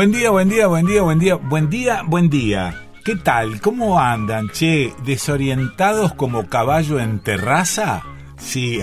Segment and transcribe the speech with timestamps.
[0.00, 2.74] Buen día, buen día, buen día, buen día, buen día, buen día.
[3.04, 3.60] ¿Qué tal?
[3.60, 4.94] ¿Cómo andan, che?
[5.04, 8.02] ¿Desorientados como caballo en terraza?
[8.38, 8.80] Sí.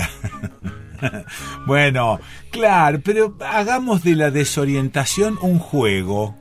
[1.66, 2.20] bueno,
[2.52, 6.38] claro, pero hagamos de la desorientación un juego.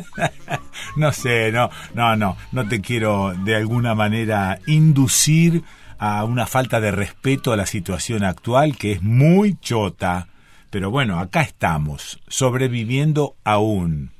[0.96, 5.62] no sé, no, no, no, no te quiero de alguna manera inducir
[5.98, 10.26] a una falta de respeto a la situación actual que es muy chota.
[10.70, 14.10] Pero bueno, acá estamos, sobreviviendo aún.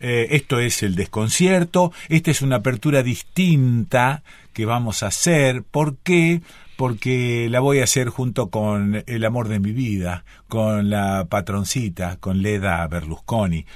[0.00, 4.22] Eh, esto es el desconcierto, esta es una apertura distinta
[4.54, 5.62] que vamos a hacer.
[5.62, 6.40] ¿Por qué?
[6.76, 12.16] Porque la voy a hacer junto con el amor de mi vida, con la patroncita,
[12.16, 13.66] con Leda Berlusconi.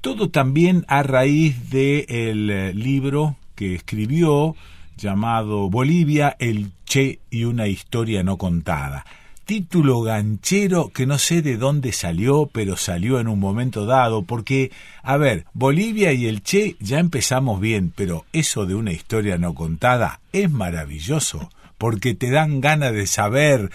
[0.00, 4.56] Todo también a raíz del eh, libro que escribió
[4.96, 9.04] llamado Bolivia, el Che y una historia no contada
[9.48, 14.70] título ganchero que no sé de dónde salió, pero salió en un momento dado, porque,
[15.02, 19.54] a ver, Bolivia y el Che ya empezamos bien, pero eso de una historia no
[19.54, 21.48] contada es maravilloso,
[21.78, 23.70] porque te dan ganas de saber.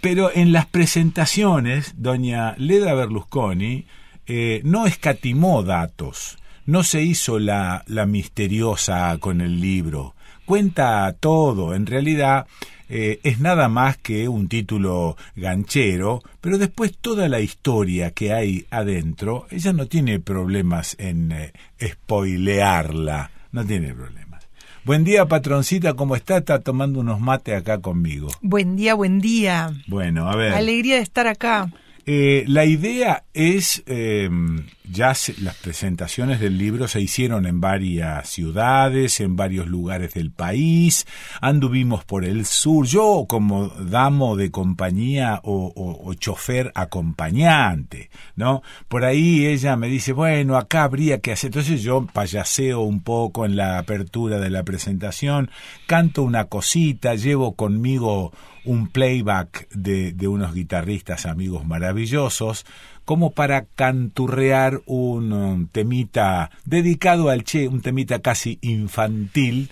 [0.00, 3.84] Pero en las presentaciones, doña Leda Berlusconi
[4.26, 10.14] eh, no escatimó datos, no se hizo la, la misteriosa con el libro,
[10.50, 12.44] cuenta todo, en realidad
[12.88, 18.66] eh, es nada más que un título ganchero, pero después toda la historia que hay
[18.68, 24.44] adentro, ella no tiene problemas en eh, spoilearla, no tiene problemas.
[24.84, 26.38] Buen día, patroncita, ¿cómo está?
[26.38, 28.26] Está tomando unos mates acá conmigo.
[28.40, 29.70] Buen día, buen día.
[29.86, 30.52] Bueno, a ver.
[30.52, 31.70] Alegría de estar acá.
[32.06, 39.20] Eh, la idea es, em, ya las presentaciones del libro se hicieron en varias ciudades,
[39.20, 41.06] en varios lugares del país,
[41.40, 48.62] anduvimos por el sur, yo como damo de compañía o, o, chofer acompañante, ¿no?
[48.88, 53.46] Por ahí ella me dice, bueno, acá habría que hacer, entonces yo payaseo un poco
[53.46, 55.50] en la apertura de la presentación,
[55.86, 58.32] canto una cosita, llevo conmigo
[58.64, 62.66] un playback de, unos guitarristas amigos maravillosos,
[63.04, 69.70] como para canturrear un, temita dedicado al Che, un temita casi infantil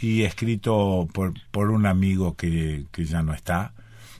[0.00, 3.72] y escrito por, por un amigo que, que ya no está,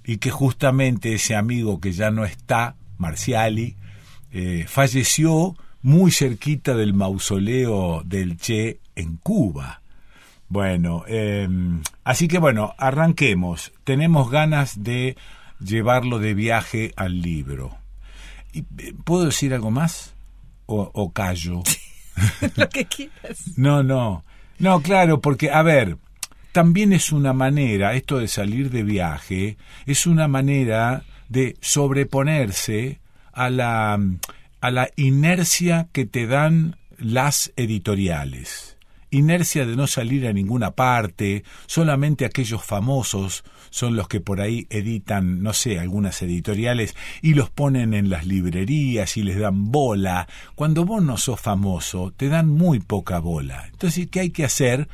[0.04, 3.76] y que justamente ese amigo que ya no está, Marciali,
[4.32, 9.82] eh, falleció muy cerquita del mausoleo del Che en Cuba.
[10.54, 13.72] Bueno, em, así que bueno, arranquemos.
[13.82, 15.16] Tenemos ganas de
[15.58, 17.76] llevarlo de viaje al libro.
[18.52, 18.62] Eh,
[19.02, 20.14] ¿Puedo decir algo más?
[20.66, 21.64] ¿O, o callo?
[22.54, 23.42] Lo que quieras.
[23.56, 24.24] No, no.
[24.60, 25.96] No, claro, porque, a ver,
[26.52, 33.00] también es una manera, esto de salir de viaje, es una manera de sobreponerse
[33.32, 33.98] a la,
[34.60, 38.73] a la inercia que te dan las editoriales
[39.14, 44.66] inercia de no salir a ninguna parte, solamente aquellos famosos son los que por ahí
[44.70, 50.28] editan, no sé, algunas editoriales y los ponen en las librerías y les dan bola.
[50.54, 53.66] Cuando vos no sos famoso, te dan muy poca bola.
[53.72, 54.88] Entonces, ¿qué hay que hacer?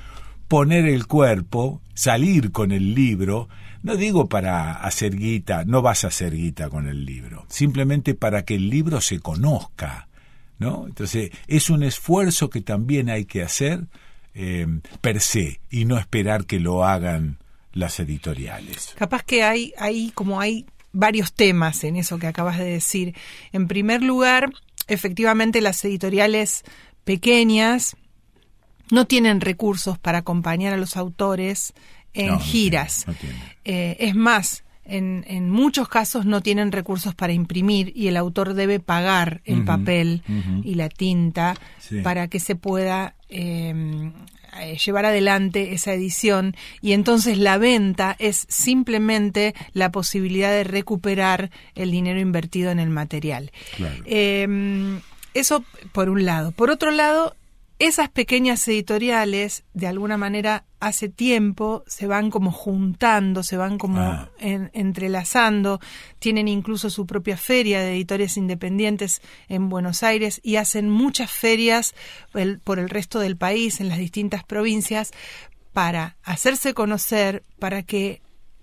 [0.49, 3.49] Poner el cuerpo, salir con el libro,
[3.83, 8.45] no digo para hacer guita, no vas a hacer guita con el libro, simplemente para
[8.45, 10.09] que el libro se conozca.
[10.59, 10.87] ¿No?
[10.87, 13.87] Entonces, es un esfuerzo que también hay que hacer
[14.35, 14.67] eh,
[15.01, 17.39] per se y no esperar que lo hagan
[17.73, 18.95] las editoriales.
[18.97, 23.15] Capaz que hay, hay como hay varios temas en eso que acabas de decir.
[23.53, 24.53] En primer lugar,
[24.89, 26.65] efectivamente las editoriales
[27.05, 27.97] pequeñas
[28.91, 31.73] no tienen recursos para acompañar a los autores
[32.13, 33.07] en giras.
[33.65, 38.55] Eh, es más, en, en muchos casos no tienen recursos para imprimir y el autor
[38.55, 40.23] debe pagar el papel
[40.65, 42.01] y la tinta Sí.
[42.03, 44.11] para que se pueda eh,
[44.61, 51.51] eh, llevar adelante esa edición y entonces la venta es simplemente la posibilidad de recuperar
[51.75, 53.51] el dinero invertido en el material.
[53.77, 54.03] Claro.
[54.07, 54.99] Eh,
[55.35, 56.51] eso por un lado.
[56.53, 57.37] Por otro lado,
[57.81, 64.01] esas pequeñas editoriales, de alguna manera, hace tiempo se van como juntando, se van como
[64.01, 64.29] Ah.
[64.39, 65.81] en- entrelazando,
[66.19, 71.95] tienen incluso su propia feria de editores independientes en Buenos Aires y hacen muchas ferias
[72.35, 75.11] el- por el resto del país, en las distintas provincias,
[75.73, 78.21] para hacerse conocer, para que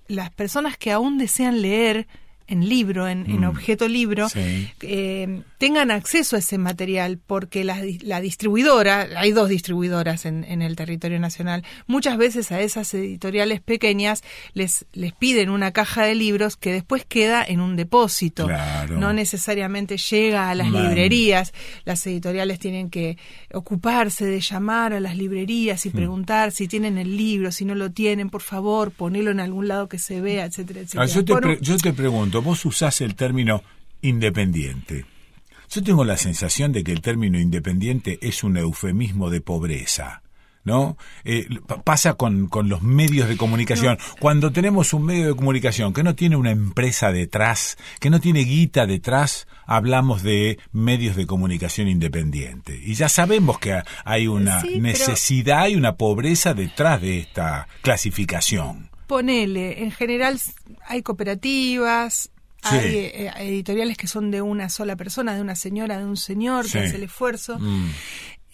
[0.07, 2.07] las personas que aún desean leer
[2.49, 3.49] en libro, en, en Mm.
[3.49, 4.69] objeto libro, Sí.
[4.81, 10.62] eh, tengan acceso a ese material, porque la, la distribuidora, hay dos distribuidoras en, en
[10.62, 14.24] el territorio nacional, muchas veces a esas editoriales pequeñas
[14.54, 18.98] les, les piden una caja de libros que después queda en un depósito, Claro.
[19.00, 20.83] no necesariamente llega a las Man.
[20.89, 21.54] librerías,
[21.86, 23.18] las editoriales tienen que
[23.53, 25.88] ocuparse de llamar a las librerías Hmm.
[25.88, 29.68] y preguntar si tienen el libro, si no lo tienen, por favor, ponelo en algún
[29.68, 31.03] lado que se vea, etcétera, etcétera.
[31.03, 33.63] Ah, yo, te pre- yo te pregunto, vos usás el término
[34.01, 35.06] independiente.
[35.69, 40.21] Yo tengo la sensación de que el término independiente es un eufemismo de pobreza.
[40.63, 40.97] ¿No?
[41.23, 43.97] Eh, pa- pasa con, con los medios de comunicación.
[44.19, 48.41] Cuando tenemos un medio de comunicación que no tiene una empresa detrás, que no tiene
[48.41, 52.77] guita detrás, hablamos de medios de comunicación independiente.
[52.83, 57.69] Y ya sabemos que hay una Sí, pero- necesidad, hay una pobreza detrás de esta
[57.81, 58.89] clasificación.
[59.07, 60.37] Ponele, en general
[60.85, 62.29] hay cooperativas,
[62.69, 62.75] Sí.
[62.75, 66.65] hay eh, editoriales que son de una sola persona, de una señora, de un señor
[66.65, 66.73] Sí.
[66.73, 67.57] que hace el esfuerzo.
[67.59, 67.89] Mm.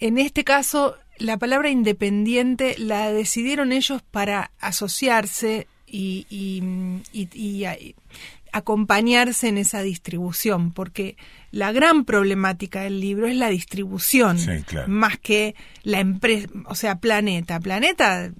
[0.00, 6.62] En este caso, la palabra independiente la decidieron ellos para asociarse y, y-
[7.12, 7.94] y- y a- y
[8.52, 11.16] acompañarse en esa distribución, porque
[11.50, 14.88] la gran problemática del libro es la distribución, Sí, claro.
[14.88, 17.58] más que la empresa, o sea, Planeta.
[17.60, 18.30] Planeta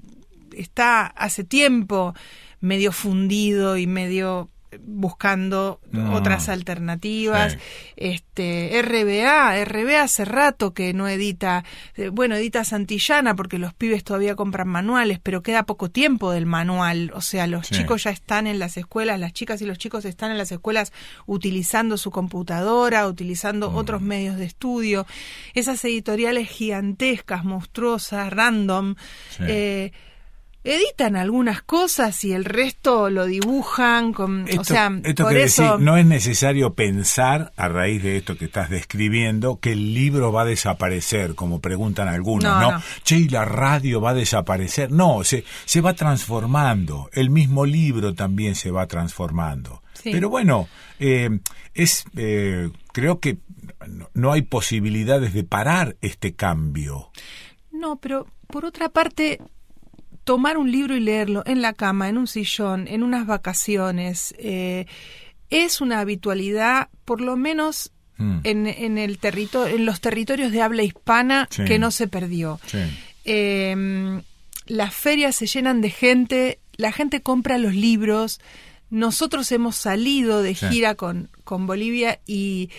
[0.56, 2.14] está hace tiempo
[2.60, 4.50] medio fundido y medio
[4.82, 5.80] buscando
[6.12, 7.52] otras alternativas.
[7.52, 7.58] Sí.
[7.96, 11.64] Este RBA, RBA hace rato que no edita,
[11.96, 16.46] eh, bueno, edita Santillana porque los pibes todavía compran manuales, pero queda poco tiempo del
[16.46, 17.74] manual, o sea, los Sí.
[17.76, 20.92] chicos ya están en las escuelas, las chicas y los chicos están en las escuelas
[21.26, 23.76] utilizando su computadora, utilizando Mm.
[23.76, 25.06] otros medios de estudio.
[25.54, 28.94] Esas editoriales gigantescas, monstruosas, random,
[29.30, 29.42] Sí.
[29.46, 29.92] eh,
[30.64, 35.46] editan algunas cosas y el resto lo dibujan con, Esto, o sea, esto por quiere
[35.46, 39.94] eso decir, no es necesario pensar, a raíz de esto que estás describiendo, que el
[39.94, 42.72] libro va a desaparecer, como preguntan algunos, No, ¿no?
[42.72, 42.82] no.
[43.02, 44.90] Che, ¿y la radio va a desaparecer?
[44.90, 47.10] No, se, se va transformando.
[47.12, 49.82] El mismo libro también se va transformando.
[49.92, 50.10] Sí.
[50.12, 50.68] Pero bueno,
[50.98, 51.38] eh,
[51.74, 53.38] es, eh, creo que
[54.14, 57.10] no hay posibilidades de parar este cambio.
[57.70, 59.40] No, pero por otra parte,
[60.24, 64.86] tomar un libro y leerlo en la cama, en un sillón, en unas vacaciones, eh,
[65.50, 68.38] es una habitualidad, por lo menos Mm.
[68.44, 71.64] en, en el territorio, en los territorios de habla hispana, Sí.
[71.64, 72.60] que no se perdió.
[72.66, 72.78] Sí.
[73.24, 74.20] Eh,
[74.66, 78.40] las ferias se llenan de gente, la gente compra los libros.
[78.88, 80.66] Nosotros hemos salido de Sí.
[80.68, 82.70] gira con, con Bolivia y,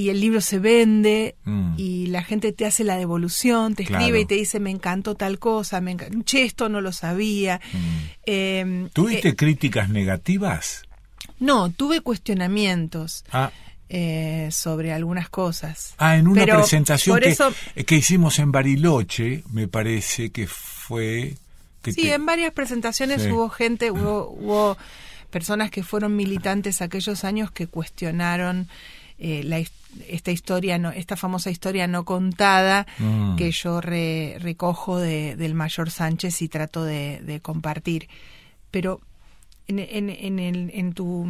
[0.00, 1.74] y el libro se vende Mm.
[1.76, 4.02] y la gente te hace la devolución, te Claro.
[4.04, 7.60] escribe y te dice me encantó tal cosa, me enca- che, esto no lo sabía.
[8.26, 8.86] Eh, Mm.
[8.92, 10.82] ¿Tuviste eh, críticas negativas?
[11.38, 13.50] no, tuve cuestionamientos Ah,
[13.88, 15.94] eh, sobre algunas cosas.
[15.98, 17.52] Ah, en una Pero presentación que, eso-
[17.86, 21.34] que hicimos en Bariloche, me parece que fue...
[21.82, 23.30] Que Sí, te- en varias presentaciones Sí.
[23.30, 24.76] hubo gente, hubo, hubo
[25.30, 28.68] personas que fueron militantes aquellos años que cuestionaron
[29.22, 29.70] eh, la his-
[30.08, 33.36] esta historia, no, esta famosa historia no contada Mm.
[33.36, 38.08] que yo re- recojo de- del mayor Sánchez y trato de, de compartir.
[38.70, 39.00] Pero
[39.66, 41.24] en, en, en, el- en tu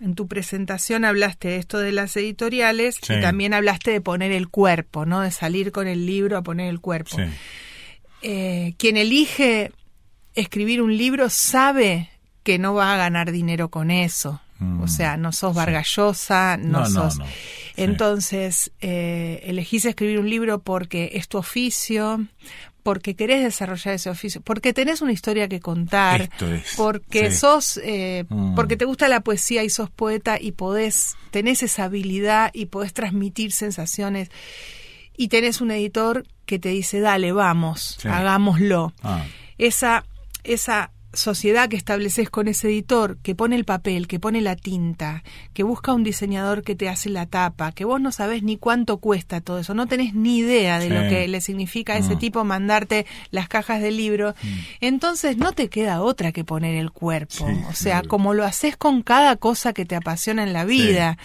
[0.00, 3.12] en tu presentación hablaste de esto de las editoriales Sí.
[3.14, 5.20] y también hablaste de poner el cuerpo, ¿no?
[5.20, 7.24] De salir con el libro a poner el cuerpo Sí.
[8.22, 9.72] eh, quien elige
[10.34, 12.08] escribir un libro sabe
[12.42, 14.40] que no va a ganar dinero con eso.
[14.60, 14.82] Mm.
[14.82, 17.18] O sea, no sos Vargallosa, no, No, no, sos.
[17.18, 17.24] no.
[17.26, 17.32] Sí.
[17.76, 22.24] Entonces, eh, elegís escribir un libro porque es tu oficio,
[22.82, 27.36] porque querés desarrollar ese oficio, porque tenés una historia que contar, Esto es, porque sí.
[27.38, 28.54] sos, eh, Mm.
[28.54, 32.92] porque te gusta la poesía y sos poeta y podés, tenés esa habilidad y podés
[32.94, 34.30] transmitir sensaciones
[35.16, 38.08] y tenés un editor que te dice, dale, vamos, Sí.
[38.08, 38.92] hagámoslo.
[39.02, 39.24] Ah,
[39.58, 40.04] Esa,
[40.42, 45.24] esa sociedad que estableces con ese editor, que pone el papel, que pone la tinta,
[45.52, 48.98] que busca un diseñador que te hace la tapa, que vos no sabés ni cuánto
[48.98, 52.44] cuesta todo eso, no tenés ni idea de lo que le significa a ese tipo
[52.44, 54.58] mandarte las cajas del libro, mm.
[54.80, 57.46] entonces no te queda otra que poner el cuerpo.
[57.68, 61.18] o sea, como lo haces con cada cosa que te apasiona en la vida.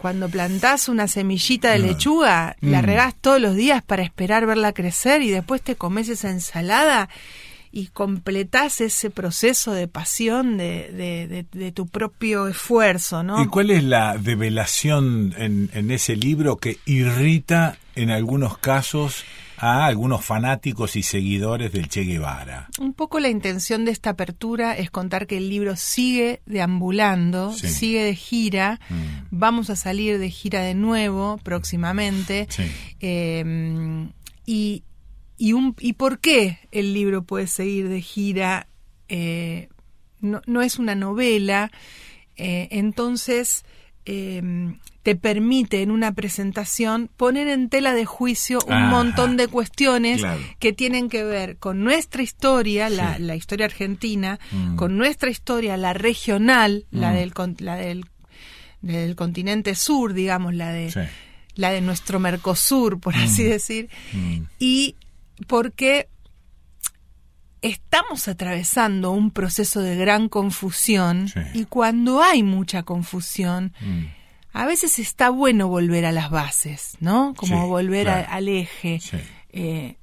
[0.00, 1.82] Cuando plantás una semillita de mm.
[1.82, 2.84] lechuga, la mm.
[2.86, 7.10] regás todos los días para esperar verla crecer y después te comes esa ensalada
[7.72, 13.42] y completás ese proceso de pasión de, de, tu propio esfuerzo, ¿no?
[13.42, 19.24] ¿Y cuál es la develación en, en ese libro que irrita en algunos casos
[19.60, 22.68] a algunos fanáticos y seguidores del Che Guevara.
[22.78, 28.02] Un poco la intención de esta apertura es contar que el libro sigue deambulando, sigue
[28.02, 29.26] de gira, mm.
[29.30, 32.48] vamos a salir de gira de nuevo próximamente.
[33.00, 34.08] Eh,
[34.46, 34.82] y,
[35.40, 38.68] y, un, y por qué el libro puede seguir de gira.
[39.08, 39.70] Eh,
[40.20, 41.72] no, no, es una novela,
[42.36, 43.64] eh, entonces
[44.04, 44.42] eh,
[45.02, 50.20] te permite en una presentación poner en tela de juicio un montón de cuestiones
[50.58, 54.76] que tienen que ver con nuestra historia, la, la historia argentina, mm.
[54.76, 57.14] con nuestra historia, la regional, la, mm.
[57.14, 58.04] del, la del,
[58.82, 61.08] del continente sur, digamos, la de,
[61.54, 63.48] la de nuestro Mercosur, por así mm.
[63.48, 63.88] decir,
[64.58, 64.96] y
[65.46, 66.08] porque
[67.62, 74.04] estamos atravesando un proceso de gran confusión y cuando hay mucha confusión, mm.
[74.52, 77.34] a veces está bueno volver a las bases, ¿no?
[77.36, 79.00] Como volver al eje.
[79.50, 79.96] Eh,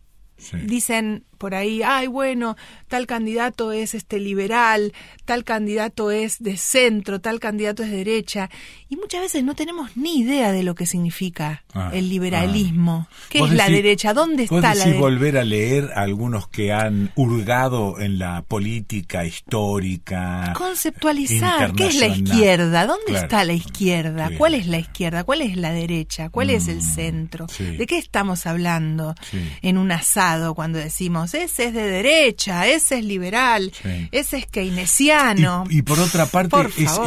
[0.65, 4.94] Dicen por ahí, ay, bueno, tal candidato es este liberal,
[5.25, 8.50] tal candidato es de centro, tal candidato es de derecha,
[8.89, 13.08] y muchas veces no tenemos ni idea de lo que significa ah, el liberalismo.
[13.10, 13.15] Ah.
[13.29, 14.13] ¿Qué es la derecha?
[14.13, 15.00] ¿Dónde está la derecha?
[15.00, 20.53] volver a leer a algunos que han hurgado en la política histórica?
[20.56, 22.86] Conceptualizar, ¿qué es la izquierda?
[22.86, 24.29] ¿Dónde está la izquierda?
[24.38, 25.24] ¿Cuál es la izquierda?
[25.24, 26.29] ¿Cuál es la derecha?
[26.29, 27.48] ¿Cuál es el mm, centro?
[27.58, 29.15] ¿De qué estamos hablando
[29.62, 33.72] en un asado cuando decimos ese es de derecha, ese es liberal,
[34.12, 35.66] ese es keynesiano.
[35.70, 36.58] Y, por otra parte,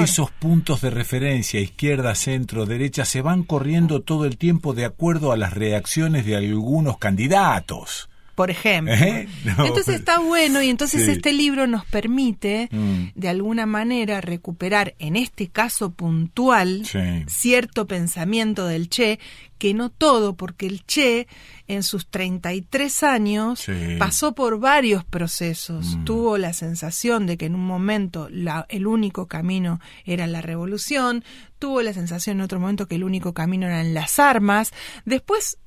[0.02, 5.32] esos puntos de referencia, izquierda, centro, derecha, se van corriendo todo el tiempo de acuerdo
[5.32, 8.09] a las reacciones de algunos candidatos
[8.40, 8.94] por ejemplo.
[8.94, 9.28] ¿Eh?
[9.44, 13.08] Entonces está bueno y entonces este libro nos permite mm.
[13.14, 16.86] de alguna manera recuperar en este caso puntual
[17.26, 19.18] cierto pensamiento del Che,
[19.58, 21.28] que no todo, porque el Che
[21.68, 23.66] en sus 33 años
[23.98, 26.04] pasó por varios procesos, mm.
[26.04, 31.24] tuvo la sensación de que en un momento la, el único camino era la revolución,
[31.58, 34.72] tuvo la sensación en otro momento que el único camino eran las armas,
[35.04, 35.58] después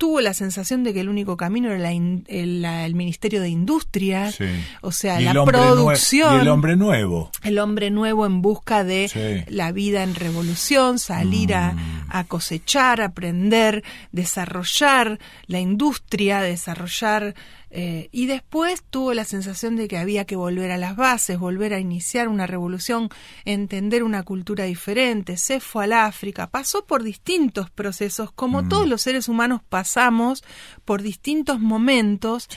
[0.00, 4.32] tuvo la sensación de que el único camino era el, Ministerio de Industria,
[4.80, 6.40] o sea, la producción.
[6.40, 7.30] el hombre nuevo.
[7.42, 12.06] El hombre nuevo en busca de la vida en revolución, salir a, mm.
[12.08, 17.34] a, cosechar, aprender, desarrollar la industria, desarrollar
[17.70, 21.72] eh, y después tuvo la sensación de que había que volver a las bases, volver
[21.72, 23.08] a iniciar una revolución,
[23.44, 25.36] entender una cultura diferente.
[25.36, 28.68] Se fue al África, pasó por distintos procesos, como mm.
[28.68, 30.42] todos los seres humanos pasamos
[30.84, 32.48] por distintos momentos,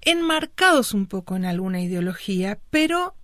[0.00, 3.14] enmarcados un poco en alguna ideología, pero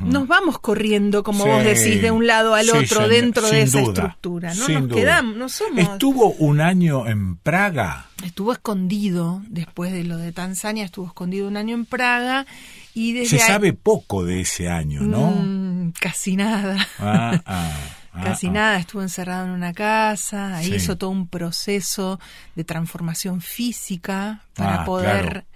[0.00, 4.54] nos vamos corriendo, como vos decís, de un lado al otro dentro de esa estructura.
[4.54, 5.78] No nos quedamos, no somos.
[5.78, 8.06] Estuvo un año en Praga.
[8.24, 12.46] Estuvo escondido, después de lo de Tanzania, estuvo escondido un año en Praga.
[12.94, 15.30] Y desde Se sabe poco de ese año, ¿no?
[15.30, 16.76] Mm, casi nada.
[16.98, 17.72] Ah, ah.
[18.14, 18.52] Casi ah, ah.
[18.52, 22.20] nada, estuvo encerrado en una casa, ahí hizo todo un proceso
[22.54, 25.46] de transformación física para ah, poder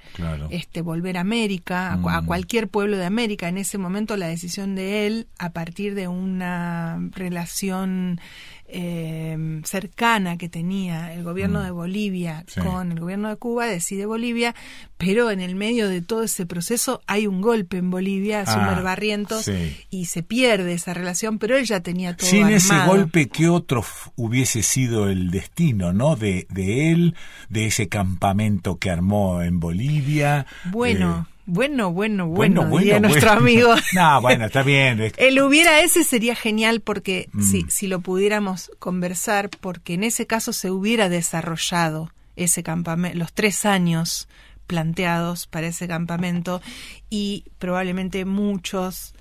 [0.51, 2.27] Este, volver a América, a, a, mm.
[2.27, 3.49] cualquier pueblo de América.
[3.49, 8.21] En ese momento la decisión de él, a partir de una relación
[8.69, 11.65] eh, cercana que tenía el gobierno mm.
[11.65, 14.55] de Bolivia con el gobierno de Cuba, decide Bolivia,
[14.99, 19.51] pero en el medio de todo ese proceso hay un golpe en Bolivia, ah, Barrientos,
[19.91, 23.85] y se pierde esa relación, pero él ya tenía todo Sin ese golpe, ¿qué otro
[24.17, 26.17] hubiese sido el destino, no?
[26.17, 27.15] De, de él,
[27.49, 30.47] de ese campamento que armó en Bolivia.
[30.71, 31.27] Bueno.
[31.31, 33.75] Eh, bueno, bueno, bueno, bueno, nuestro amigo.
[33.95, 35.01] no, bueno, está bien.
[35.17, 37.43] El hubiera ese sería genial porque mm.
[37.43, 43.33] si, si lo pudiéramos conversar, porque en ese caso se hubiera desarrollado ese campamento, los
[43.33, 44.29] tres años
[44.67, 46.61] planteados para ese campamento
[47.09, 49.15] y probablemente muchos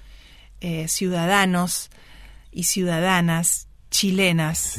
[0.59, 1.89] eh, ciudadanos
[2.51, 4.77] y ciudadanas chilenas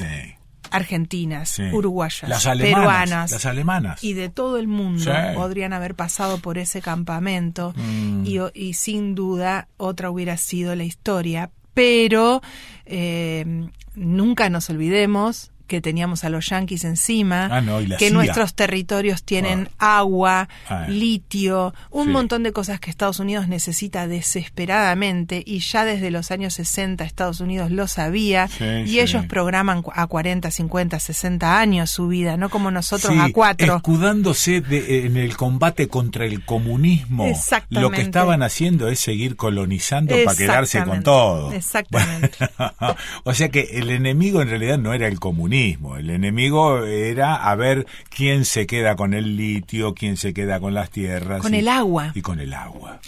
[0.70, 1.62] argentinas, Sí.
[1.72, 4.04] uruguayas, Las alemanas, peruanas las alemanas.
[4.04, 5.10] y de todo el mundo Sí.
[5.34, 8.24] podrían haber pasado por ese campamento Mm.
[8.26, 12.42] y, y sin duda otra hubiera sido la historia, pero
[12.86, 18.10] eh, nunca nos olvidemos que teníamos a los yanquis encima, Ah, no, que CIA.
[18.10, 20.86] nuestros territorios tienen agua, Ah.
[20.88, 22.10] litio, un Sí.
[22.10, 27.40] montón de cosas que Estados Unidos necesita desesperadamente y ya desde los años 60 Estados
[27.40, 29.00] Unidos lo sabía Sí, y sí.
[29.00, 33.76] ellos programan a 40, 50, 60 años su vida, no como nosotros a cuatro.
[33.76, 37.26] Escudándose de- en el combate contra el comunismo.
[37.70, 41.52] Lo que estaban haciendo es seguir colonizando para quedarse con todo.
[41.52, 42.38] Exactamente.
[43.24, 45.57] o sea que el enemigo en realidad no era el comunismo.
[45.98, 50.74] El enemigo era a ver quién se queda con el litio, quién se queda con
[50.74, 51.40] las tierras.
[51.42, 52.12] Con y- el agua.
[52.14, 53.00] Y con el agua.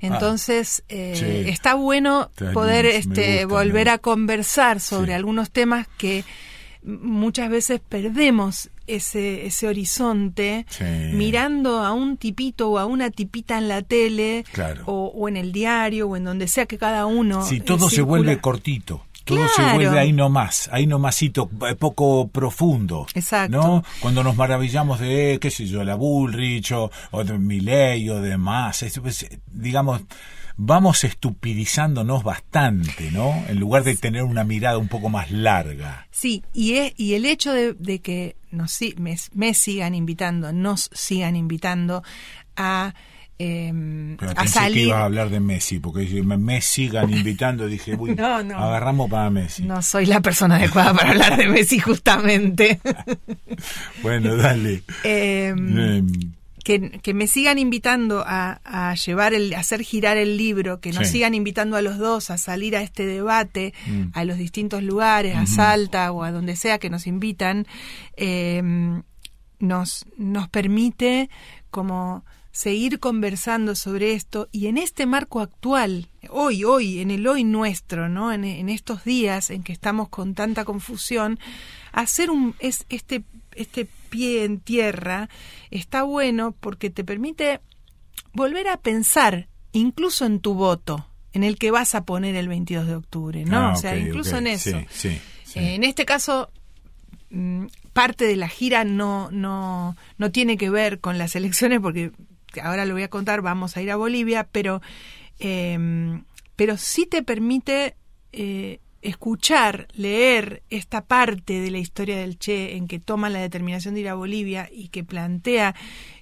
[0.00, 1.18] Entonces, eh, Ah.
[1.18, 1.50] Sí.
[1.50, 5.14] está bueno poder este, gusta, volver a conversar sobre Sí.
[5.14, 6.24] algunos temas que
[6.84, 10.84] muchas veces perdemos ese, ese horizonte Sí.
[11.14, 14.84] mirando a un tipito o a una tipita en la tele Claro.
[14.86, 17.44] o, o en el diario o en donde sea que cada uno.
[17.44, 18.08] Si eh, todo se circula.
[18.18, 19.04] vuelve cortito.
[19.26, 19.74] Todo se Claro.
[19.74, 23.06] vuelve ahí nomás, ahí nomasito, eh, poco profundo.
[23.14, 23.56] Exacto.
[23.56, 23.84] ¿No?
[24.00, 28.82] Cuando nos maravillamos de, qué sé yo, la Bullrich o, o de Milley o demás,
[28.82, 30.02] es- pues, eh, digamos,
[30.56, 33.44] vamos estupidizándonos bastante, ¿no?
[33.48, 36.06] En lugar de tener una mirada un poco más larga.
[36.10, 40.88] Sí, y, e- y el hecho de, de que nos, me, me sigan invitando, nos
[40.94, 42.02] sigan invitando
[42.56, 42.94] a,
[43.38, 44.86] em, Pero a pensé que salir.
[44.86, 48.56] ibas a hablar de Messi, porque me, sigan invitando, dije, uy, No, no.
[48.58, 49.62] agarramos para Messi.
[49.64, 52.80] No soy la persona adecuada para hablar de Messi, justamente.
[54.02, 54.82] Bueno, dale.
[55.04, 56.06] Em, Em,
[56.64, 60.90] que, que me sigan invitando a, a llevar el, a hacer girar el libro, que
[60.92, 61.12] nos Sí.
[61.14, 64.06] sigan invitando a los dos a salir a este debate, Mm.
[64.14, 67.66] a los distintos lugares, a Salta o a donde sea que nos invitan,
[69.58, 71.30] nos, nos permite
[71.76, 77.44] como seguir conversando sobre esto y en este marco actual, hoy, hoy, en el hoy
[77.44, 78.32] nuestro, ¿no?
[78.32, 81.38] En, en estos días en que estamos con tanta confusión,
[81.92, 83.24] hacer un es este
[83.56, 85.28] este pie en tierra
[85.70, 87.60] está bueno porque te permite
[88.32, 92.86] volver a pensar incluso en tu voto en el que vas a poner el 22
[92.86, 93.58] de octubre, ¿no?
[93.58, 94.80] ah, o sea, incluso en eso.
[94.88, 95.58] Sí, sí, sí.
[95.58, 96.50] En este caso,
[97.28, 102.12] mm, parte de la gira no, no, no tiene que ver con las elecciones, porque
[102.62, 104.80] ahora lo voy a contar, vamos a ir a Bolivia, pero,
[105.40, 106.20] eh,
[106.56, 107.96] pero sí te permite
[108.32, 113.94] eh, escuchar, leer esta parte de la historia del Che en que toma la determinación
[113.94, 115.74] de ir a Bolivia y que plantea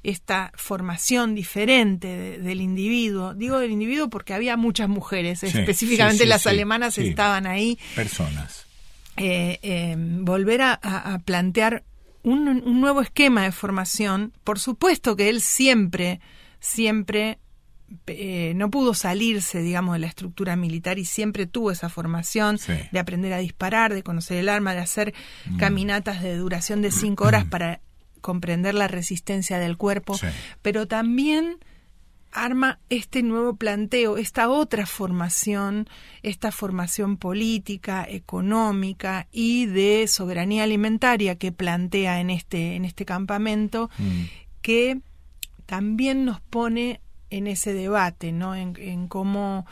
[0.02, 3.32] esta formación diferente de- del individuo.
[3.34, 7.78] Digo del individuo porque había muchas mujeres, Sí, específicamente sí, sí, las alemanas estaban ahí
[7.94, 8.63] Personas.
[9.16, 11.84] Eh, eh, volver a, plantear
[12.22, 14.32] un, un nuevo esquema de formación.
[14.44, 16.20] Por supuesto que él siempre,
[16.60, 17.38] siempre
[18.06, 22.72] eh, no pudo salirse, digamos, de la estructura militar y siempre tuvo esa formación Sí.
[22.90, 25.14] de aprender a disparar, de conocer el arma, de hacer
[25.46, 25.58] Mm.
[25.58, 27.80] caminatas de duración de cinco horas para
[28.20, 30.26] comprender la resistencia del cuerpo, Sí.
[30.62, 31.58] pero también
[32.34, 35.88] arma este nuevo planteo, esta otra formación,
[36.22, 43.88] esta formación política, económica y de soberanía alimentaria que plantea en este, en este campamento,
[43.98, 44.24] Mm.
[44.60, 45.00] que
[45.66, 48.54] también nos pone en ese debate, ¿no?
[48.54, 49.66] En, en cómo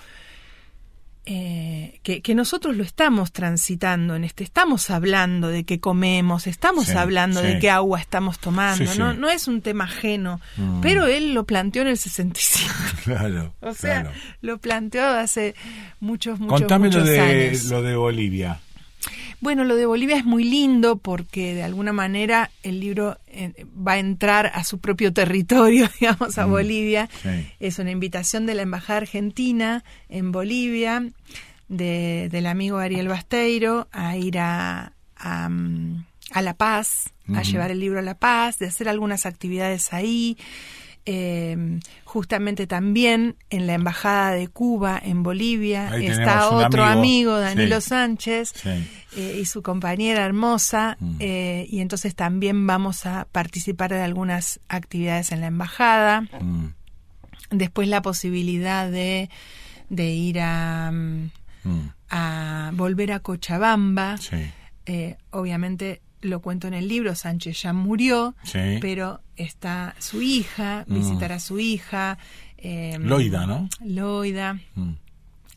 [1.25, 6.87] eh, que, que nosotros lo estamos transitando en este, estamos hablando de qué comemos, estamos
[6.87, 7.47] Sí, hablando sí.
[7.47, 9.13] de qué agua estamos tomando, Sí, ¿no?
[9.15, 10.81] no es un tema ajeno, Mm.
[10.81, 12.73] pero él lo planteó en el 65.
[13.05, 13.55] Claro.
[13.61, 14.17] O sea, claro.
[14.41, 15.55] lo planteó hace
[16.01, 17.65] muchos, muchos, Contame lo muchos de, años.
[17.67, 18.61] lo de Bolivia.
[19.41, 23.93] Bueno, lo de Bolivia es muy lindo porque de alguna manera el libro eh, va
[23.93, 27.09] a entrar a su propio territorio, digamos, a Mm, Bolivia.
[27.23, 27.47] sí.
[27.59, 31.09] Es una invitación de la Embajada Argentina en Bolivia,
[31.69, 37.43] de, del amigo Ariel Basteiro, a ir a, a, mm, a La Paz, a Ujú.
[37.43, 40.37] llevar el libro a La Paz, de hacer algunas actividades ahí.
[41.05, 47.01] Eh, justamente también en la Embajada de Cuba en Bolivia Ahí está otro amigo.
[47.01, 47.89] amigo, Danilo Sí.
[47.89, 48.69] Sánchez, Sí.
[49.17, 51.17] eh, y su compañera hermosa, Mm.
[51.19, 56.21] eh, y entonces también vamos a participar de algunas actividades en la embajada.
[56.41, 56.67] Mm,
[57.51, 59.29] Después la posibilidad de,
[59.91, 61.31] de ir a, mm,
[61.65, 64.17] mm, a volver a Cochabamba.
[64.17, 64.37] Sí.
[64.87, 68.79] Eh, obviamente lo cuento en el libro, Sánchez ya murió, Sí.
[68.81, 70.95] pero está su hija, Mm.
[70.95, 72.19] visitar a su hija.
[72.65, 73.69] eh, Loida, ¿no?
[73.85, 74.93] Loida Mm,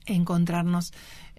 [0.07, 0.91] encontrarnos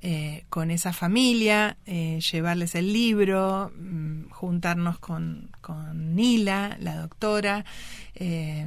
[0.03, 7.65] eh, con esa familia, eh, llevarles el libro, mm, juntarnos con, con Nila, la doctora,
[8.15, 8.65] eh,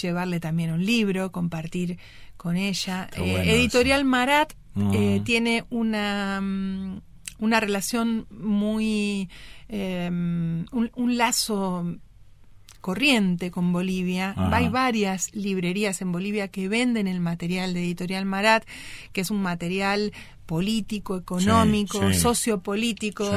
[0.00, 1.98] llevarle también un libro, compartir
[2.36, 3.08] con ella.
[3.16, 5.22] Editorial Marat mm.
[5.24, 6.40] tiene una,
[7.38, 9.28] una relación muy...
[9.68, 11.98] un, un lazo
[12.80, 14.34] corriente con Bolivia.
[14.36, 18.64] Hay varias librerías en Bolivia que venden el material de Editorial Marat,
[19.12, 20.12] que es un material
[20.46, 23.30] político, económico, sociopolítico,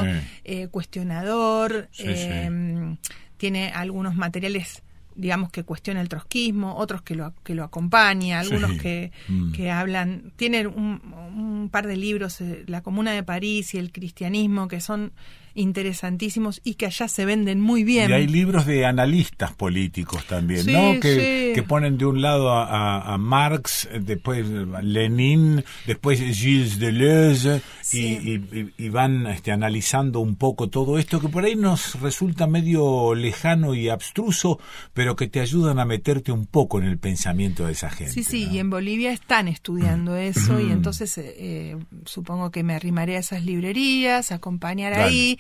[0.46, 2.98] eh, cuestionador, em,
[3.38, 8.82] tiene algunos materiales digamos que cuestiona el trotskismo, otros que lo, que lo acompaña, algunos
[8.82, 9.52] que, mm.
[9.52, 11.02] que hablan, tienen un,
[11.36, 15.12] un, par de libros, eh, La Comuna de París y el cristianismo, que son
[15.54, 18.10] interesantísimos y que allá se venden muy bien.
[18.10, 21.00] Y hay libros de analistas políticos también, ¿no?
[21.00, 24.46] Que, que, ponen de un lado a, Marx, después
[24.82, 27.62] Lenin, después Gilles Deleuze
[27.94, 28.42] y,
[28.78, 33.76] y, van este, analizando un poco todo esto que por ahí nos resulta medio lejano
[33.76, 34.60] y abstruso,
[34.94, 38.14] pero que te ayudan a meterte un poco en el pensamiento de esa gente.
[38.14, 42.74] Sí, sí, y en Bolivia están estudiando eso y entonces eh, eh, supongo que me
[42.74, 45.40] arrimaré a esas librerías, acompañar ahí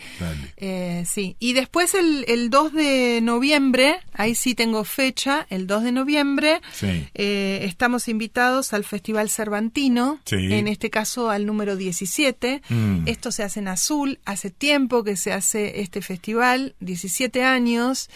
[0.57, 5.83] eh, sí, y después el, el, 2 de noviembre, ahí sí tengo fecha, el 2
[5.83, 12.61] de noviembre, eh, estamos invitados al Festival Cervantino, en este caso al número 17.
[12.69, 13.07] Mm.
[13.07, 18.09] Esto se hace en azul, hace tiempo que se hace este festival, 17 años.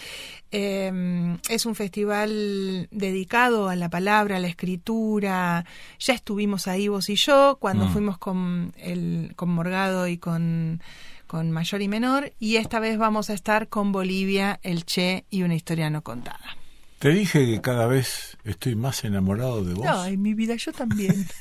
[0.52, 5.65] Em, es un festival dedicado a la palabra, a la escritura.
[6.00, 7.89] Ya estuvimos ahí vos y yo cuando mm.
[7.91, 10.82] fuimos con, el, con Morgado y con
[11.26, 15.44] con mayor y menor, y esta vez vamos a estar con Bolivia, el Che y
[15.44, 16.58] una historia no contada.
[17.00, 19.86] Te dije que cada vez estoy más enamorado de vos.
[19.88, 21.28] Ay, mi vida, yo también.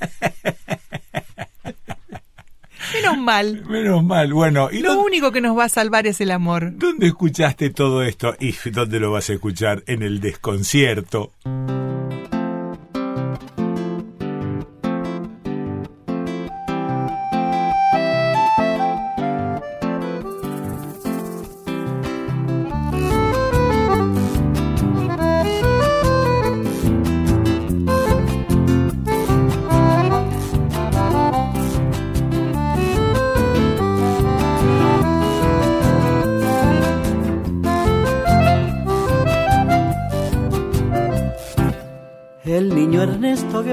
[2.95, 3.65] Menos mal.
[3.67, 4.69] Menos mal, bueno.
[4.71, 6.73] ¿y Lo único que nos va a salvar es el amor.
[6.77, 8.37] ¿Dónde escuchaste todo esto?
[8.39, 9.83] ¿Y dónde lo vas a escuchar?
[9.87, 11.33] En el desconcierto.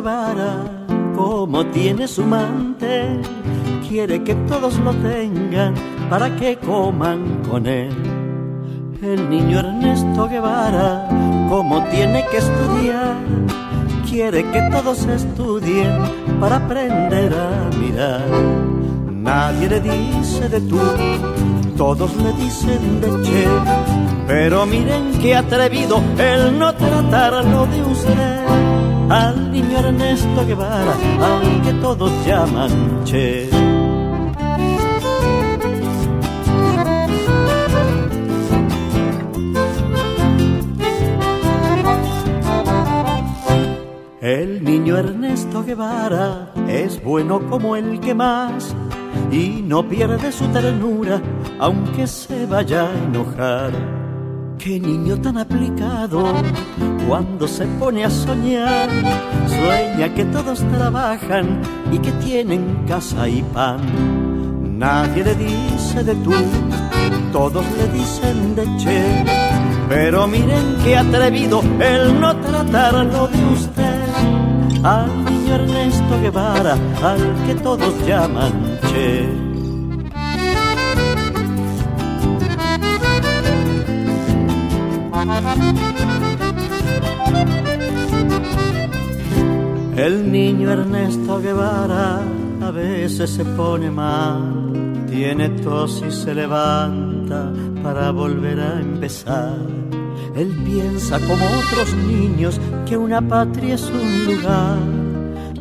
[0.01, 0.55] Guevara,
[1.15, 3.21] como tiene su mantel,
[3.87, 5.75] quiere que todos lo tengan
[6.09, 7.91] para que coman con él.
[8.99, 11.07] El niño Ernesto Guevara,
[11.49, 13.13] como tiene que estudiar,
[14.09, 15.99] quiere que todos estudien
[16.39, 18.25] para aprender a mirar.
[19.11, 20.79] Nadie le dice de tú,
[21.77, 23.47] todos le dicen de che,
[24.25, 28.40] pero miren qué atrevido el no tratarlo de usted
[29.11, 33.49] al niño Ernesto Guevara, al que todos llaman Che.
[44.21, 48.73] El niño Ernesto Guevara es bueno como el que más
[49.29, 51.21] y no pierde su ternura
[51.59, 54.00] aunque se vaya a enojar
[54.63, 56.21] Qué niño tan aplicado
[57.07, 58.89] cuando se pone a soñar.
[59.47, 64.77] Sueña que todos trabajan y que tienen casa y pan.
[64.77, 66.33] Nadie le dice de tú,
[67.31, 69.25] todos le dicen de che.
[69.89, 74.83] Pero miren qué atrevido el no tratarlo de usted.
[74.83, 79.50] Al niño Ernesto Guevara, al que todos llaman che.
[89.95, 92.21] El niño Ernesto Guevara
[92.59, 97.53] a veces se pone mal, tiene tos y se levanta
[97.83, 99.59] para volver a empezar.
[100.35, 104.79] Él piensa como otros niños que una patria es un lugar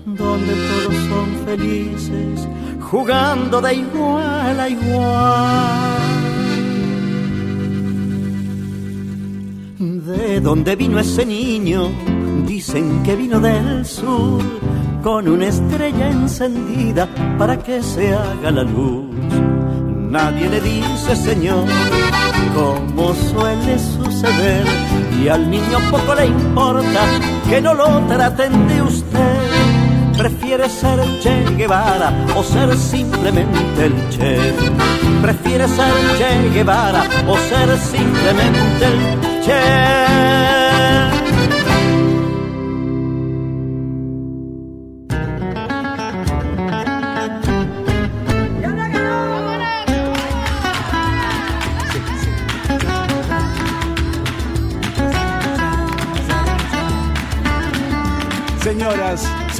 [0.07, 2.49] donde todos son felices,
[2.81, 6.00] jugando de igual a igual.
[10.07, 11.91] ¿De dónde vino ese niño?
[12.47, 14.41] Dicen que vino del sur
[15.03, 19.05] con una estrella encendida para que se haga la luz.
[20.11, 21.67] Nadie le dice, Señor,
[22.55, 24.65] como suele suceder,
[25.23, 27.01] y al niño poco le importa
[27.51, 29.37] que no lo traten de usted.
[30.17, 34.39] ¿Prefieres ser Che Guevara o ser simplemente el Che?
[35.21, 39.30] ¿Prefieres ser Che Guevara o ser simplemente el Che?
[39.42, 40.60] 前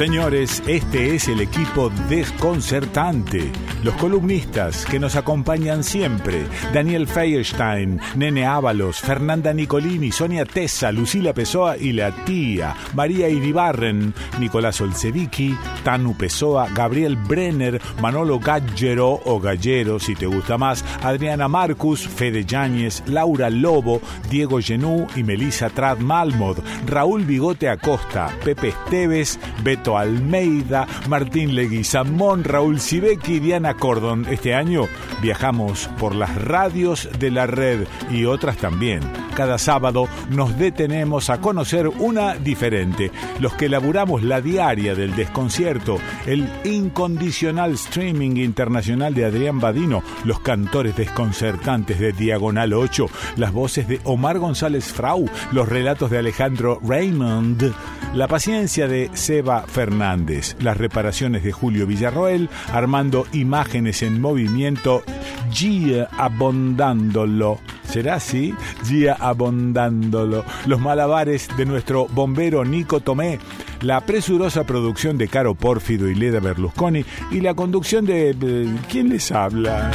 [0.01, 3.51] señores, este es el equipo desconcertante.
[3.83, 6.47] Los columnistas que nos acompañan siempre.
[6.73, 14.15] Daniel Feierstein, Nene Ábalos, Fernanda Nicolini, Sonia Tessa, Lucila Pessoa y la tía, María Iribarren,
[14.39, 21.47] Nicolás Olsevicki, Tanu Pessoa, Gabriel Brenner, Manolo Gaggero o Gallero si te gusta más, Adriana
[21.47, 28.69] Marcus, Fede Yáñez, Laura Lobo, Diego Genú y Melissa Trad Malmod, Raúl Bigote Acosta, Pepe
[28.69, 34.25] Esteves, Beto Almeida, Martín Leguizamón, Raúl Sibeki y Diana Cordon.
[34.29, 34.87] Este año
[35.21, 39.01] viajamos por las radios de la red y otras también.
[39.35, 43.11] Cada sábado nos detenemos a conocer una diferente.
[43.39, 50.39] Los que elaboramos la diaria del desconcierto, el incondicional streaming internacional de Adrián Badino, los
[50.41, 56.79] cantores desconcertantes de Diagonal 8, las voces de Omar González Frau, los relatos de Alejandro
[56.83, 57.73] Raymond,
[58.13, 65.03] la paciencia de Seba Fernández, las reparaciones de Julio Villarroel, armando imágenes en movimiento,
[65.51, 67.59] Gia abondándolo.
[67.83, 68.53] ¿Será así?
[68.85, 70.45] Gia abondándolo.
[70.65, 73.39] Los malabares de nuestro bombero Nico Tomé,
[73.81, 78.33] la presurosa producción de Caro Pórfido y Leda Berlusconi y la conducción de...
[78.33, 79.91] de ¿Quién les habla?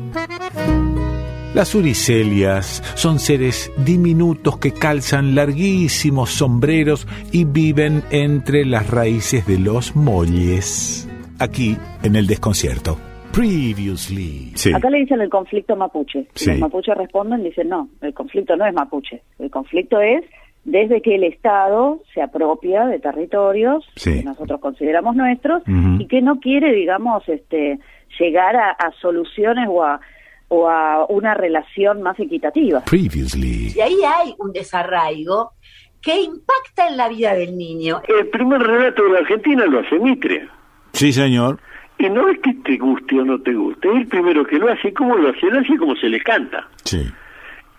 [1.58, 9.58] Las uricelias son seres diminutos que calzan larguísimos sombreros y viven entre las raíces de
[9.58, 11.08] los molles.
[11.40, 12.96] Aquí, en el desconcierto.
[13.32, 14.52] Previously.
[14.54, 14.72] Sí.
[14.72, 16.28] Acá le dicen el conflicto mapuche.
[16.36, 16.50] Sí.
[16.50, 19.22] Los mapuches responden, dicen no, el conflicto no es mapuche.
[19.40, 20.22] El conflicto es
[20.64, 24.20] desde que el Estado se apropia de territorios Sí.
[24.20, 25.64] que nosotros consideramos nuestros
[25.98, 27.80] y que no quiere, digamos, este,
[28.20, 30.00] llegar a, a soluciones o a,
[30.48, 32.84] o a una relación más equitativa.
[32.84, 33.72] Previously.
[33.76, 35.52] Y ahí hay un desarraigo
[36.00, 38.00] que impacta en la vida del niño.
[38.08, 40.48] El primer relato de la Argentina lo hace Mitre.
[40.92, 41.58] Sí, señor.
[41.98, 44.70] Y no es que te guste o no te guste, es el primero que lo
[44.70, 46.68] hace, como lo hace, lo hace como se le canta.
[46.84, 47.04] Sí.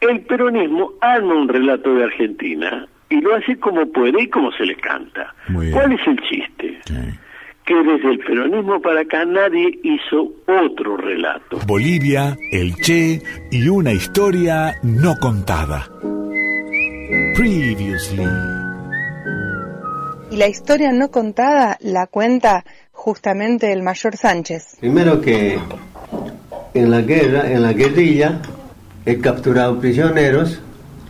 [0.02, 4.66] El peronismo arma un relato de Argentina y lo hace como puede y como se
[4.66, 5.34] le canta.
[5.48, 5.78] Muy bien.
[5.78, 6.80] ¿Cuál es el chiste?
[6.86, 7.20] sí.
[7.70, 11.60] Que desde el peronismo para acá nadie hizo otro relato.
[11.68, 15.88] Bolivia, el Che y una historia no contada.
[17.36, 18.26] Previously.
[20.32, 24.78] Y la historia no contada la cuenta justamente el mayor Sánchez.
[24.80, 25.60] Primero que
[26.74, 28.42] en la guerra, en la guerrilla,
[29.06, 30.60] he capturado prisioneros,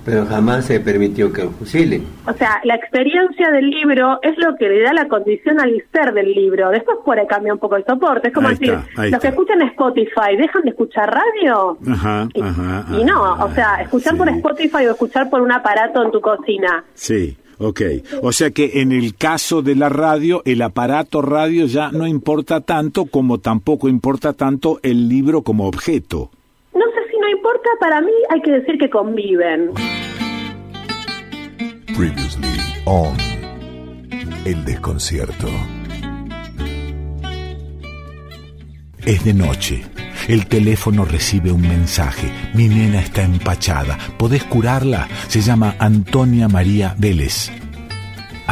[0.10, 2.04] pero jamás se permitió que los fusilen.
[2.26, 6.16] O sea, la experiencia del libro es lo que le da la condición al ser
[6.16, 6.72] del libro.
[6.72, 8.30] Después puede cambiar un poco el soporte.
[8.30, 11.78] Es como Ahí decir, está, los que escuchan Spotify, ¿dejan de escuchar radio?
[11.92, 14.18] Ajá, Y, ajá, y no, ajá, o sea, escuchar sí.
[14.18, 16.84] por Spotify o escuchar por un aparato en tu cocina.
[16.96, 17.82] Sí, ok.
[18.24, 22.62] O sea que en el caso de la radio, el aparato radio ya no importa
[22.62, 26.32] tanto como tampoco importa tanto el libro como objeto.
[27.50, 29.72] Importa, para mí hay que decir que conviven.
[31.98, 32.48] Previously
[32.86, 33.18] on
[34.46, 35.48] El desconcierto.
[39.04, 39.82] Es de noche.
[40.28, 42.32] El teléfono recibe un mensaje.
[42.54, 43.98] Mi nena está empachada.
[44.20, 45.08] ¿Podés curarla?
[45.28, 47.52] Se llama Antonia María Vélez.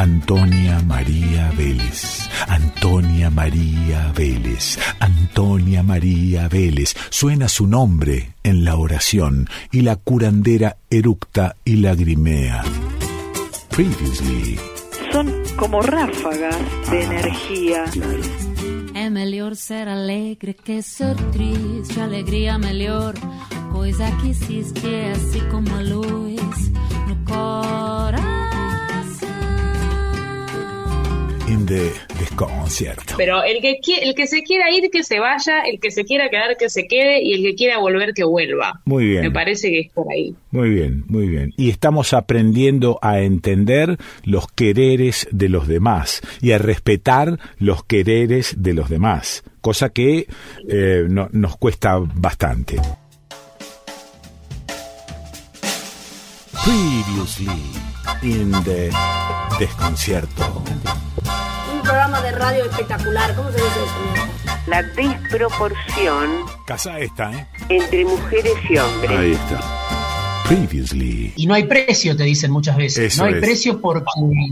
[0.00, 2.30] Antonia María Vélez.
[2.46, 4.78] Antonia María Vélez.
[5.00, 6.94] Antonia María Vélez.
[7.10, 12.62] Suena su nombre en la oración y la curandera eructa y lagrimea.
[13.70, 14.56] Previously.
[15.10, 16.56] Son como ráfagas
[16.92, 17.84] de energía.
[18.94, 22.00] É melhor ser alegre que ser triste.
[22.00, 23.14] Alegria melhor,
[23.72, 26.70] coisa que existe é assim como a luz
[27.08, 28.27] no coração.
[31.48, 33.14] In the desconcierto.
[33.16, 36.28] Pero el que, el que se quiera ir, que se vaya, el que se quiera
[36.28, 38.80] quedar, que se quede, y el que quiera volver, que vuelva.
[38.84, 39.22] Muy bien.
[39.22, 40.34] Me parece que es por ahí.
[40.50, 41.54] Muy bien, muy bien.
[41.56, 48.54] Y estamos aprendiendo a entender los quereres de los demás y a respetar los quereres
[48.62, 50.26] de los demás, cosa que
[50.68, 52.76] eh, no- nos cuesta bastante.
[56.64, 57.48] Previously
[58.22, 58.90] in the
[59.58, 60.62] desconcierto.
[61.88, 63.34] Programa de radio espectacular.
[63.34, 64.26] ¿Cómo se dice eso?
[64.66, 66.28] La desproporción
[66.66, 67.46] Casa esta, ¿eh?
[67.70, 69.10] entre mujeres y hombres.
[69.18, 69.60] Ahí está.
[70.46, 71.32] Previously.
[71.36, 73.14] Y no hay precio, te dicen muchas veces.
[73.14, 73.40] Eso no hay es.
[73.40, 74.04] precio porque,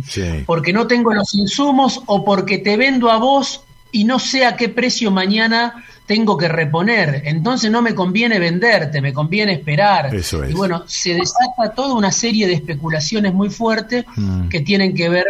[0.08, 0.44] Sí.
[0.46, 4.56] porque no tengo los insumos o porque te vendo a vos y no sé a
[4.56, 7.20] qué precio mañana tengo que reponer.
[7.26, 10.14] Entonces no me conviene venderte, me conviene esperar.
[10.14, 10.52] Eso es.
[10.52, 14.48] Y bueno, se desata toda una serie de especulaciones muy fuertes Mm.
[14.48, 15.26] que tienen que ver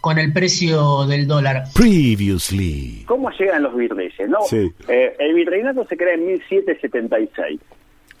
[0.00, 1.64] con el precio del dólar.
[1.74, 3.04] Previously.
[3.06, 4.28] ¿Cómo llegan los virreyes?
[4.28, 4.70] No, Sí.
[4.88, 7.60] Eh, el virreinato se crea en 1776.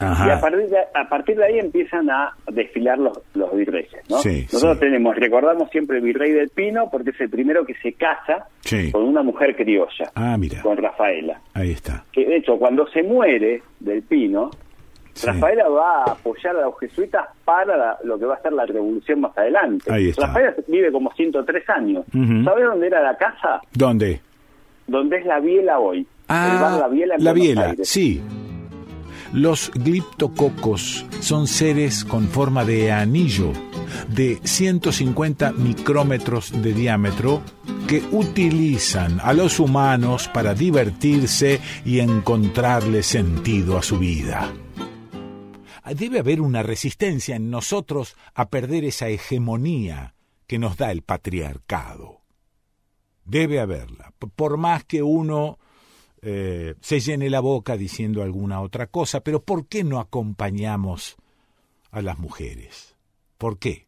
[0.00, 0.40] Y a Ajá.
[0.40, 4.16] partir, de, a partir de ahí empiezan a desfilar los, los virreyes, ¿no?
[4.20, 4.80] Sí, Nosotros sí.
[4.80, 8.90] tenemos, recordamos siempre el virrey del Pino porque es el primero que se casa Sí.
[8.92, 10.62] con una mujer criolla, Ah, mira.
[10.62, 11.42] con Rafaela.
[11.52, 12.04] Ahí está.
[12.12, 14.50] Que de hecho, cuando se muere del Pino,
[15.14, 15.26] Sí.
[15.26, 18.64] Rafaela va a apoyar a los jesuitas para la- lo que va a ser la
[18.66, 19.92] revolución más adelante.
[19.92, 20.26] Ahí está.
[20.28, 22.04] Rafaela vive como 103 años.
[22.14, 22.44] Ujú.
[22.44, 23.60] ¿Sabes dónde era la casa?
[23.74, 24.20] ¿Dónde?
[24.86, 25.98] Donde es la Biela hoy.
[25.98, 26.06] el
[26.60, 27.88] bar Ah, La Biela en la Buenos biela, Aires.
[27.88, 28.22] sí.
[29.32, 33.52] Los gliptococos son seres con forma de anillo
[34.08, 37.40] de 150 micrómetros de diámetro
[37.86, 44.48] que utilizan a los humanos para divertirse y encontrarle sentido a su vida.
[45.94, 50.14] Debe haber una resistencia en nosotros a perder esa hegemonía
[50.46, 52.20] que nos da el patriarcado.
[53.24, 54.12] Debe haberla.
[54.34, 55.58] Por más que uno
[56.22, 61.16] eh, se llene la boca diciendo alguna otra cosa, pero ¿por qué no acompañamos
[61.90, 62.96] a las mujeres?
[63.38, 63.86] ¿Por qué?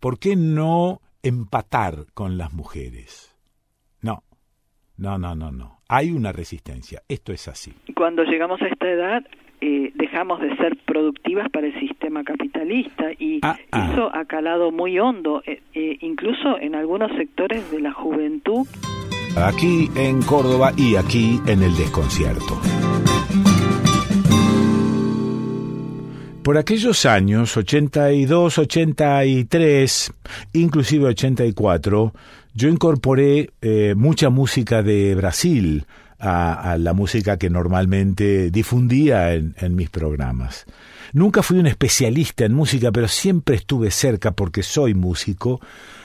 [0.00, 3.36] ¿Por qué no empatar con las mujeres?
[4.00, 4.22] No,
[4.96, 5.80] no, no, no, no.
[5.88, 7.02] Hay una resistencia.
[7.08, 7.74] Esto es así.
[7.94, 9.22] Cuando llegamos a esta edad,
[9.60, 13.56] eh, dejamos de ser productivas para el sistema capitalista y ah.
[13.72, 18.66] eso ha calado muy hondo, eh, eh, incluso en algunos sectores de la juventud.
[19.36, 22.60] Aquí en Córdoba y aquí en el desconcierto.
[26.46, 30.12] Por aquellos años, 82, 83,
[30.52, 32.12] inclusive 84,
[32.54, 35.86] yo incorporé eh, mucha música de Brasil
[36.18, 40.64] a, la música que normalmente difundía en, mis programas.
[41.12, 45.60] Nunca fui un especialista en música, pero siempre estuve cerca porque soy músico,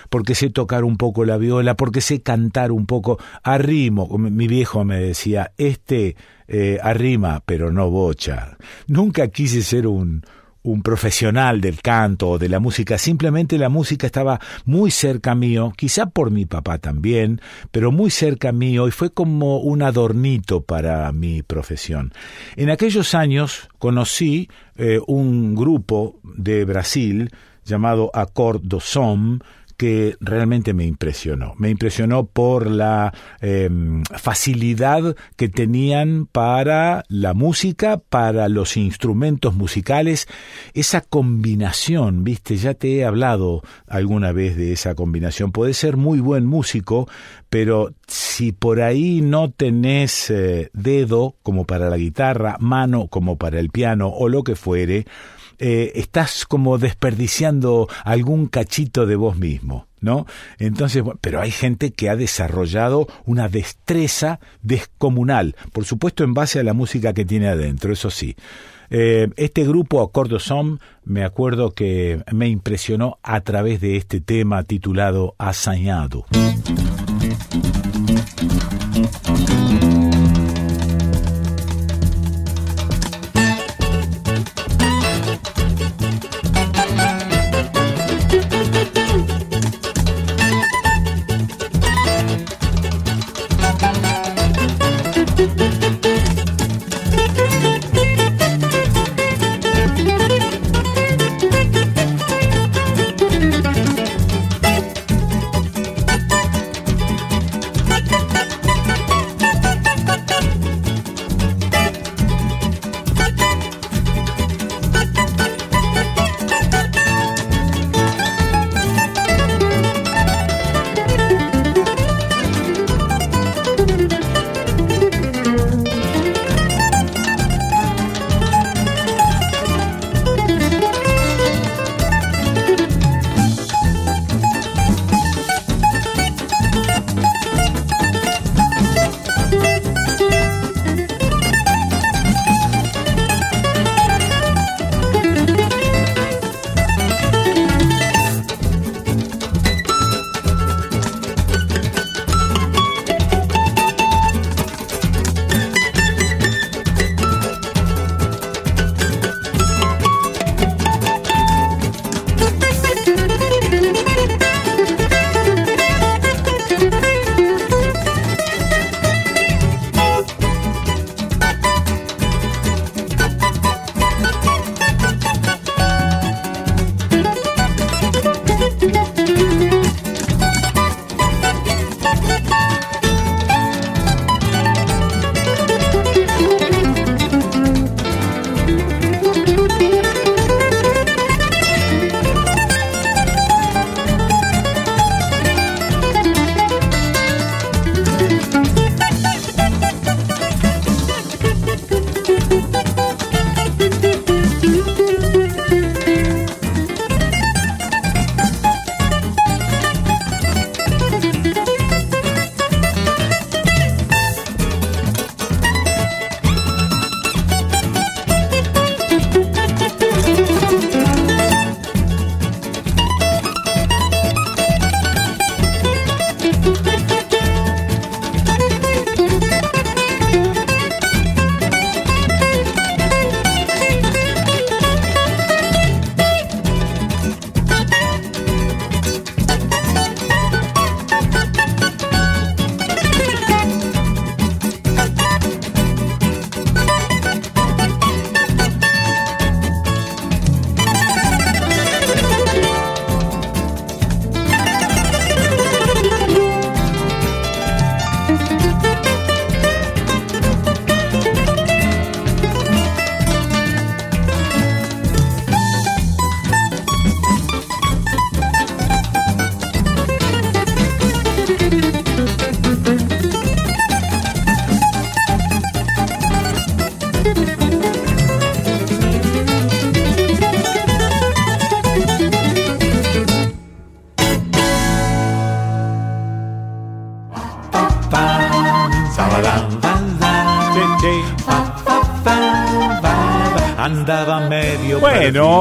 [0.10, 4.08] porque sé tocar un poco la viola, porque sé cantar un poco a ritmo.
[4.18, 6.16] Mi viejo me decía, este
[6.48, 8.58] eh, arrima, pero no bocha.
[8.88, 10.24] Nunca quise ser un,
[10.64, 15.74] un profesional del canto o de la música, simplemente la música estaba muy cerca mío,
[15.76, 21.12] quizá por mi papá también, pero muy cerca mío y fue como un adornito para
[21.12, 22.14] mi profesión.
[22.56, 27.32] En aquellos años conocí eh, un grupo de Brasil
[27.66, 29.40] llamado Accord do Som,
[29.82, 31.56] que realmente me impresionó.
[31.58, 33.68] Me impresionó por la eh,
[34.16, 40.28] facilidad que tenían para la música, para los instrumentos musicales,
[40.76, 45.52] esa combinación, viste, ya te he hablado alguna vez de esa combinación.
[45.52, 47.10] Puedes ser muy buen músico,
[47.50, 53.60] pero si por ahí no tenés eh, dedo como para la guitarra, mano como para
[53.60, 55.08] el piano o lo que fuere,
[55.64, 60.26] eh, estás como desperdiciando algún cachito de vos mismo, ¿no?
[60.58, 66.64] Entonces, pero hay gente que ha desarrollado una destreza descomunal, por supuesto en base a
[66.64, 68.36] la música que tiene adentro, eso sí.
[68.90, 75.36] Eh, este grupo Acordosom me acuerdo que me impresionó a través de este tema titulado
[75.38, 76.26] Asañado.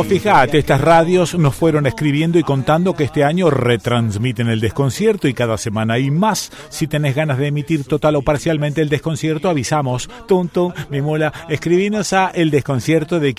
[0.05, 5.34] Fíjate, estas radios nos fueron escribiendo y contando que este año retransmiten el desconcierto y
[5.34, 6.51] cada semana hay más.
[6.68, 10.11] Si tenés ganas de emitir total o parcialmente el desconcierto, avisamos.
[10.26, 10.48] Tum,
[10.90, 13.32] mi mula, escribinos a el desconcierto de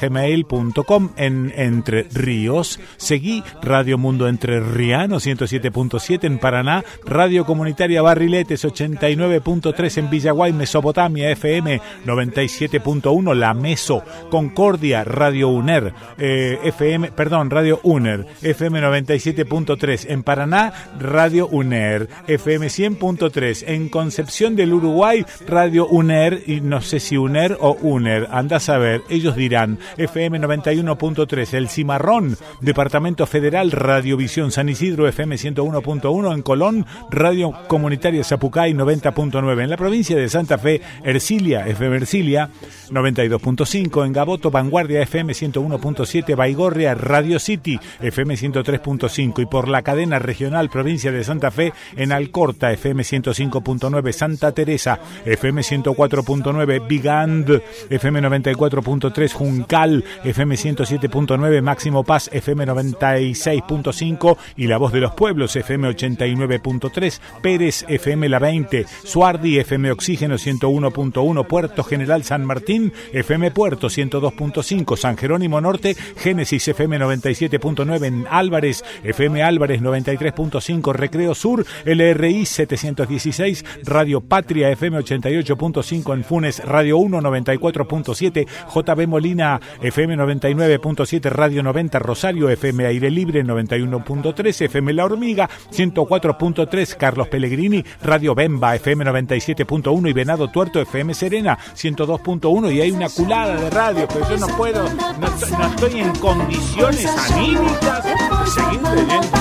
[0.00, 2.80] gmail.com en Entre Ríos.
[2.96, 11.30] Seguí Radio Mundo Entre Riano 107.7 en Paraná, Radio Comunitaria Barriletes 89.3 en Villaguay, Mesopotamia
[11.30, 20.22] FM 97.1 La Meso, Concordia, Radio UNER, eh, FM, perdón, Radio UNER, FM 97.3 en
[20.22, 27.16] Paraná, Radio UNER, FM 100.3 en Concepción del Uruguay, Radio UNER y no sé si
[27.16, 34.52] UNER o UNER, anda a saber, ellos dirán FM 91.3 El Cimarrón, Departamento Federal, Radiovisión
[34.52, 40.58] San Isidro FM 101.1 en Colón, Radio Comunitaria Zapucay 90.9 en la provincia de Santa
[40.58, 42.50] Fe, Ercilia FM Ercilia
[42.90, 50.18] 92.5 en Gaboto, Vanguardia FM 101.7, Baigorria, Radio City FM 103.5 y por la cadena
[50.18, 58.22] regional provincia de Santa Fe en Alcorta FM 105.9, Santa Teresa FM 104.9, Bigand FM
[58.22, 65.88] 94.3, Juncal FM 107.9, Máximo Paz FM 96.5 y La Voz de los Pueblos FM
[65.88, 73.88] 89.3, Pérez FM La 20, Suardi FM Oxígeno 101.1, Puerto General San Martín FM Puerto
[73.88, 82.44] 102.5, San Jerónimo Norte, Génesis FM 97.9 en Álvarez, FM Álvarez 93.5, Recreo Sur, LRI
[82.44, 91.62] 716, Radio Patria FM 88.5 en Funes, Radio 1 94.7, JB Molina FM 99.7, Radio
[91.62, 99.04] 90 Rosario, FM Aire Libre 91.3, FM La Hormiga 104.3, Carlos Pellegrini, Radio Bemba FM
[99.04, 104.36] 97.1 y Venado Tuerto FM Serena 102.1 y hay una culada de radio, pero yo
[104.36, 109.38] no puedo, no, estoy- no estoy en condiciones anímicas de seguir leyendo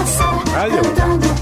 [0.53, 0.81] radio.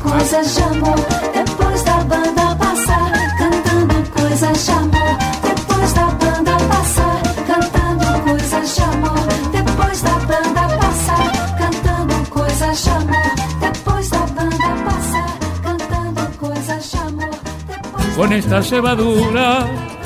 [0.04, 1.00] coisas de amor
[1.34, 8.82] depois da banda passar cantando coisas de amor depois da banda passar cantando coisas de
[8.84, 13.32] amor depois da banda passar cantando coisas de amor
[13.62, 15.30] depois da banda passar
[15.64, 19.66] cantando coisas de Con esta cebadura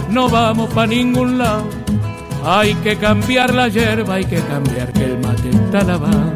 [0.10, 1.64] no vamos pa' ningún lado.
[2.44, 6.34] Hay que cambiar la hierba, hay que cambiar que el mate está lavado.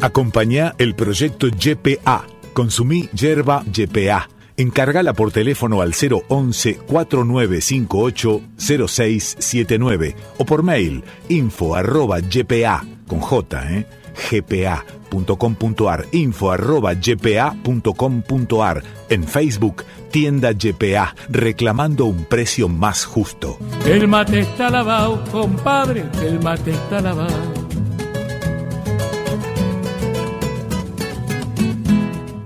[0.00, 2.24] Acompañá el proyecto YPA.
[2.52, 4.28] Consumí yerba YPA.
[4.56, 13.72] Encárgala por teléfono al 011 4958 0679 o por mail info arroba ypa con j
[13.72, 13.86] eh,
[14.30, 23.58] gpa.com.ar info arroba ypa.com.ar en Facebook tienda YPA reclamando un precio más justo.
[23.86, 27.58] El mate está lavado, compadre, el mate está lavado.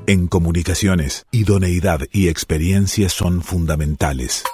[0.06, 4.44] En comunicaciones, idoneidad y experiencia son fundamentales.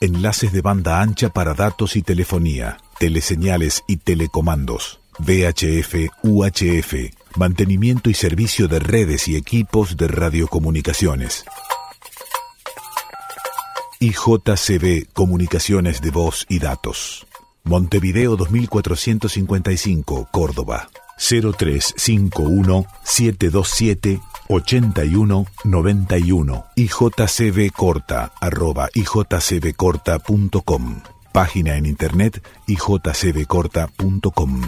[0.00, 6.94] Enlaces de banda ancha para datos y telefonía, teleseñales y telecomandos, VHF, UHF,
[7.34, 11.46] mantenimiento y servicio de redes y equipos de radiocomunicaciones.
[14.00, 17.26] IJCB Comunicaciones de Voz y Datos.
[17.64, 20.90] Montevideo 2455, Córdoba.
[21.16, 31.02] 0351 727 8191 IJCB corta arroba ijcbcorta.com
[31.32, 34.62] Página en internet ijcbcorta.com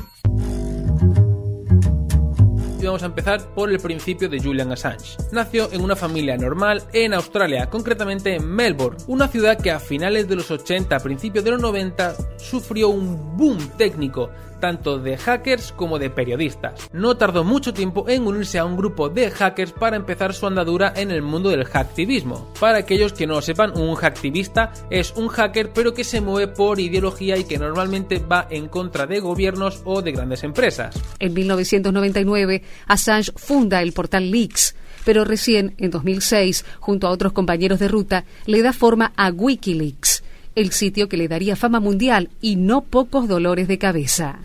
[2.80, 5.16] Y vamos a empezar por el principio de Julian Assange.
[5.32, 10.28] Nació en una familia normal en Australia, concretamente en Melbourne, una ciudad que a finales
[10.28, 14.30] de los 80, principios de los 90, sufrió un boom técnico,
[14.62, 16.88] tanto de hackers como de periodistas.
[16.92, 20.92] No tardó mucho tiempo en unirse a un grupo de hackers para empezar su andadura
[20.94, 22.48] en el mundo del hacktivismo.
[22.60, 26.52] Para aquellos que no lo sepan, un hacktivista es un hacker pero que se mueve
[26.52, 30.94] por ideología y que normalmente va en contra de gobiernos o de grandes empresas.
[31.18, 37.80] En 1999, Assange funda el portal Leaks, pero recién, en 2006, junto a otros compañeros
[37.80, 40.22] de ruta, le da forma a Wikileaks,
[40.54, 44.40] el sitio que le daría fama mundial y no pocos dolores de cabeza.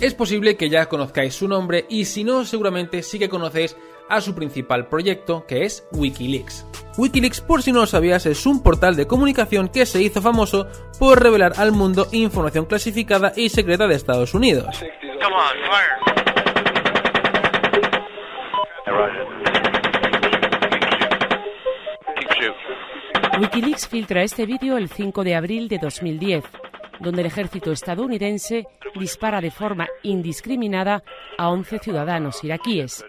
[0.00, 3.76] Es posible que ya conozcáis su nombre y si no, seguramente sí que conocéis
[4.08, 6.66] a su principal proyecto, que es Wikileaks.
[6.96, 10.68] Wikileaks, por si no lo sabías, es un portal de comunicación que se hizo famoso
[10.98, 14.82] por revelar al mundo información clasificada y secreta de Estados Unidos.
[23.40, 26.44] Wikileaks filtra este vídeo el 5 de abril de 2010,
[26.98, 28.66] donde el ejército estadounidense
[28.98, 31.04] dispara de forma indiscriminada
[31.36, 33.04] a 11 ciudadanos iraquíes,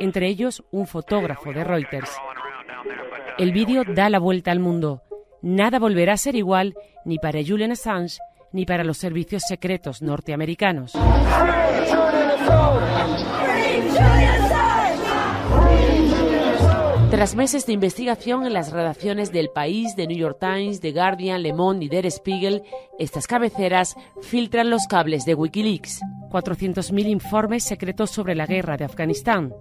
[0.00, 2.10] entre ellos un fotógrafo de Reuters.
[3.38, 5.02] El vídeo da la vuelta al mundo.
[5.42, 6.74] Nada volverá a ser igual
[7.04, 8.18] ni para Julian Assange
[8.50, 10.96] ni para los servicios secretos norteamericanos.
[17.10, 21.42] Tras meses de investigación en las redacciones del País, de New York Times, The Guardian,
[21.42, 22.62] Le Monde y Der Spiegel,
[22.98, 26.02] estas cabeceras filtran los cables de Wikileaks.
[26.30, 29.54] 400.000 informes secretos sobre la guerra de Afganistán,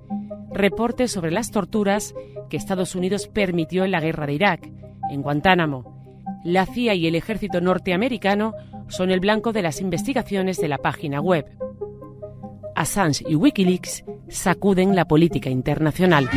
[0.52, 2.14] reportes sobre las torturas
[2.50, 4.70] que Estados Unidos permitió en la guerra de Irak,
[5.10, 6.20] en Guantánamo.
[6.44, 8.56] La CIA y el ejército norteamericano
[8.90, 11.46] son el blanco de las investigaciones de la página web.
[12.76, 16.30] Assange y Wikileaks sacuden la política internacional.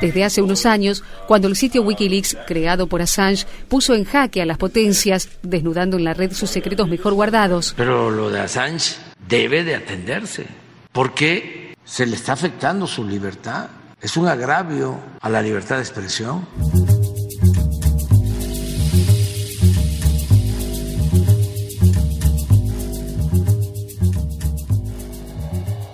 [0.00, 4.46] Desde hace unos años, cuando el sitio Wikileaks, creado por Assange, puso en jaque a
[4.46, 7.74] las potencias, desnudando en la red sus secretos mejor guardados.
[7.76, 8.96] Pero lo de Assange
[9.28, 10.46] debe de atenderse,
[10.92, 13.68] porque se le está afectando su libertad.
[14.00, 16.46] Es un agravio a la libertad de expresión.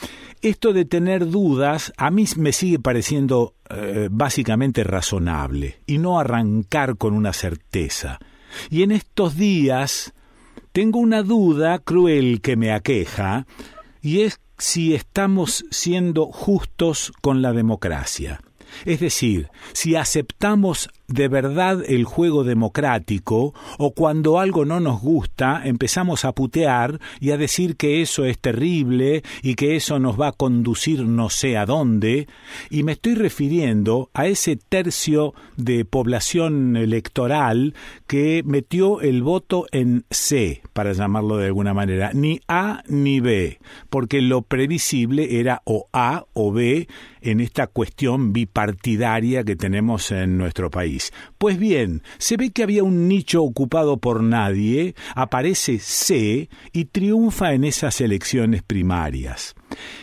[0.43, 6.97] esto de tener dudas a mí me sigue pareciendo eh, básicamente razonable y no arrancar
[6.97, 8.19] con una certeza.
[8.71, 10.15] Y en estos días
[10.73, 13.47] tengo una duda cruel que me aqueja,
[14.03, 18.41] y es si estamos siendo justos con la democracia.
[18.85, 25.63] Es decir, si aceptamos de verdad el juego democrático o cuando algo no nos gusta
[25.65, 30.29] empezamos a putear y a decir que eso es terrible y que eso nos va
[30.29, 32.27] a conducir no sé a dónde
[32.71, 37.75] y me estoy refiriendo a ese tercio de población electoral
[38.07, 43.59] que metió el voto en C, para llamarlo de alguna manera, ni A ni B,
[43.91, 46.89] porque lo previsible era o A o B
[47.21, 50.96] en esta cuestión bipartidaria que tenemos en nuestro país.
[51.39, 57.53] Pues bien, se ve que había un nicho ocupado por nadie, aparece C y triunfa
[57.53, 59.55] en esas elecciones primarias.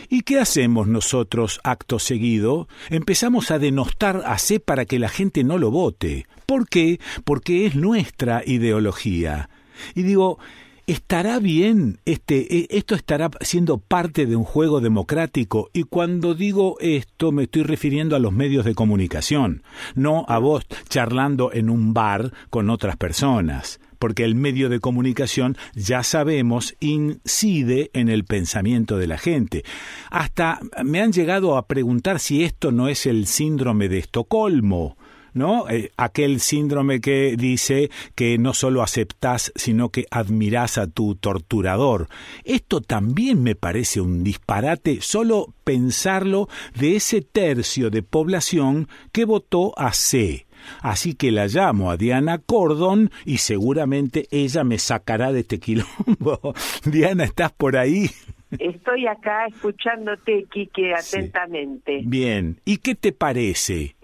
[0.08, 2.68] ¿Y qué hacemos nosotros acto seguido?
[2.90, 6.26] Empezamos a denostar a C para que la gente no lo vote.
[6.46, 7.00] ¿Por qué?
[7.24, 9.48] Porque es nuestra ideología.
[9.94, 10.38] Y digo,
[10.86, 15.70] ¿Estará bien este esto estará siendo parte de un juego democrático?
[15.72, 19.62] Y cuando digo esto me estoy refiriendo a los medios de comunicación,
[19.94, 25.56] no a vos charlando en un bar con otras personas, porque el medio de comunicación
[25.74, 29.64] ya sabemos incide en el pensamiento de la gente.
[30.10, 34.98] Hasta me han llegado a preguntar si esto no es el síndrome de Estocolmo.
[35.34, 35.68] ¿No?
[35.68, 42.08] Eh, aquel síndrome que dice que no solo aceptás, sino que admirás a tu torturador.
[42.44, 49.78] Esto también me parece un disparate solo pensarlo de ese tercio de población que votó
[49.78, 50.46] a C.
[50.80, 56.54] Así que la llamo a Diana Cordon y seguramente ella me sacará de este quilombo.
[56.84, 58.10] Diana, ¿estás por ahí?
[58.58, 62.02] Estoy acá escuchándote, Quique, atentamente.
[62.04, 62.60] Bien.
[62.64, 63.96] ¿Y qué te parece?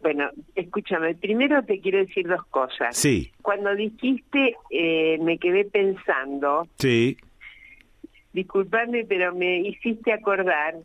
[0.00, 2.96] Bueno, escúchame, primero te quiero decir dos cosas.
[2.96, 3.32] Sí.
[3.42, 7.16] Cuando dijiste, eh, me quedé pensando, Sí.
[8.32, 10.76] disculpadme, pero me hiciste acordar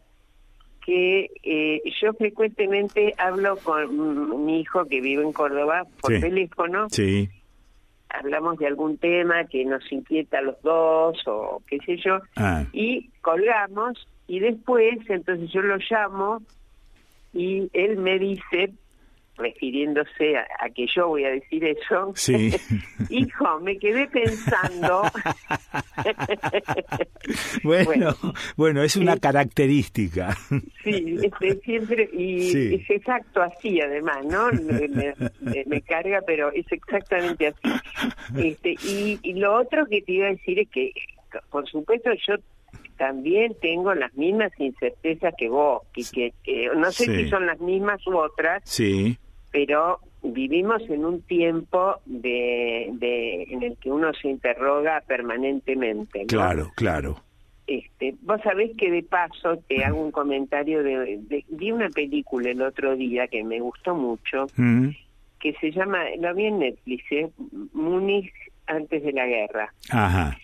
[0.85, 6.19] que eh, yo frecuentemente hablo con mi hijo que vive en Córdoba por Sí.
[6.21, 6.87] teléfono.
[6.89, 7.29] Sí.
[8.09, 12.19] Hablamos de algún tema que nos inquieta a los dos o qué sé yo.
[12.35, 12.65] Ah.
[12.73, 16.41] y colgamos y después entonces yo lo llamo
[17.33, 18.73] y él me dice
[19.37, 22.51] refiriéndose a, a que yo voy a decir eso Sí.
[23.09, 25.03] hijo me quedé pensando
[27.63, 28.15] Bueno,
[28.57, 30.35] bueno, es una característica.
[30.83, 32.75] sí este, siempre y Sí.
[32.75, 37.69] es exacto así además no me, me- me- me carga pero es exactamente así
[38.37, 40.91] este y, y lo otro que te iba a decir es que
[41.49, 42.35] por supuesto yo
[43.05, 47.15] también tengo las mismas incertezas que vos, que, que, que no sé Sí.
[47.25, 49.17] si son las mismas u otras, Sí,
[49.51, 56.19] pero vivimos en un tiempo de, de en el que uno se interroga permanentemente.
[56.21, 56.27] ¿no?
[56.27, 57.17] claro, claro.
[57.67, 62.49] Este, vos sabés que de paso te hago un comentario de, de- vi una película
[62.51, 64.89] el otro día que me gustó mucho, Mm,
[65.41, 67.29] que se llama, lo vi en Netflix, ¿eh?
[67.73, 68.31] Múnich
[68.67, 69.73] antes de la guerra.
[69.91, 70.37] Ajá,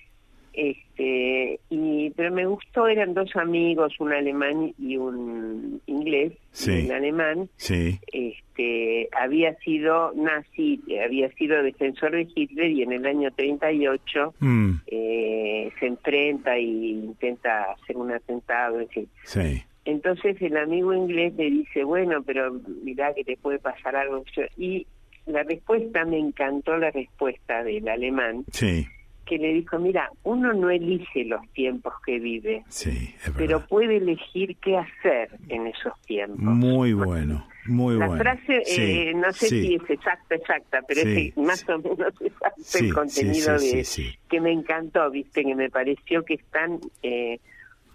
[0.59, 6.33] Este, y pero me gustó, eran dos amigos, un alemán y un inglés.
[6.51, 6.85] Sí.
[6.85, 13.05] El alemán sí, este, había sido nazi, había sido defensor de Hitler y en el
[13.05, 19.07] año 38 mm, eh, se enfrenta y intenta hacer un atentado, en fin.
[19.23, 22.51] sí, Entonces el amigo inglés le dice, bueno, pero
[22.83, 24.25] mirá que te puede pasar algo.
[24.57, 24.85] Y
[25.25, 28.85] la respuesta, me encantó la respuesta del alemán, sí,
[29.29, 34.57] que le dijo, mira, uno no elige los tiempos que vive, sí, pero puede elegir
[34.57, 36.39] qué hacer en esos tiempos.
[36.39, 38.23] Muy bueno, muy la bueno.
[38.23, 42.13] frase, Sí, eh, no sé sí, si es exacta, exacta, pero es más o menos
[42.21, 43.85] exacto el contenido de
[44.27, 47.39] que me encantó, viste, que me pareció que es tan, eh,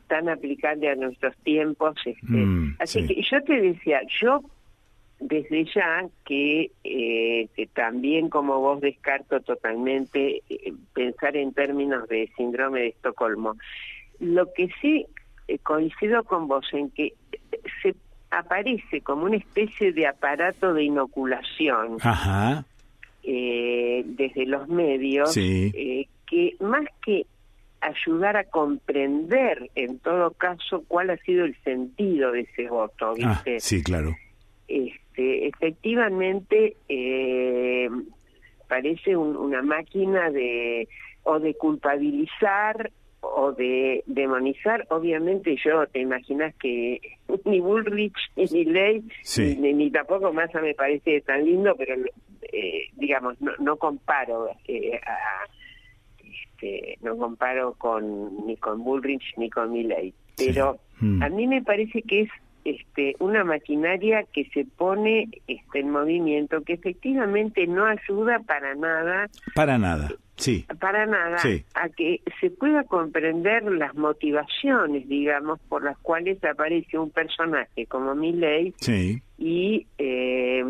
[0.07, 1.97] tan aplicable a nuestros tiempos.
[2.07, 2.23] Este.
[2.29, 3.09] Mm, Así sí.
[3.09, 4.41] que yo te decía, yo
[5.21, 12.31] desde ya que, eh, que también como vos descarto totalmente eh, pensar en términos de
[12.37, 13.57] síndrome de Estocolmo.
[14.21, 15.07] Lo que sí
[15.49, 17.15] eh, coincido con vos en que
[17.83, 17.95] se
[18.31, 22.65] aparece como una especie de aparato de inoculación Ajá,
[23.23, 26.07] desde los medios Sí.
[26.27, 27.27] que más que
[27.81, 33.15] ayudar a comprender en todo caso cuál ha sido el sentido de ese voto, ah,
[33.45, 33.61] ¿viste?
[33.61, 34.15] sí, claro.
[34.67, 37.89] este, efectivamente eh,
[38.69, 40.89] parece un- una máquina de
[41.23, 42.91] o de culpabilizar
[43.21, 44.87] o de demonizar.
[44.91, 47.01] Obviamente yo te imaginas que
[47.45, 49.57] ni Bullrich ni Milley Sí.
[49.59, 51.95] ni, ni tampoco Massa me parece tan lindo, pero
[52.53, 55.47] eh, digamos no, no comparo eh, a
[56.19, 61.23] este, no comparo con ni con Bullrich ni con Milley, pero Mm.
[61.25, 62.29] a mí me parece que es
[62.65, 69.29] este, una maquinaria que se pone este, en movimiento, que efectivamente no ayuda para nada,
[69.55, 71.65] Para nada, sí, para nada, Sí.
[71.75, 78.15] a que se pueda comprender las motivaciones, digamos, por las cuales aparece un personaje como
[78.15, 79.23] Milley sí.
[79.39, 80.65] y, eh,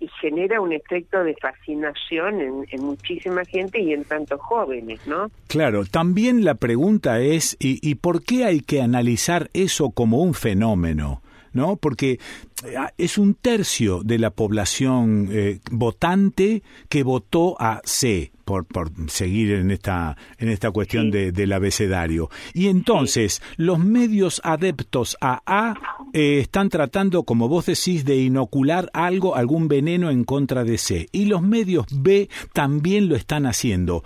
[0.00, 5.30] y genera un efecto de fascinación en, en muchísima gente y en tantos jóvenes, ¿no?
[5.46, 10.34] Claro, también la pregunta es, ¿y, y por qué hay que analizar eso como un
[10.34, 11.22] fenómeno?
[11.54, 11.76] ¿No?
[11.76, 12.18] Porque
[12.64, 18.90] eh, es un tercio de la población eh, votante que votó a C, por, por
[19.08, 22.28] seguir en esta, en esta cuestión de, del abecedario.
[22.52, 25.74] Y entonces, los medios adeptos a A
[26.12, 31.08] eh, están tratando, como vos decís, de inocular algo, algún veneno en contra de C.
[31.12, 34.04] Y los medios B también lo están haciendo.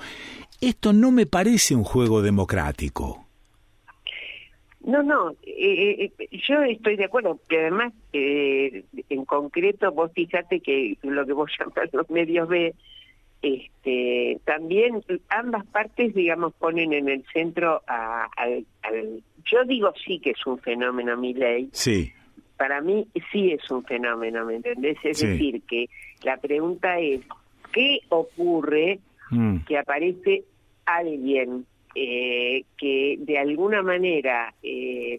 [0.60, 3.27] Esto no me parece un juego democrático.
[4.84, 10.60] No, no, eh, eh, yo estoy de acuerdo, que además, eh, en concreto, vos fíjate
[10.60, 12.74] que lo que vos llamas los medios B,
[13.42, 20.18] este, también ambas partes, digamos, ponen en el centro a- al, al- Yo digo sí
[20.20, 21.68] que es un fenómeno, mi ley.
[21.72, 22.12] Sí,
[22.56, 24.98] Para mí sí es un fenómeno, ¿me entendés?
[25.04, 25.26] Es Sí.
[25.28, 25.86] decir, que
[26.24, 27.20] la pregunta es,
[27.72, 28.98] ¿qué ocurre
[29.30, 29.58] Mm.
[29.66, 30.44] que aparece
[30.86, 31.66] alguien
[32.00, 35.18] eh, que de alguna manera eh,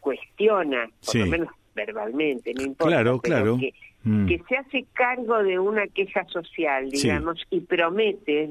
[0.00, 1.18] cuestiona, por Sí.
[1.20, 3.58] lo menos verbalmente, no importa, Claro, pero claro.
[3.58, 3.72] Que,
[4.02, 4.26] Mm.
[4.26, 7.02] que se hace cargo de una queja social, Sí.
[7.08, 8.50] digamos, y promete.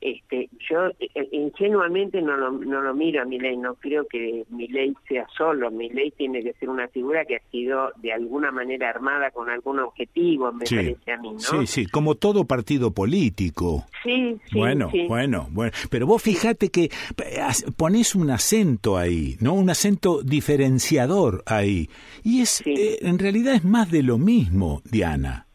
[0.00, 4.94] Este, yo eh, ingenuamente no lo, no lo miro a Milei, no creo que Milei
[5.08, 9.30] sea solo, Milei tiene que ser una figura que ha sido de alguna manera armada
[9.30, 10.76] con algún objetivo, me Sí.
[10.76, 11.38] parece a mí, ¿no?
[11.38, 13.84] Sí, sí, como todo partido político.
[14.02, 15.06] Sí, sí, bueno, sí.
[15.06, 15.72] bueno, bueno.
[15.90, 17.40] Pero vos fíjate que eh,
[17.76, 19.52] pones un acento ahí, ¿no?
[19.54, 21.88] Un acento diferenciador ahí.
[22.24, 25.46] Y es, eh, en realidad es más de lo mismo, Diana.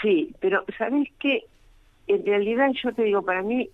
[0.00, 1.44] Sí, pero ¿sabes qué?
[2.14, 3.68] En realidad yo te digo, para mí,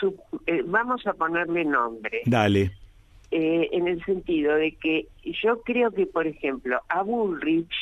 [0.00, 2.22] su- eh, vamos a ponerle nombre.
[2.26, 2.72] Dale.
[3.32, 5.08] eh, en el sentido de que
[5.42, 7.72] yo creo que, por ejemplo, a Bullrich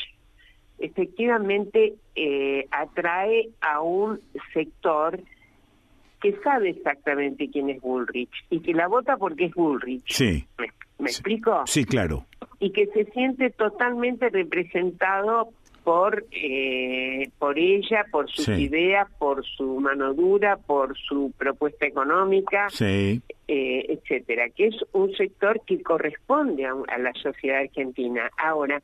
[0.79, 4.21] efectivamente eh, atrae a un
[4.53, 5.21] sector
[6.21, 10.05] que sabe exactamente quién es Bullrich y que la vota porque es Bullrich.
[10.09, 11.63] Sí, ¿Me, me explico?
[11.67, 12.25] sí, claro.
[12.59, 15.51] Y que se siente totalmente representado
[15.85, 18.53] por eh, por ella, por sus Sí.
[18.65, 23.21] ideas, por su mano dura, por su propuesta económica, Sí.
[23.47, 28.31] eh, etcétera, que es un sector que corresponde a, a la sociedad argentina.
[28.39, 28.83] Ahora,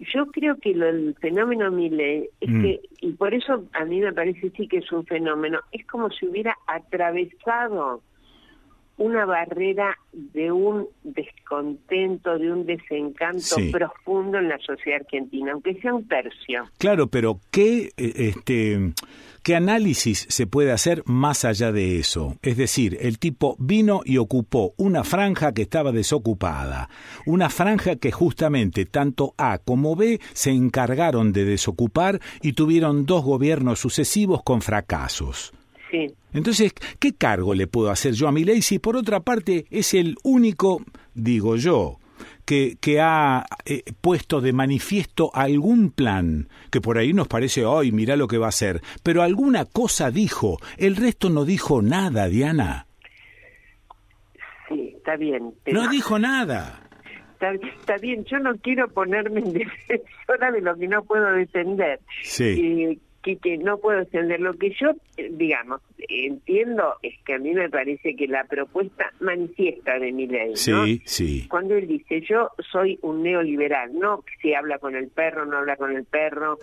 [0.00, 2.62] yo creo que lo, el fenómeno Milei es Mm.
[2.62, 6.08] que, y por eso a mí me parece sí que es un fenómeno, es como
[6.10, 8.00] si hubiera atravesado
[8.98, 13.70] una barrera de un descontento, de un desencanto Sí.
[13.70, 16.64] profundo en la sociedad argentina, aunque sea un tercio.
[16.78, 18.92] Claro, pero ¿qué, eh, este,
[19.42, 22.36] ¿qué análisis se puede hacer más allá de eso?
[22.42, 26.88] Es decir, el tipo vino y ocupó una franja que estaba desocupada,
[27.24, 33.22] una franja que justamente tanto A como B se encargaron de desocupar y tuvieron dos
[33.24, 35.52] gobiernos sucesivos con fracasos.
[35.90, 36.08] Sí.
[36.38, 39.92] Entonces, ¿qué cargo le puedo hacer yo a mi ley si por otra parte es
[39.94, 40.82] el único,
[41.14, 41.98] digo yo,
[42.44, 47.92] que, que ha eh, puesto de manifiesto algún plan, que por ahí nos parece, hoy
[47.92, 52.26] mira lo que va a hacer, pero alguna cosa dijo, el resto no dijo nada,
[52.28, 52.86] Diana.
[54.68, 55.52] Sí, está bien.
[55.64, 56.82] pero- No dijo nada.
[57.34, 59.52] Está, está bien, yo no quiero ponerme en
[59.88, 62.00] defensora de lo que no puedo defender.
[62.22, 62.44] Sí.
[62.44, 62.98] Eh,
[63.36, 64.40] que, que no puedo defender.
[64.40, 69.12] Lo que yo, eh, digamos, entiendo es que a mí me parece que la propuesta
[69.20, 70.56] manifiesta de mi ley, ¿no?
[70.56, 71.46] Sí, sí.
[71.48, 75.58] Cuando él dice, yo soy un neoliberal, no que si habla con el perro, no
[75.58, 76.58] habla con el perro.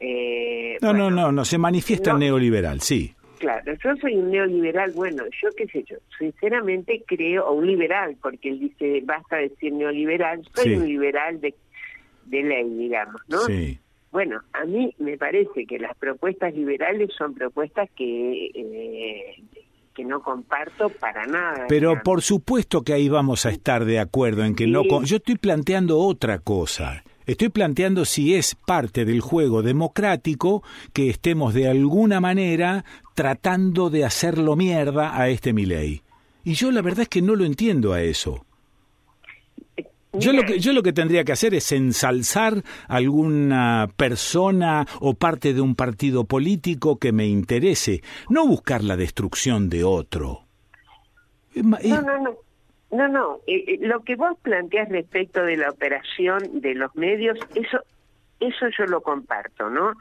[0.00, 2.18] Eh, No, bueno, no, no, no, se manifiesta no.
[2.18, 3.14] neoliberal, sí.
[3.38, 8.16] Claro, yo soy un neoliberal, bueno, yo qué sé yo, sinceramente creo, o un liberal,
[8.20, 10.74] porque él dice, basta decir neoliberal, soy Sí.
[10.74, 11.54] un liberal de,
[12.26, 13.38] de ley, digamos, ¿no?
[13.42, 13.78] Sí.
[14.10, 19.42] Bueno, a mí me parece que las propuestas liberales son propuestas que, eh,
[19.94, 21.66] que no comparto para nada.
[21.68, 22.04] Pero digamos.
[22.04, 24.82] por supuesto que ahí vamos a estar de acuerdo en que no...
[24.82, 24.88] Sí.
[24.88, 27.04] con- Yo estoy planteando otra cosa.
[27.26, 30.62] Estoy planteando si es parte del juego democrático
[30.94, 36.00] que estemos de alguna manera tratando de hacerlo mierda a este Milei.
[36.44, 38.46] Y yo la verdad es que no lo entiendo a eso.
[40.12, 45.52] Yo lo, que, yo lo que tendría que hacer es ensalzar alguna persona o parte
[45.52, 50.44] de un partido político que me interese, no buscar la destrucción de otro.
[51.54, 52.36] No, no, no.
[52.90, 57.38] No, no, eh, eh, lo que vos planteás respecto de la operación de los medios,
[57.54, 57.80] eso
[58.40, 59.92] eso yo lo comparto, ¿no?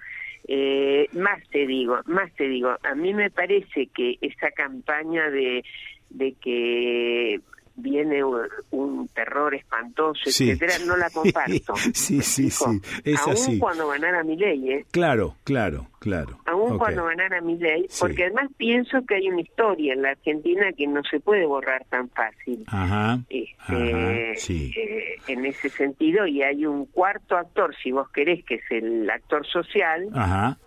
[0.47, 5.63] Eh, más te digo, más te digo, a mí me parece que esa campaña de,
[6.09, 7.41] de que
[7.77, 10.49] viene un, un terror espantoso, Sí.
[10.51, 11.75] etcétera, no la comparto.
[11.93, 13.59] sí, sí, sí, es Aún así.
[13.59, 14.85] cuando ganara mi ley, ¿eh?
[14.91, 16.39] Claro, claro, claro.
[16.45, 16.77] Aún Ok.
[16.79, 17.97] cuando ganara mi ley, Sí.
[18.01, 21.85] porque además pienso que hay una historia en la Argentina que no se puede borrar
[21.85, 22.63] tan fácil.
[22.67, 24.71] Ajá, Este, ajá, sí.
[24.75, 29.09] eh, en ese sentido, y hay un cuarto actor, si vos querés, que es el
[29.09, 30.57] actor social, Ajá,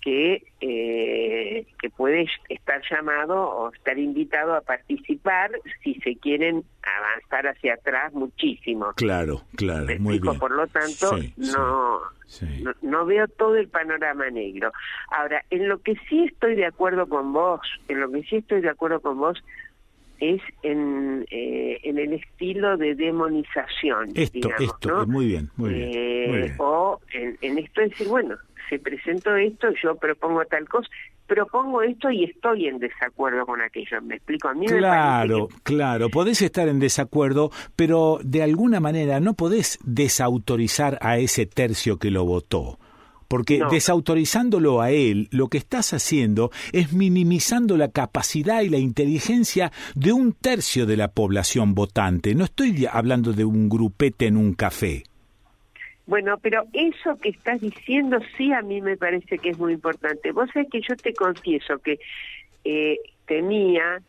[0.00, 5.50] que, eh, que puede estar llamado o estar invitado a participar
[5.82, 8.92] si se quieren avanzar hacia atrás muchísimo.
[8.96, 10.38] claro, claro, ¿Me muy bien.
[10.38, 12.46] Por lo tanto, Sí, no, sí.
[12.62, 14.72] no, no veo todo el panorama negro.
[15.10, 18.60] Ahora, en lo que sí estoy de acuerdo con vos, en lo que sí estoy
[18.62, 19.42] de acuerdo con vos,
[20.20, 24.10] es en, eh, en el estilo de demonización.
[24.14, 25.06] Esto, digamos, esto, ¿no?
[25.06, 26.54] muy bien, muy bien, Eh, muy bien.
[26.58, 28.36] O en, en esto decir, bueno,
[28.70, 30.88] se presentó esto, yo propongo tal cosa,
[31.26, 34.00] propongo esto y estoy en desacuerdo con aquello.
[34.00, 34.48] ¿Me explico?
[34.48, 40.98] A mí Claro, claro, podés estar en desacuerdo, pero de alguna manera no podés desautorizar
[41.02, 42.78] a ese tercio que lo votó.
[43.28, 43.70] Porque No.
[43.70, 50.12] desautorizándolo a él, lo que estás haciendo es minimizando la capacidad y la inteligencia de
[50.12, 52.34] un tercio de la población votante.
[52.34, 55.04] No estoy hablando de un grupete en un café.
[56.10, 60.32] Bueno, pero eso que estás diciendo sí a mí me parece que es muy importante.
[60.32, 62.00] Vos sabés que yo te confieso que
[62.64, 64.02] eh, temía,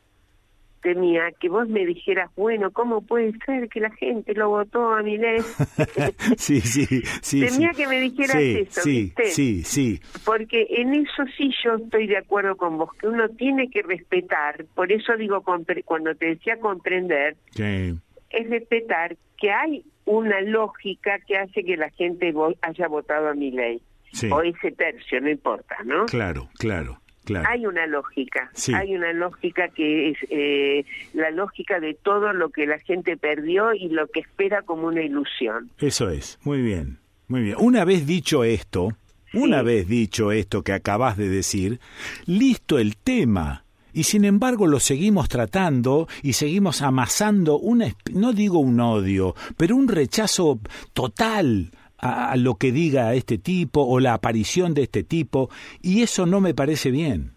[0.81, 5.03] temía que vos me dijeras, bueno, ¿cómo puede ser que la gente lo votó a
[5.03, 5.41] mi ley?
[6.37, 6.87] sí, sí,
[7.21, 7.41] sí.
[7.45, 7.83] Temía sí.
[7.83, 9.25] que me dijeras sí, eso, sí, ¿viste?
[9.25, 10.01] sí, sí.
[10.25, 14.65] Porque en eso sí yo estoy de acuerdo con vos, que uno tiene que respetar,
[14.73, 17.93] por eso digo, cuando te decía comprender, Sí.
[18.31, 23.51] es respetar que hay una lógica que hace que la gente haya votado a mi
[23.51, 23.81] ley.
[24.11, 24.29] Sí.
[24.31, 26.05] O ese tercio, no importa, ¿no?
[26.07, 27.47] Claro, claro, claro.
[27.49, 28.73] Hay una lógica, Sí.
[28.73, 33.73] hay una lógica que es eh, la lógica de todo lo que la gente perdió
[33.73, 35.69] y lo que espera como una ilusión.
[35.79, 36.99] Eso es, muy bien,
[37.29, 37.55] muy bien.
[37.59, 38.89] Una vez dicho esto,
[39.33, 41.79] una vez dicho esto que acabas de decir,
[42.25, 43.63] listo el tema.
[43.93, 49.75] Y sin embargo lo seguimos tratando y seguimos amasando una, no digo un odio, pero
[49.75, 50.59] un rechazo
[50.93, 55.49] total a, a lo que diga este tipo o la aparición de este tipo
[55.81, 57.33] y eso no me parece bien.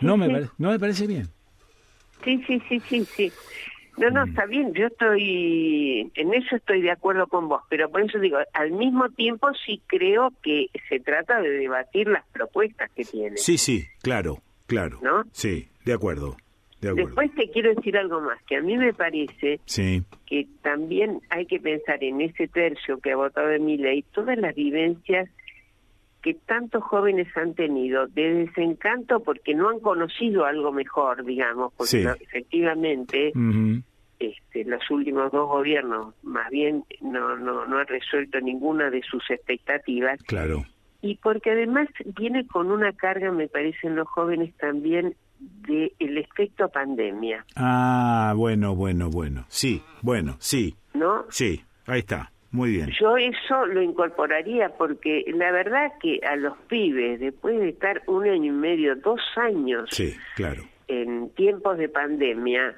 [0.00, 1.28] No me, pare- no me parece bien.
[2.24, 3.32] Sí, sí, sí, sí, sí.
[3.98, 8.00] No, no, está bien, yo estoy, en eso estoy de acuerdo con vos, pero por
[8.00, 13.04] eso digo, al mismo tiempo sí creo que se trata de debatir las propuestas que
[13.04, 13.36] tiene.
[13.36, 14.38] Sí, sí, claro,
[14.72, 14.98] claro.
[15.02, 15.22] ¿No?
[15.32, 16.36] Sí, de acuerdo,
[16.80, 17.06] de acuerdo.
[17.08, 21.46] Después te quiero decir algo más, que a mí me parece Sí, que también hay
[21.46, 25.28] que pensar en ese tercio que ha votado de mi ley, todas las vivencias
[26.22, 31.90] que tantos jóvenes han tenido de desencanto porque no han conocido algo mejor, digamos, porque
[31.90, 32.04] Sí.
[32.04, 33.32] no- efectivamente
[34.20, 39.28] este, los últimos dos gobiernos más bien no, no, no han resuelto ninguna de sus
[39.30, 40.64] expectativas claro.
[41.02, 46.18] Y porque además viene con una carga, me parece, en los jóvenes también del el
[46.18, 49.44] efecto pandemia, Ah, bueno, bueno, bueno.
[49.48, 51.24] Sí, bueno, sí, ¿no?
[51.28, 52.30] sí, ahí está.
[52.52, 52.90] Muy bien.
[53.00, 58.28] Yo eso lo incorporaría porque la verdad que a los pibes, después de estar un
[58.28, 60.62] año y medio, dos años Sí, claro.
[60.86, 62.74] en tiempos de pandemia,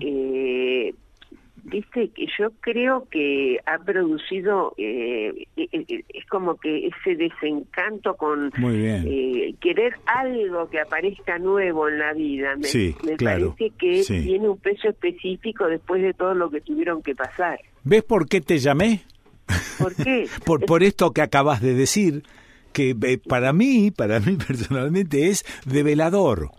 [0.00, 0.94] eh,
[1.70, 8.14] viste que yo creo que ha producido, eh, eh, eh, es como que ese desencanto
[8.16, 12.56] con eh, querer algo que aparezca nuevo en la vida.
[12.56, 14.22] Me, Sí, me claro, parece que sí.
[14.24, 17.58] tiene un peso específico después de todo lo que tuvieron que pasar.
[17.84, 19.02] ¿Ves por qué te llamé?
[19.78, 20.26] ¿Por qué?
[20.44, 22.22] Por, por esto que acabas de decir,
[22.72, 26.50] que eh, para mí, para mí personalmente es develador.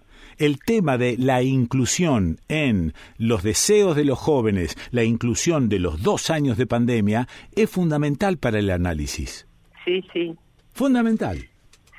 [0.42, 6.02] El tema de la inclusión en los deseos de los jóvenes, la inclusión de los
[6.02, 9.48] dos años de pandemia, es fundamental para el análisis.
[9.86, 10.36] Sí, sí.
[10.74, 11.38] Fundamental.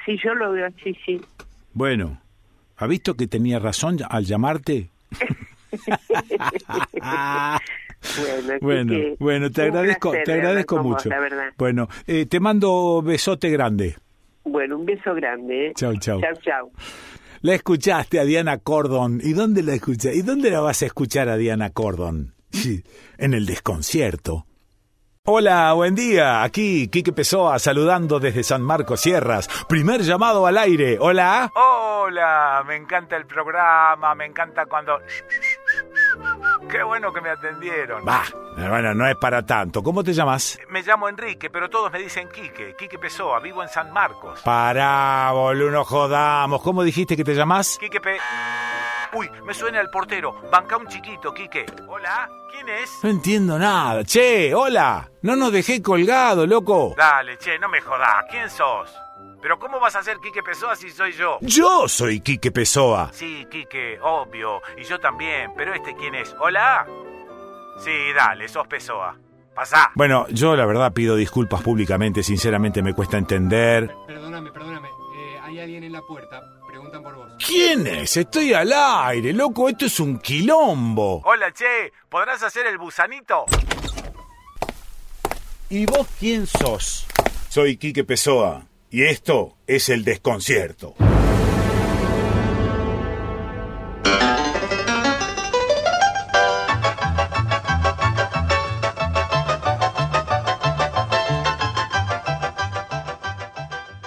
[0.05, 1.21] Sí, yo lo veo así, sí.
[1.73, 2.21] Bueno,
[2.79, 4.91] ¿ha visto que tenía razón al llamarte?
[8.19, 11.09] Bueno, Bueno, que bueno, te agradezco, placer te agradezco mucho.
[11.09, 11.55] la.
[11.57, 13.95] Bueno, eh, te mando besote grande.
[14.43, 15.69] Bueno, un beso grande.
[15.69, 15.73] ¿eh?
[15.77, 16.21] Chau, chau.
[16.21, 16.73] Chau, chau.
[17.43, 19.21] La escuchaste a Diana Cordon.
[19.21, 20.15] ¿Y dónde la escuchaste?
[20.15, 22.37] ¿Y dónde la vas a escuchar a Diana Cordon?
[23.19, 24.47] En el desconcierto.
[25.25, 26.45] Hola, buen día.
[26.45, 29.49] Aquí Quique Pessoa saludando desde San Marcos Sierras.
[29.69, 30.99] Primer llamado al aire.
[31.01, 31.51] Hola.
[31.57, 35.01] Hola, me encanta el programa, me encanta cuando...
[36.73, 38.03] Qué bueno que me atendieron.
[38.03, 38.25] Bah,
[38.57, 39.83] bueno, no es para tanto.
[39.83, 40.59] ¿Cómo te llamas?
[40.71, 42.75] Me llamo Enrique, pero todos me dicen Quique.
[42.79, 44.41] Quique Pessoa, vivo en San Marcos.
[44.41, 46.63] Pará, boludo, no jodamos.
[46.63, 47.77] ¿Cómo dijiste que te llamas?
[47.79, 48.17] Quique Pe...
[49.13, 50.41] Uy, me suena el portero.
[50.51, 51.67] Banca un chiquito, Quique.
[51.87, 52.91] Hola, ¿quién es?
[53.03, 54.03] No entiendo nada.
[54.05, 55.11] Che, hola.
[55.21, 56.95] No nos dejé colgado, loco.
[56.97, 58.25] Dale, che, no me jodás.
[58.31, 58.89] ¿Quién sos?
[59.43, 61.39] Pero ¿cómo vas a ser Quique Pessoa si soy yo?
[61.41, 63.11] Yo soy Quique Pessoa.
[63.13, 64.63] Sí, Quique, obvio.
[64.79, 65.53] Y yo también.
[65.57, 66.33] Pero este quién es?
[66.39, 66.87] ¿Hola?
[67.83, 69.19] Sí, dale, sos Pessoa.
[69.53, 69.91] Pasá.
[69.97, 73.93] Bueno, yo la verdad pido disculpas públicamente, sinceramente me cuesta entender.
[74.07, 74.89] Perdóname, perdóname.
[74.89, 76.41] Eh, hay alguien en la puerta.
[76.69, 77.33] Preguntan por vos.
[77.45, 78.17] ¿Quién es?
[78.17, 81.21] Estoy al aire, loco, esto es un quilombo.
[81.25, 83.45] Hola, che, ¿podrás hacer el busanito?
[85.69, 87.07] ¿Y vos quién sos?
[87.49, 88.63] Soy Quique Pessoa
[88.93, 90.95] y esto es el desconcierto.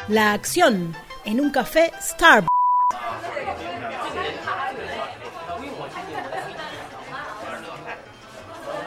[0.08, 2.48] La acción en un café Starbucks.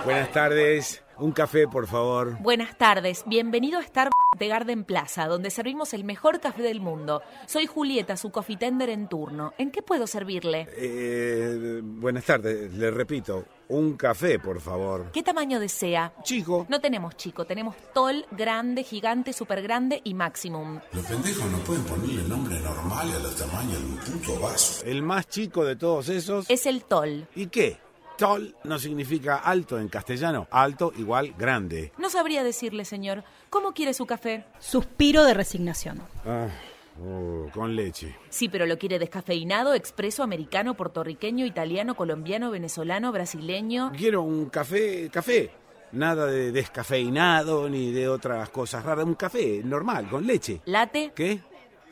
[0.05, 2.39] Buenas tardes, un café por favor.
[2.41, 7.23] Buenas tardes, bienvenido a Starbucks de Garden Plaza, donde servimos el mejor café del mundo.
[7.47, 9.53] Soy Julieta, su coffee tender en turno.
[9.59, 10.69] ¿En qué puedo servirle?
[10.77, 15.11] Eh, buenas tardes, le repito, un café por favor.
[15.13, 16.13] ¿Qué tamaño desea?
[16.23, 16.67] Chico.
[16.69, 20.81] No tenemos chico, tenemos tall, grande, gigante, super grande y maximum.
[20.93, 24.85] Los pendejos no pueden ponerle nombre normal a los tamaños de un puto vaso.
[24.85, 26.49] El más chico de todos esos.
[26.49, 27.27] Es el tall.
[27.35, 27.88] ¿Y qué?
[28.19, 30.49] Tall no significa alto en castellano.
[30.51, 31.93] Alto igual grande.
[31.99, 33.23] No sabría decirle, señor.
[33.49, 34.45] ¿Cómo quiere su café?
[34.59, 36.03] Suspiro de resignación.
[36.27, 36.49] Ah,
[37.01, 38.17] oh, con leche.
[38.29, 43.93] Sí, pero lo quiere descafeinado, expreso, americano, puertorriqueño, italiano, colombiano, venezolano, brasileño.
[43.97, 45.53] Quiero un café, café.
[45.93, 49.07] Nada de descafeinado ni de otras cosas raras.
[49.07, 50.61] Un café normal, con leche.
[50.67, 51.13] ¿Late?
[51.15, 51.39] ¿Qué?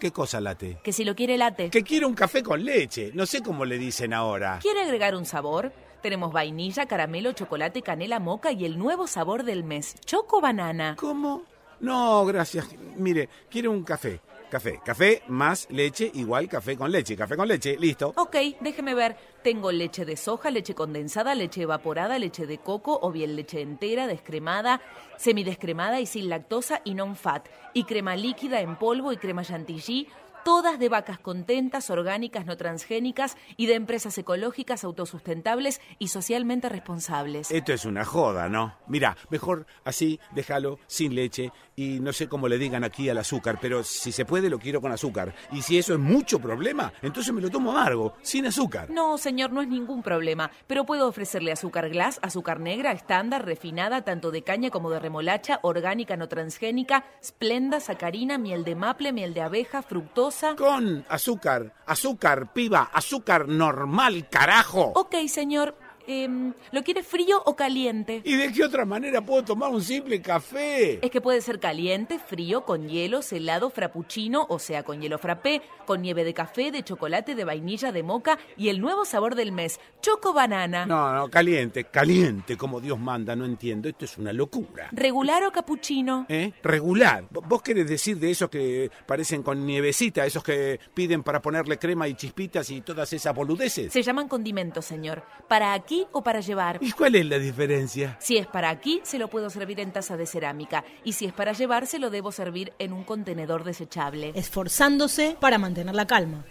[0.00, 0.78] ¿Qué cosa late?
[0.82, 1.70] Que si lo quiere late.
[1.70, 3.12] Que quiero un café con leche.
[3.14, 4.58] No sé cómo le dicen ahora.
[4.60, 5.72] ¿Quiere agregar un sabor?
[6.06, 10.94] Tenemos vainilla, caramelo, chocolate, canela, moca y el nuevo sabor del mes, choco banana.
[10.96, 11.42] ¿Cómo?
[11.80, 12.68] No, gracias.
[12.96, 14.20] Mire, quiero un café.
[14.48, 14.80] café.
[14.84, 17.16] Café más leche igual café con leche.
[17.16, 18.12] Café con leche, listo.
[18.16, 19.16] Ok, déjeme ver.
[19.42, 24.06] Tengo leche de soja, leche condensada, leche evaporada, leche de coco o bien leche entera,
[24.06, 24.80] descremada,
[25.16, 27.48] semidescremada y sin lactosa y non-fat.
[27.74, 30.06] Y crema líquida en polvo y crema chantilly
[30.46, 37.50] todas de vacas contentas, orgánicas, no transgénicas y de empresas ecológicas, autosustentables y socialmente responsables.
[37.50, 38.76] Esto es una joda, ¿no?
[38.86, 43.58] Mira, mejor así, déjalo sin leche y no sé cómo le digan aquí al azúcar,
[43.60, 45.34] pero si se puede lo quiero con azúcar.
[45.50, 48.88] Y si eso es mucho problema, entonces me lo tomo amargo, sin azúcar.
[48.88, 54.04] No, señor, no es ningún problema, pero puedo ofrecerle azúcar glass, azúcar negra, estándar, refinada,
[54.04, 59.34] tanto de caña como de remolacha, orgánica, no transgénica, splenda, sacarina, miel de maple, miel
[59.34, 60.35] de abeja, fructosa.
[60.56, 64.92] Con azúcar, azúcar, piba, azúcar normal, carajo.
[64.94, 65.74] Ok, señor.
[66.06, 68.22] Em, ¿Lo quiere frío o caliente?
[68.24, 71.04] ¿Y de qué otra manera puedo tomar un simple café?
[71.04, 75.62] Es que puede ser caliente, frío, con hielo, helado, frappuccino, o sea, con hielo frappé,
[75.84, 79.52] con nieve de café, de chocolate, de vainilla, de moca y el nuevo sabor del
[79.52, 80.86] mes, choco banana.
[80.86, 83.88] No, no, caliente, caliente, como Dios manda, no entiendo.
[83.88, 84.88] Esto es una locura.
[84.92, 86.26] ¿Regular o capuchino?
[86.28, 86.52] ¿Eh?
[86.62, 87.24] Regular.
[87.30, 92.06] ¿Vos querés decir de esos que parecen con nievecita, esos que piden para ponerle crema
[92.06, 93.92] y chispitas y todas esas boludeces?
[93.92, 95.24] Se llaman condimentos, señor.
[95.48, 96.78] ¿Para aquí o para llevar?
[96.80, 98.16] ¿Y cuál es la diferencia?
[98.20, 100.84] Si es para aquí, se lo puedo servir en taza de cerámica.
[101.04, 104.32] Y si es para llevar, se lo debo servir en un contenedor desechable.
[104.34, 106.44] Esforzándose para mantener la calma.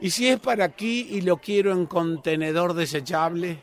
[0.00, 3.62] ¿Y si es para aquí y lo quiero en contenedor desechable?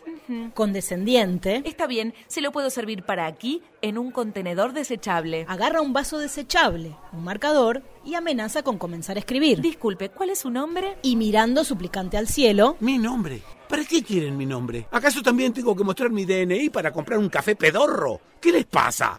[0.54, 1.62] Condescendiente.
[1.66, 5.46] Está bien, se lo puedo servir para aquí en un contenedor desechable.
[5.50, 9.60] Agarra un vaso desechable, un marcador y amenaza con comenzar a escribir.
[9.60, 10.98] Disculpe, ¿cuál es su nombre?
[11.02, 12.78] Y mirando suplicante al cielo.
[12.80, 13.42] Mi nombre.
[13.72, 14.86] ¿Para qué quieren mi nombre?
[14.92, 18.20] ¿Acaso también tengo que mostrar mi DNI para comprar un café pedorro?
[18.42, 19.18] ¿Qué les pasa?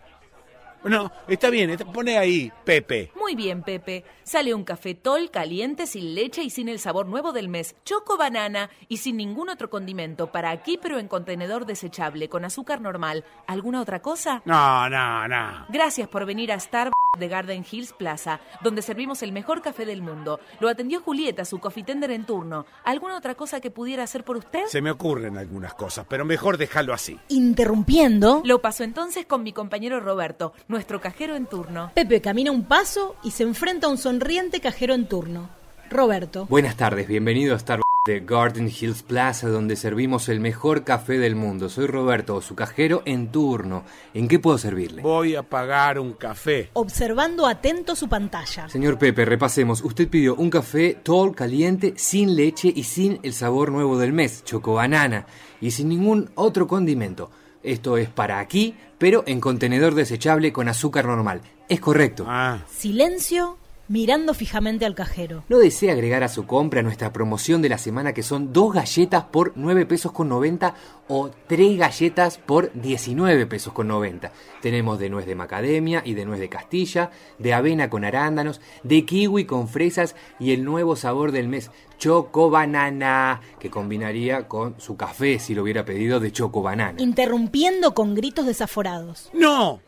[0.83, 3.13] Bueno, está bien, está- pone ahí, Pepe.
[3.17, 4.05] Muy bien, Pepe.
[4.25, 8.17] Sale un café tol caliente, sin leche y sin el sabor nuevo del mes, choco
[8.17, 10.33] banana y sin ningún otro condimento.
[10.33, 13.25] Para aquí, pero en contenedor desechable, con azúcar normal.
[13.47, 14.43] ¿Alguna otra cosa?
[14.45, 15.67] No, no, no.
[15.69, 20.01] Gracias por venir a Starbucks de Garden Hills Plaza, donde servimos el mejor café del
[20.01, 20.41] mundo.
[20.61, 22.65] Lo atendió Julieta, su coffee tender en turno.
[22.85, 24.65] ¿Alguna otra cosa que pudiera hacer por usted?
[24.67, 27.19] Se me ocurren algunas cosas, pero mejor dejarlo así.
[27.29, 28.41] Interrumpiendo.
[28.45, 31.93] Lo paso entonces con mi compañero Roberto, nuestro cajero en turno.
[31.95, 35.51] Pepe camina un paso y se enfrenta a un sonriente cajero en turno.
[35.89, 36.47] Roberto.
[36.47, 41.37] Buenas tardes, bienvenido a Starbucks de Garden Hills Plaza, donde servimos el mejor café del
[41.37, 41.69] mundo.
[41.69, 43.85] Soy Roberto, su cajero en turno.
[44.15, 45.03] ¿En qué puedo servirle?
[45.03, 46.71] Voy a pagar un café.
[46.73, 48.69] Observando atento su pantalla.
[48.71, 49.85] Señor Pepe, repasemos.
[49.85, 54.43] Usted pidió un café tall caliente, sin leche y sin el sabor nuevo del mes,
[54.45, 55.27] choco banana,
[55.61, 57.31] y sin ningún otro condimento.
[57.63, 61.41] Esto es para aquí, pero en contenedor desechable con azúcar normal.
[61.69, 62.27] Es correcto.
[62.71, 63.59] Silencio,
[63.93, 65.45] mirando fijamente al cajero.
[65.51, 69.25] ¿No desea agregar a su compra nuestra promoción de la semana que son dos galletas
[69.25, 70.75] por 9 pesos con 90
[71.09, 74.33] o tres galletas por 19 pesos con 90?
[74.63, 79.05] Tenemos de nuez de macadamia y de nuez de castilla, de avena con arándanos, de
[79.05, 84.97] kiwi con fresas y el nuevo sabor del mes, choco banana, que combinaría con su
[84.97, 86.99] café si lo hubiera pedido de choco banana.
[86.99, 89.29] Interrumpiendo con gritos desaforados.
[89.35, 89.83] ¡No!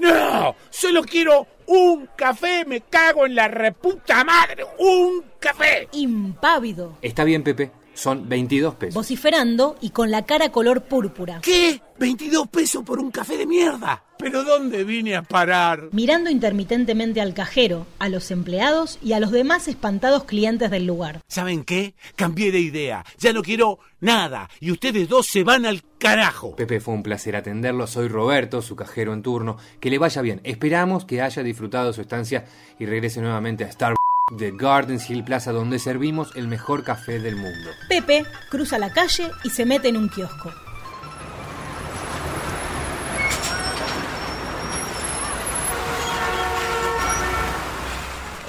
[0.00, 0.56] ¡No!
[0.70, 4.64] Solo quiero un café, me cago en la reputa madre.
[4.78, 5.88] ¡Un café!
[5.92, 6.96] Impávido.
[7.02, 8.94] Está bien, Pepe, son 22 pesos.
[8.94, 11.40] Vociferando y con la cara color púrpura.
[11.42, 11.82] ¿Qué?
[11.98, 14.02] ¿22 pesos por un café de mierda?
[14.18, 15.90] ¿Pero dónde vine a parar?
[15.92, 21.20] Mirando intermitentemente al cajero, a los empleados y a los demás espantados clientes del lugar.
[21.28, 21.94] ¿Saben qué?
[22.16, 23.04] Cambié de idea.
[23.18, 24.48] Ya no quiero nada.
[24.60, 26.56] Y ustedes dos se van al carajo.
[26.56, 27.86] Pepe, fue un placer atenderlo.
[27.86, 29.58] Soy Roberto, su cajero en turno.
[29.78, 30.40] Que le vaya bien.
[30.42, 32.46] Esperamos que haya disfrutado su estancia
[32.80, 34.00] y regrese nuevamente a Starbucks
[34.32, 37.70] de Gardens Hill Plaza, donde servimos el mejor café del mundo.
[37.88, 40.50] Pepe cruza la calle y se mete en un kiosco.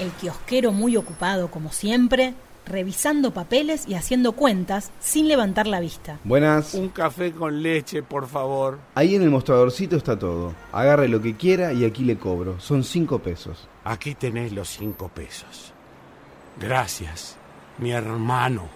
[0.00, 2.34] El kiosquero muy ocupado como siempre,
[2.66, 6.18] revisando papeles y haciendo cuentas sin levantar la vista.
[6.24, 6.74] Buenas.
[6.74, 8.78] Un café con leche, por favor.
[8.94, 10.54] Ahí en el mostradorcito está todo.
[10.72, 12.60] Agarre lo que quiera y aquí le cobro.
[12.60, 13.68] Son cinco pesos.
[13.84, 15.72] Aquí tenés los cinco pesos.
[16.60, 17.36] Gracias,
[17.78, 18.68] mi hermano,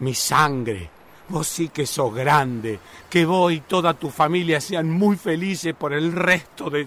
[0.00, 0.90] mi sangre.
[1.28, 2.78] Vos sí que sos grande.
[3.08, 6.86] Que vos y toda tu familia sean muy felices por el resto de,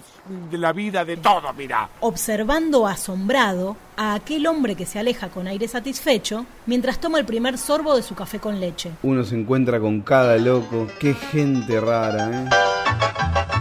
[0.50, 1.88] de la vida de todos, mirá.
[2.00, 7.58] Observando asombrado a aquel hombre que se aleja con aire satisfecho mientras toma el primer
[7.58, 8.92] sorbo de su café con leche.
[9.02, 10.86] Uno se encuentra con cada loco.
[11.00, 13.57] Qué gente rara, ¿eh?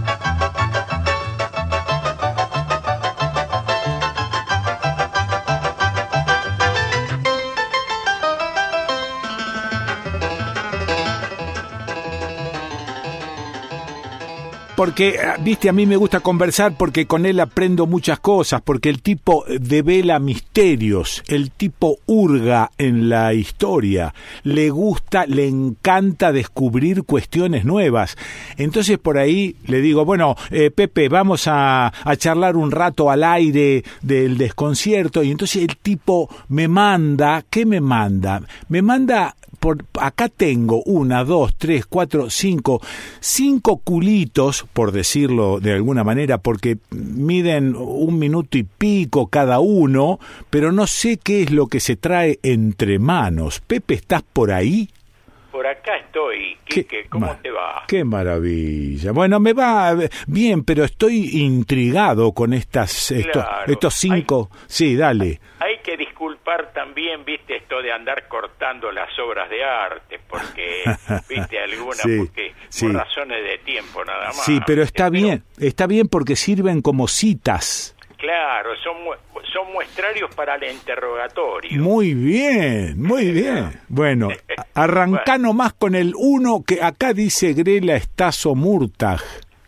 [14.88, 18.88] Porque, ah, viste, a mí me gusta conversar porque con él aprendo muchas cosas, porque
[18.88, 24.14] el tipo devela misterios, el tipo hurga en la historia,
[24.44, 28.16] le gusta, le encanta descubrir cuestiones nuevas.
[28.56, 33.26] Entonces por ahí le digo, bueno, eh, Pepe, vamos a, a charlar un rato al
[33.26, 38.42] aire del desconcierto, y entonces el tipo me manda, ¿qué me manda?
[38.70, 42.82] Me manda por acá tengo una, dos, tres, cuatro, cinco,
[43.20, 50.20] cinco culitos, por decirlo de alguna manera, porque miden un minuto y pico cada uno,
[50.50, 53.60] pero no sé qué es lo que se trae entre manos.
[53.66, 54.90] Pepe, ¿estás por ahí?
[55.52, 57.84] Por acá estoy, Quique, ¿cómo te va?
[57.88, 59.12] Qué maravilla.
[59.12, 59.96] Bueno, me va
[60.28, 63.74] bien, pero estoy intrigado con estas esto- Claro.
[63.74, 64.52] estos cinco.
[64.68, 65.40] Sí, dale.
[65.60, 65.77] Hay
[66.74, 70.84] también, viste, esto de andar cortando las obras de arte, porque,
[71.30, 72.86] viste, algunas, Sí, porque sí.
[72.86, 74.44] por razones de tiempo nada más.
[74.46, 77.94] Sí, pero está bien, está bien porque sirven como citas.
[78.18, 81.80] Claro, son, mu- son muestrarios para el interrogatorio.
[81.82, 83.80] Muy bien, muy bien.
[83.90, 84.30] Bueno,
[84.74, 89.22] a- arrancá nomás con el uno que acá dice Grela Estazo Murtag.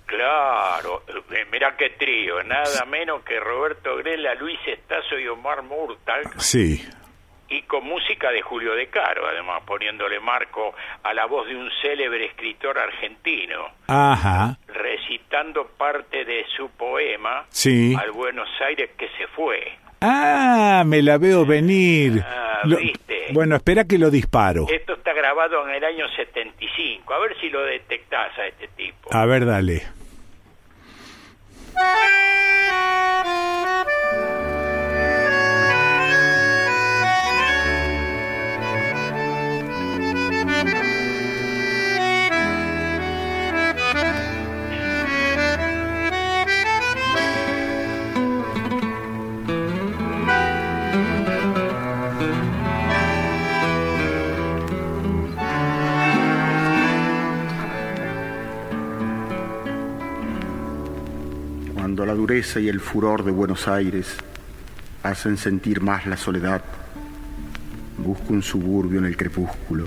[0.09, 6.41] Claro, eh, mirá qué trío, nada menos que Roberto Grela, Luis Estazo y Omar Murtag,
[6.41, 6.83] Sí.
[7.47, 10.73] y con música de Julio De Caro, además poniéndole marco
[11.03, 14.57] a la voz de un célebre escritor argentino, Ajá.
[14.67, 17.95] recitando parte de su poema Sí.
[17.95, 19.77] al Buenos Aires que se fue.
[20.01, 22.23] Ah, me la veo venir.
[22.25, 23.27] Ah, Lo- viste.
[23.31, 24.65] bueno, espera que lo disparo.
[24.71, 29.13] Esto está grabado en el año 75, a ver si lo detectás a este tipo.
[29.13, 29.83] A ver, dale.
[31.79, 32.09] Thank
[34.23, 34.28] you.
[62.05, 64.15] La dureza y el furor de Buenos Aires
[65.03, 66.63] hacen sentir más la soledad,
[67.97, 69.85] busco un suburbio en el crepúsculo.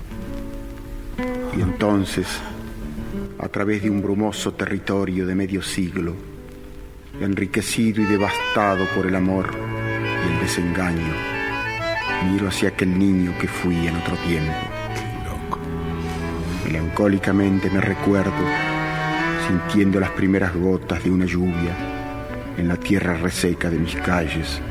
[1.57, 2.27] Y entonces,
[3.39, 6.13] a través de un brumoso territorio de medio siglo,
[7.19, 11.13] enriquecido y devastado por el amor y el desengaño,
[12.31, 14.53] miro hacia aquel niño que fui en otro tiempo.
[16.63, 18.45] Melancólicamente me recuerdo
[19.47, 21.92] sintiendo las primeras gotas de una lluvia
[22.57, 24.61] en la tierra reseca de mis calles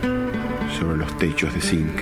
[0.79, 2.01] sobre los techos de zinc.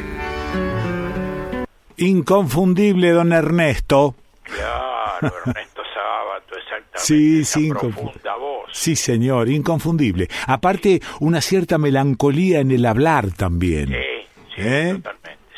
[1.97, 4.15] Inconfundible, don Ernesto.
[4.43, 6.99] Claro, Ernesto Sábato, exactamente.
[6.99, 8.71] Sí, sí, profunda voz.
[8.73, 10.29] Sí, señor, inconfundible.
[10.47, 13.89] Aparte, una cierta melancolía en el hablar también.
[13.89, 15.01] Sí, ¿Eh?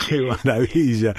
[0.09, 1.15] Qué maravilla.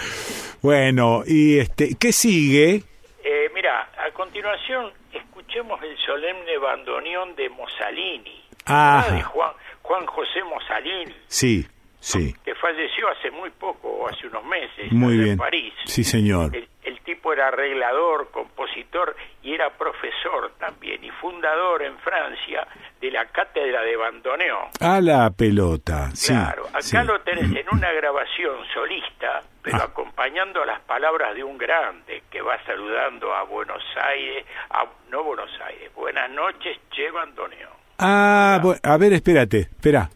[0.62, 2.84] Bueno, y este, ¿qué sigue?
[3.24, 11.15] Eh, mira, a continuación escuchemos el solemne bandoneón de Mussolini, De Juan, Juan José Mussolini,
[11.27, 11.68] Sí,
[11.99, 15.38] sí, que falleció hace muy poco, hace unos meses, muy en.
[15.38, 15.73] París.
[15.85, 16.56] Sí, señor.
[16.56, 22.65] El, el tipo era arreglador, compositor y era profesor también y fundador en Francia
[23.02, 24.69] de la cátedra de bandoneón.
[24.80, 26.11] A la pelota.
[26.14, 26.98] Sí, Claro, acá sí.
[27.06, 29.84] lo tenés en una grabación solista, pero Ah.
[29.85, 35.52] acompañando las palabras de un grande que va saludando a Buenos Aires, a, no Buenos
[35.65, 37.83] Aires, buenas noches, Che Bandoneón.
[38.06, 40.10] Ah, bu- a ver, espérate, espera.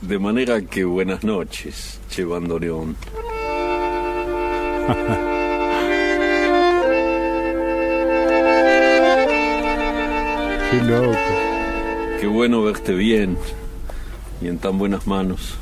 [0.00, 2.96] De manera que buenas noches, Che Bandoneón.
[10.70, 11.18] Qué loco.
[12.20, 13.36] Qué bueno verte bien
[14.40, 15.56] y en tan buenas manos.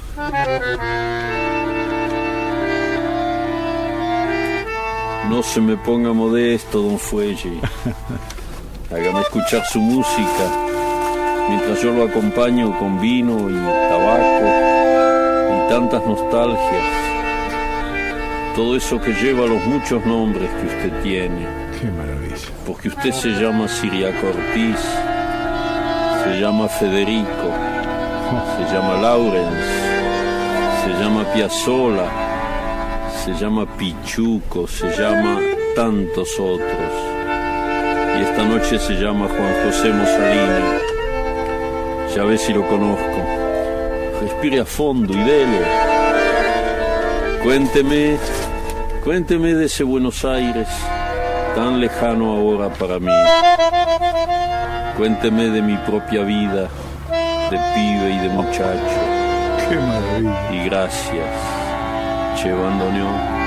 [5.30, 7.60] No se me ponga modesto, don Fuelle.
[8.90, 10.50] Hágame escuchar su música
[11.46, 14.46] mientras yo lo acompaño con vino y tabaco
[15.52, 16.84] y tantas nostalgias.
[18.56, 21.46] Todo eso que lleva los muchos nombres que usted tiene.
[21.78, 22.36] Qué maravilla.
[22.66, 24.80] Porque usted se llama Siriaco Ortiz,
[26.24, 27.52] se llama Federico,
[28.56, 29.66] se llama Lawrence,
[30.82, 32.10] se llama Piazzola,
[33.22, 35.40] se llama Pichuco, se llama
[35.76, 37.07] tantos otros.
[38.18, 40.88] Y esta noche se llama Juan José Mussolini.
[42.14, 43.22] Ya ve si lo conozco.
[44.20, 45.60] Respire a fondo y dele.
[47.42, 48.16] Cuénteme,
[49.04, 50.68] cuénteme de ese Buenos Aires
[51.54, 53.12] tan lejano ahora para mí.
[54.96, 56.68] Cuénteme de mi propia vida,
[57.50, 58.98] de pibe y de muchacho.
[59.68, 60.52] Qué maravilla.
[60.52, 61.26] Y gracias,
[62.36, 63.37] Che Bandoneón.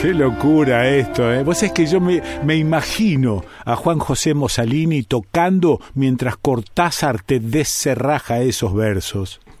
[0.00, 1.42] Qué locura esto, ¿eh?
[1.42, 7.40] Vos es que yo me, me imagino a Juan José Mosalini tocando mientras Cortázar te
[7.40, 9.40] descerraja esos versos.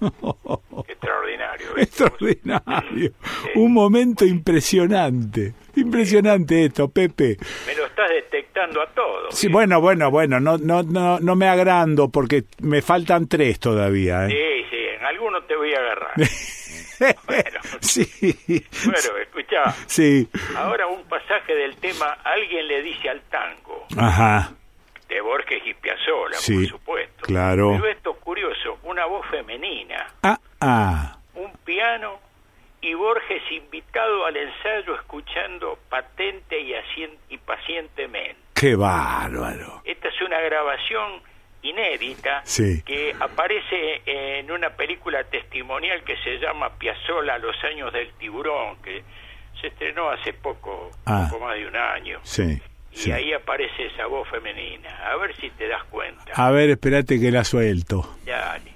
[0.88, 1.76] Extraordinario.
[1.78, 3.12] Extraordinario.
[3.54, 5.54] Un momento impresionante.
[5.74, 7.36] Impresionante esto, Pepe.
[7.66, 9.34] Me lo estás detectando a todos.
[9.34, 14.26] Sí, bueno, bueno, bueno, no, no, no, no me agrando porque me faltan tres todavía.
[14.26, 14.30] ¿eh?
[14.30, 16.12] Sí, sí, en algunos te voy a agarrar.
[17.26, 18.04] bueno, sí.
[18.84, 19.72] Bueno, escucha.
[19.86, 20.28] Sí.
[20.56, 23.86] Ahora un pasaje del tema Alguien le dice al tango.
[23.98, 24.52] Ajá.
[25.08, 27.24] De Borges y Piazzolla, Sí, por supuesto.
[27.26, 27.70] claro.
[27.72, 31.16] Pero esto es curioso, una voz femenina, Ah, ah.
[31.34, 32.18] un piano
[32.80, 36.74] y Borges invitado al ensayo escuchando patente y,
[37.28, 38.36] y pacientemente.
[38.54, 39.80] Qué bárbaro.
[39.84, 41.22] Esta es una grabación
[41.70, 42.82] inédita Sí.
[42.82, 49.02] que aparece en una película testimonial que se llama Piazzolla, Los años del tiburón, que
[49.60, 51.28] se estrenó hace poco, Ah.
[51.30, 52.20] poco más de un año.
[52.22, 52.60] Sí.
[52.92, 53.12] Y sí.
[53.12, 54.88] ahí aparece esa voz femenina.
[55.12, 56.32] A ver si te das cuenta.
[56.34, 58.16] A ver, espérate que la suelto.
[58.24, 58.74] Dale.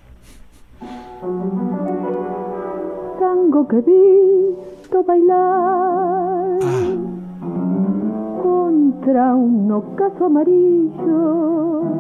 [3.19, 6.59] tango que he visto bailar
[8.43, 11.93] contra un ocaso amarillo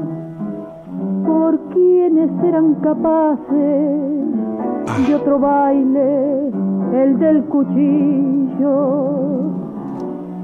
[1.26, 4.20] por quienes eran capaces
[5.06, 6.50] de otro baile,
[6.92, 8.74] el del cuchillo,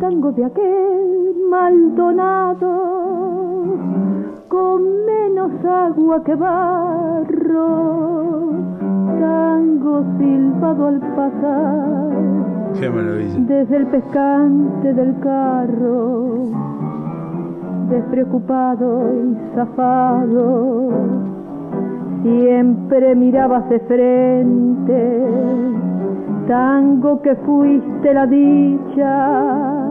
[0.00, 2.96] tango de aquel Maldonado
[4.48, 7.66] con menos agua que barro,
[9.20, 12.10] tango silbado al pasar
[12.78, 13.38] Qué maravilla.
[13.38, 16.48] desde el pescante del carro,
[17.88, 20.88] despreocupado y zafado,
[22.22, 25.22] siempre mirabas de frente,
[26.46, 29.86] tango que fuiste la dicha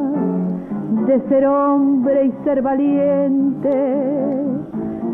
[1.08, 3.98] de ser hombre y ser valiente,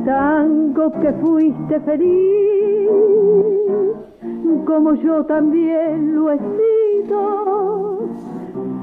[0.06, 2.90] tango que fuiste feliz,
[4.66, 8.00] como yo también lo he sido,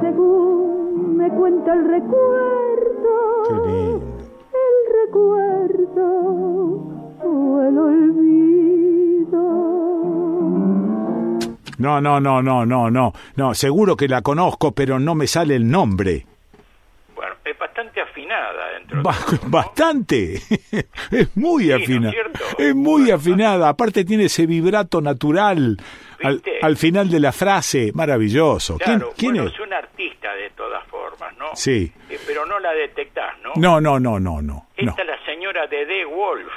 [0.00, 0.87] según
[1.18, 3.42] me cuenta el recuerdo,
[4.52, 6.06] el recuerdo
[7.24, 9.42] o el olvido.
[11.78, 13.12] No, no, no, no, no, no.
[13.36, 16.24] No, seguro que la conozco, pero no me sale el nombre.
[17.14, 19.16] Bueno, es bastante afinada dentro Ba-
[19.46, 20.34] bastante.
[21.10, 22.14] es muy Sí, ¿no es afinada.
[22.58, 23.68] es muy afinada.
[23.68, 25.76] Aparte tiene ese vibrato natural
[26.62, 27.90] al, final de la frase.
[27.94, 28.76] Maravilloso.
[28.78, 31.46] ¿Quién, Claro, quién bueno, es artista de todas formas, ¿no?
[31.58, 31.92] Sí.
[32.08, 33.52] Eh, pero no la detectás, ¿no?
[33.56, 34.40] No, no, no, no, no.
[34.42, 36.52] No, Esta es la señora Dede Wolf.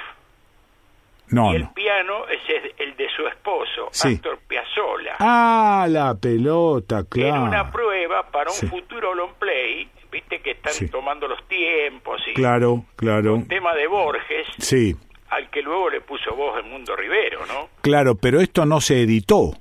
[1.29, 1.73] no, y el no.
[1.73, 2.39] piano es
[2.77, 4.13] el- de su esposo, Sí.
[4.15, 5.15] Astor Piazzolla.
[5.19, 7.71] Ah, la pelota, En una claro.
[7.71, 8.67] prueba para un Sí.
[8.67, 10.89] futuro long play, viste que están Sí.
[10.89, 13.41] tomando los tiempos y Claro, claro.
[13.47, 14.95] tema de Borges, Sí,
[15.29, 17.69] al que luego le puso voz el Mundo Rivero, ¿no?
[17.81, 19.53] claro, pero esto no se editó.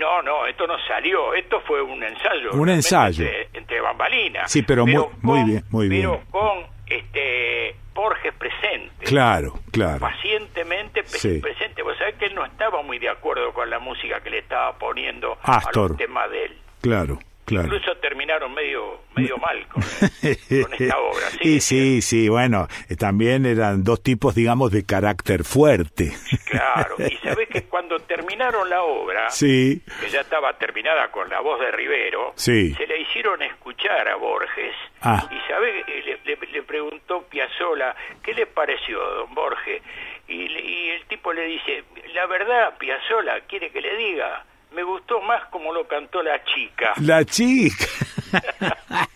[0.00, 2.52] No, no, esto no salió, esto fue un ensayo.
[2.54, 3.24] Un ensayo.
[3.26, 4.50] Entre, entre bambalinas.
[4.50, 6.02] Sí, pero, muy, muy con- bien, muy bien.
[6.10, 9.04] Pero con este Borges presente.
[9.04, 10.00] Claro, claro.
[10.00, 11.38] Pacientemente Sí.
[11.40, 11.82] presente.
[11.82, 14.72] Vos sabés que él no estaba muy de acuerdo con la música que le estaba
[14.78, 15.84] poniendo Astor.
[15.84, 16.58] a los temas de él.
[16.80, 17.18] Claro,
[17.50, 17.66] claro.
[17.66, 21.26] Incluso terminaron medio medio mal con, con esta obra.
[21.42, 26.12] Sí, y sí, sí, bueno, eh, también eran dos tipos, digamos, de carácter fuerte.
[26.46, 26.94] claro.
[26.98, 31.60] Y sabés que cuando terminaron la obra, Sí, que ya estaba terminada con la voz
[31.60, 32.74] de Rivero, Sí.
[32.74, 34.74] se le hicieron escuchar a Borges.
[35.02, 35.28] Ah.
[35.30, 39.82] Y sabe, le, le- le preguntó Piazzola, ¿qué le pareció, don Borges?
[40.28, 44.44] Y, y el tipo le dice, la verdad, Piazzola, ¿quiere que le diga?
[44.72, 46.92] Me gustó más como lo cantó la chica.
[47.00, 47.84] la chica.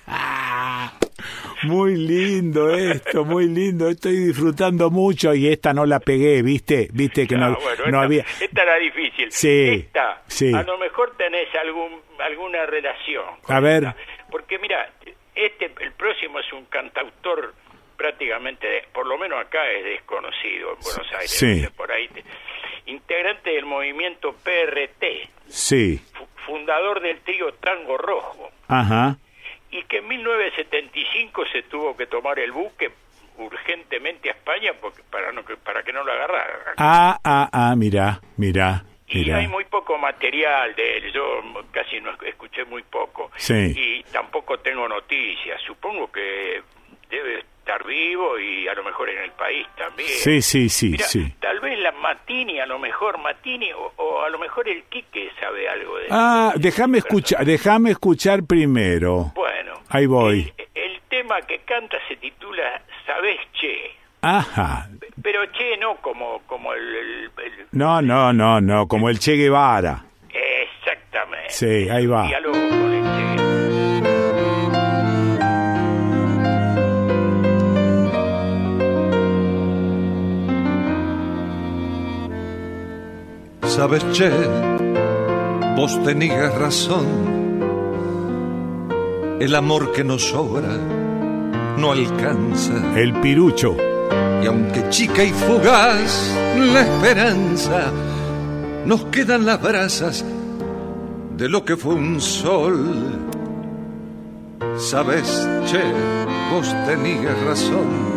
[1.63, 3.89] Muy lindo esto, muy lindo.
[3.89, 6.89] Estoy disfrutando mucho y esta no la pegué, ¿viste?
[6.93, 8.25] ¿Viste que no, Ah, bueno, no esta, había...
[8.41, 9.33] esta era difícil.
[9.33, 10.53] Sí, Esta, sí.
[10.53, 13.25] a lo mejor tenés algún alguna relación.
[13.43, 13.85] con A ver.
[13.85, 13.97] esta.
[14.31, 14.91] Porque mira,
[15.35, 17.55] este el próximo es un cantautor
[17.97, 21.31] prácticamente, por lo menos acá es desconocido en Buenos Aires.
[21.31, 21.63] Sí.
[21.63, 22.25] no Por ahí, te-
[22.87, 29.17] integrante del movimiento PRT, Sí, fu- fundador del trío Tango Rojo, ajá.
[29.71, 32.91] y que en 1975 se tuvo que tomar el buque
[33.37, 36.75] urgentemente a España porque para no que para que no lo agarraran.
[36.77, 38.85] Ah, ah, ah, mira, mira.
[39.07, 39.37] Y Mira.
[39.37, 41.43] hay muy poco material de él, yo
[41.73, 43.31] casi no escuché muy poco.
[43.37, 43.73] Sí.
[43.77, 46.63] Y tampoco tengo noticias, supongo que
[47.11, 50.09] debe estar vivo y a lo mejor en el país también.
[50.11, 51.33] Sí, sí, sí, sí.
[51.41, 55.31] Tal vez la Matini, a lo mejor Matini, o, o a lo mejor el Quique
[55.41, 59.33] sabe algo de Ah, déjame escuchar, déjame escuchar primero.
[59.35, 60.53] Bueno, Ahí voy.
[60.75, 64.89] el tema que canta se titula Sabes Che, Ajá.
[65.23, 69.37] pero Che no como, como el, el- el- No, no, no, no, como el Che
[69.37, 70.05] Guevara.
[70.31, 71.51] Exactamente.
[71.51, 72.27] Sí, ahí va.
[72.27, 73.64] Diálogo con el Che.
[83.67, 84.31] Sabes, che,
[85.77, 87.07] vos tenías razón.
[89.41, 90.77] El amor que nos sobra
[91.79, 92.75] no alcanza.
[92.97, 93.77] El pirucho.
[94.43, 97.91] Y aunque chica y fugaz la esperanza,
[98.85, 100.25] nos quedan las brasas
[101.37, 103.19] de lo que fue un sol.
[104.77, 105.83] Sabes, che,
[106.53, 108.15] vos tenías razón.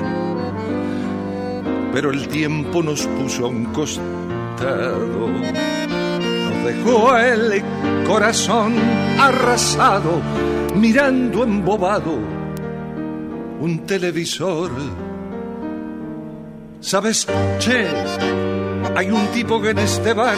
[1.94, 4.27] Pero el tiempo nos puso a un costado.
[4.66, 7.64] Nos dejó el
[8.08, 8.74] corazón
[9.20, 10.22] arrasado,
[10.76, 12.38] mirando embobado
[13.60, 14.72] un televisor.
[16.80, 17.28] ¿Sabes,
[17.60, 17.88] che?
[18.96, 20.38] Hay un tipo que en este bar,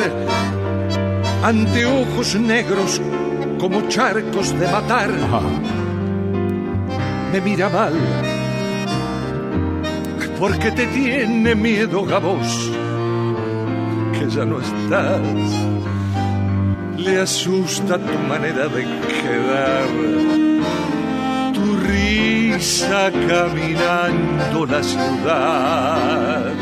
[1.43, 3.01] anteojos negros
[3.59, 5.11] como charcos de matar,
[7.31, 7.93] me mira mal.
[10.39, 12.13] Porque te tiene miedo que
[14.29, 15.21] ya no estás.
[16.97, 19.87] Le asusta tu manera de quedar,
[21.53, 26.53] tu risa caminando la ciudad.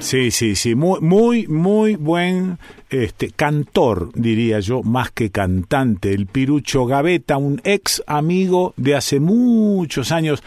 [0.00, 2.58] Sí, sí, sí, muy, muy, muy buen
[2.90, 6.12] este cantor, diría yo, más que cantante.
[6.12, 10.42] El Pirucho Gaveta, un ex amigo de hace muchos años.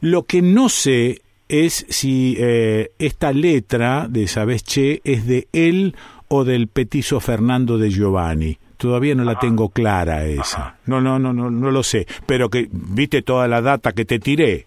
[0.00, 5.96] Lo que no sé es si eh, esta letra de Sabes Che es de él
[6.28, 8.58] o del petizo Fernando de Giovanni.
[8.76, 10.76] Todavía no la tengo clara esa.
[10.86, 12.06] No, no, no, no, no lo sé.
[12.26, 14.66] Pero que viste toda la data que te tiré.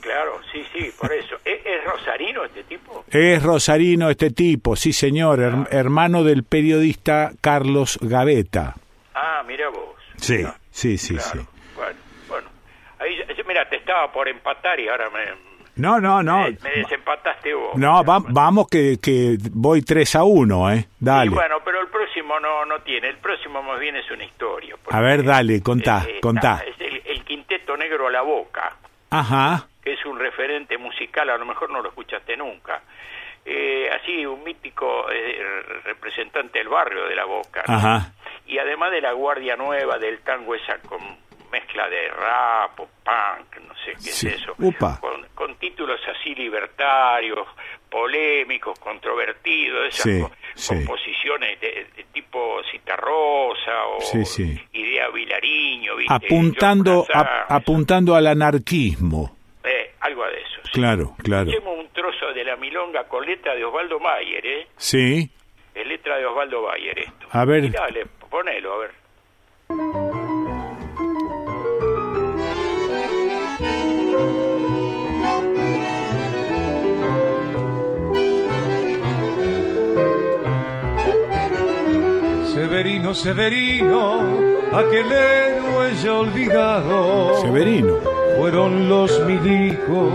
[0.00, 1.34] Claro, sí, sí, por eso.
[1.44, 3.04] ¿Es, es rosarino este tipo?
[3.10, 8.76] Es rosarino este tipo, sí señor, her- hermano del periodista Carlos Gaveta.
[9.14, 9.94] Ah, mira vos.
[10.16, 11.38] Sí, sí, sí, sí.
[11.76, 11.98] Bueno,
[12.28, 12.48] bueno.
[12.98, 13.14] Ahí,
[13.46, 16.38] mira, te estaba por empatar y ahora me, No, no, no.
[16.44, 17.76] me, me desempataste vos.
[17.76, 20.86] No, va- vamos que, que voy 3 a 1, ¿eh?
[21.00, 21.30] Y Dale.
[21.30, 23.08] bueno, pero el próximo no no tiene.
[23.08, 24.76] El próximo más bien es una historia.
[24.90, 26.62] A ver, dale, contá, eh, contá.
[26.66, 28.76] Es el, el Quinteto Negro a la Boca,
[29.10, 32.82] Ajá, que es un referente musical, a lo mejor no lo escuchaste nunca.
[33.44, 35.40] Eh, así, un mítico eh,
[35.84, 37.64] representante del barrio de la Boca.
[37.66, 37.74] ¿no?
[37.74, 38.12] ajá.
[38.46, 40.98] y además de la guardia nueva del tango esa con
[41.50, 44.28] mezcla de rap o punk, no sé qué Sí.
[44.28, 44.54] es eso,
[45.00, 47.46] con, con títulos así libertarios,
[47.90, 50.74] polémicos, controvertidos, esas Sí, co- sí.
[50.76, 53.98] composiciones de, de tipo Citarrosa o.
[54.72, 56.14] Idea Vilariño, ¿viste?
[56.14, 59.36] Apuntando, a- apuntando al anarquismo.
[59.64, 60.60] eh, algo de eso.
[60.72, 61.50] Claro, claro.
[61.50, 64.66] Escuchemos un trozo de la milonga con letra de Osvaldo Mayer, ¿eh?
[64.76, 65.30] Sí,
[65.74, 67.26] Es letra de Osvaldo Bayer esto.
[67.32, 67.70] A ver.
[67.70, 70.19] Dale, ponelo, a ver.
[82.80, 84.20] Severino, Severino,
[84.72, 87.40] aquel héroe ya olvidado.
[87.42, 87.96] Severino.
[88.38, 90.12] Fueron los milicos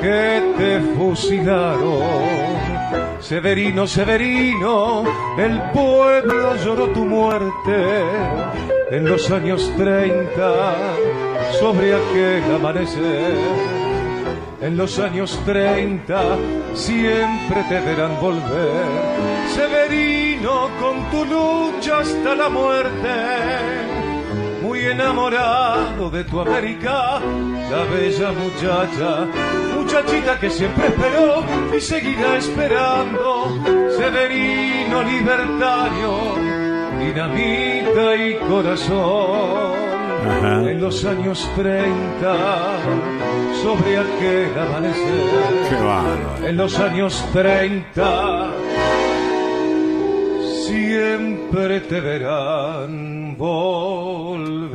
[0.00, 2.79] que te fusilaron.
[3.20, 5.04] Severino, Severino,
[5.38, 8.02] el pueblo lloró tu muerte
[8.90, 10.74] en los años 30
[11.60, 13.34] sobre aquel amanecer.
[14.60, 16.36] En los años 30
[16.74, 18.84] siempre te verán volver.
[19.54, 24.09] Severino, con tu lucha hasta la muerte.
[24.62, 27.20] Muy enamorado de tu América,
[27.70, 29.26] la bella muchacha,
[29.74, 33.58] muchachita que siempre esperó y seguirá esperando.
[33.96, 36.34] Severino libertario,
[36.98, 39.72] dinamita y corazón.
[40.28, 40.70] Ajá.
[40.70, 42.36] En los años 30,
[43.62, 45.70] sobre aquel amanecer.
[46.40, 46.48] Qué.
[46.48, 48.50] En los años 30,
[50.70, 54.70] siempre te verán volver.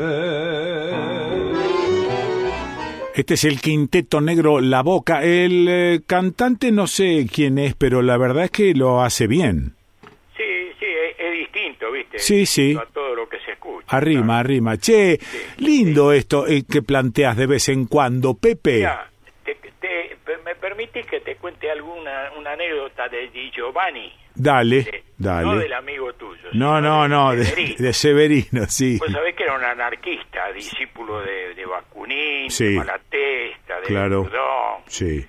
[3.16, 5.24] Este es el quinteto negro La Boca.
[5.24, 9.74] El eh, cantante no sé quién es, pero la verdad es que lo hace bien.
[10.36, 10.44] Sí,
[10.80, 11.48] sí, eh,
[11.94, 12.20] ¿viste?
[12.20, 12.76] Sí, sí.
[12.78, 13.86] A todo lo que se escucha.
[13.96, 14.78] Arrima, arrima.
[14.78, 15.18] Che,
[15.60, 18.86] lindo esto eh, que planteas de vez en cuando, Pepe.
[19.46, 24.12] Te- te- ¿me permitís que te cuente alguna una anécdota de Di Giovanni?
[24.36, 25.62] Dale, No dale.
[25.64, 26.50] del amigo tuyo.
[26.54, 27.76] No, no, no, de, Severino.
[27.80, 28.96] de Severino, sí.
[29.00, 32.74] Pues sabés que era un anarquista, discípulo de, de Bakunin, Sí.
[32.74, 34.30] de Malatesta, de Claro.
[34.88, 35.26] Sí.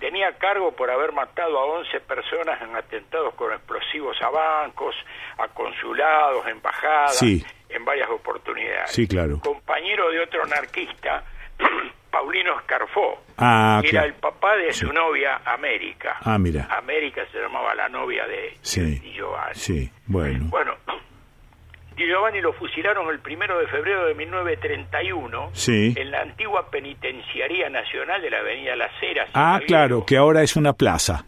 [0.00, 4.94] Tenía cargo por haber matado a 11 personas en atentados con explosivos a bancos,
[5.38, 7.44] a consulados, embajadas, Sí.
[7.68, 8.90] en varias oportunidades.
[8.92, 9.40] Sí, claro.
[9.40, 11.24] Compañero de otro anarquista,
[12.10, 14.06] Paulino Scarfó, Ah, era claro.
[14.08, 16.16] el papá de su novia América.
[16.22, 16.66] Ah, mira.
[16.76, 18.80] América se llamaba la novia de Sí.
[18.98, 19.54] Di Giovanni.
[19.54, 20.46] Sí, bueno.
[20.50, 20.74] Bueno,
[21.96, 25.94] Di Giovanni lo fusilaron el primero de febrero de 1931 Sí.
[25.96, 29.28] en la antigua penitenciaría nacional de la avenida Las Heras.
[29.34, 31.24] Ah, claro, que ahora es una plaza.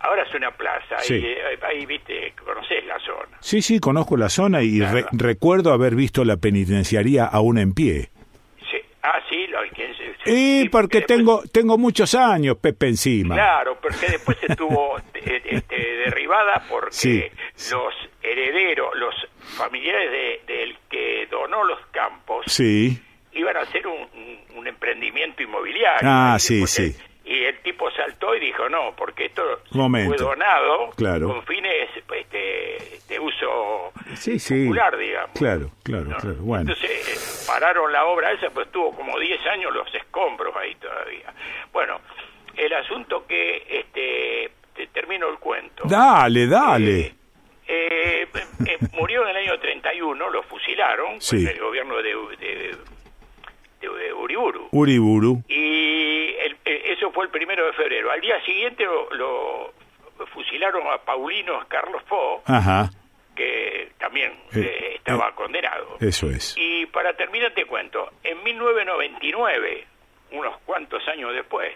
[0.00, 1.14] Ahora es una plaza, Sí.
[1.14, 3.36] y, eh, ahí, viste, conocés la zona.
[3.40, 8.10] Sí, sí, conozco la zona y re- recuerdo haber visto la penitenciaría aún en pie.
[8.70, 8.78] Sí.
[9.02, 9.90] Ah, sí, lo que
[10.30, 13.34] Y porque tengo tengo muchos años, Pepe, encima.
[13.34, 17.24] Claro, porque después estuvo eh, este, derribada porque Sí,
[17.70, 19.14] los herederos, los
[19.56, 23.00] familiares de- del que donó los campos Sí.
[23.32, 26.00] iban a hacer un, un- un emprendimiento inmobiliario.
[26.02, 26.94] Ah, sí, sí.
[27.30, 29.42] Y el tipo saltó y dijo, no, porque esto
[29.72, 30.14] Momento.
[30.16, 31.28] fue donado Claro.
[31.28, 34.64] con fines este, de uso Sí, sí.
[34.64, 35.36] popular, digamos.
[35.38, 36.36] Claro, claro, claro.
[36.40, 36.72] Bueno.
[36.72, 41.34] Entonces eh, pararon la obra esa, pues tuvo como 10 años los escombros ahí todavía.
[41.70, 42.00] Bueno,
[42.56, 45.82] el asunto que, este, te termino el cuento.
[45.86, 47.14] Dale, dale.
[47.70, 48.26] Eh,
[48.66, 51.42] eh, murió en el año 31, lo fusilaron Sí.
[51.42, 52.76] en el gobierno de, de,
[53.80, 54.68] de Uriburu.
[54.72, 55.42] Uriburu.
[55.48, 55.57] Y
[57.58, 58.10] primero de febrero.
[58.10, 62.02] Al día siguiente lo, lo fusilaron a Paulino Carlos
[62.46, 62.90] Ajá.
[63.34, 65.96] que también Eh, eh, estaba condenado.
[66.00, 66.54] Eso es.
[66.56, 69.86] Y para terminar te cuento, en 1999,
[70.32, 71.72] unos cuantos años después,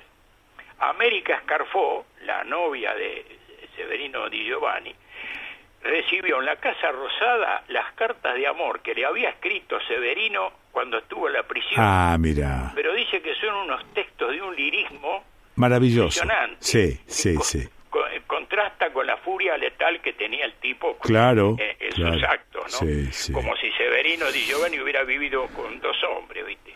[0.79, 3.25] América Scarfó, la novia de
[3.77, 4.95] Severino Di Giovanni,
[5.83, 10.99] recibió en la Casa Rosada las cartas de amor que le había escrito Severino cuando
[10.99, 11.81] estuvo en la prisión.
[11.85, 12.73] Ah, mira.
[12.75, 15.25] Pero dice que son unos textos de un lirismo
[15.57, 16.23] Maravilloso.
[16.61, 17.69] Sí, sí, sí.
[17.91, 22.15] co- eh, contrasta con la furia letal que tenía el tipo Claro, en, en claro.
[22.15, 22.79] sus actos, ¿no?
[22.89, 23.33] Sí, sí.
[23.33, 26.73] Como si Severino Di Giovanni hubiera vivido con dos hombres, ¿viste?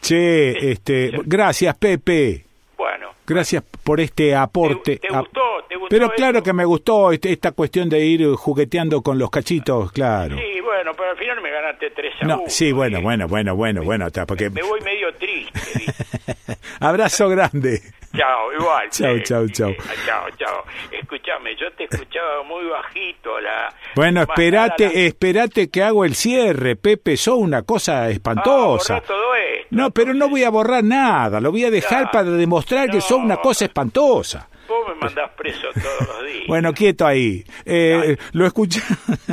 [0.00, 2.44] Che, este, gracias, Pepe.
[2.76, 3.10] Bueno.
[3.26, 4.96] Gracias por este aporte.
[4.98, 5.40] ¿Te Ah, gustó?
[5.68, 6.14] ¿Te gustó Pero eso?
[6.16, 10.36] claro que me gustó este- esta cuestión de ir jugueteando con los cachitos, claro.
[10.38, 12.44] Sí, bueno, pero al final me ganaste 3 a No, 1.
[12.48, 16.56] sí, bueno, bueno, bueno, bueno, bueno, está, porque Me voy medio triste, ¿viste?
[16.80, 17.80] abrazo grande.
[18.16, 18.88] Chao, igual.
[18.90, 19.68] Chao, eh, chao, chao.
[19.70, 19.76] eh,
[20.06, 20.64] chao, chao.
[20.90, 23.38] Escúchame, yo te escuchaba muy bajito.
[23.40, 28.96] La, Bueno, espérate, la- espérate que hago el cierre, Pepe, sos una cosa espantosa.
[28.96, 29.66] Ah, borrá todo esto.
[29.70, 33.18] No, pero no voy a borrar nada, lo voy a dejar para demostrar que sos
[33.18, 34.48] una cosa espantosa.
[34.68, 36.46] Vos me mandás preso todos los días.
[36.46, 37.44] Bueno, quieto ahí.
[37.64, 38.80] Eh, lo escuché.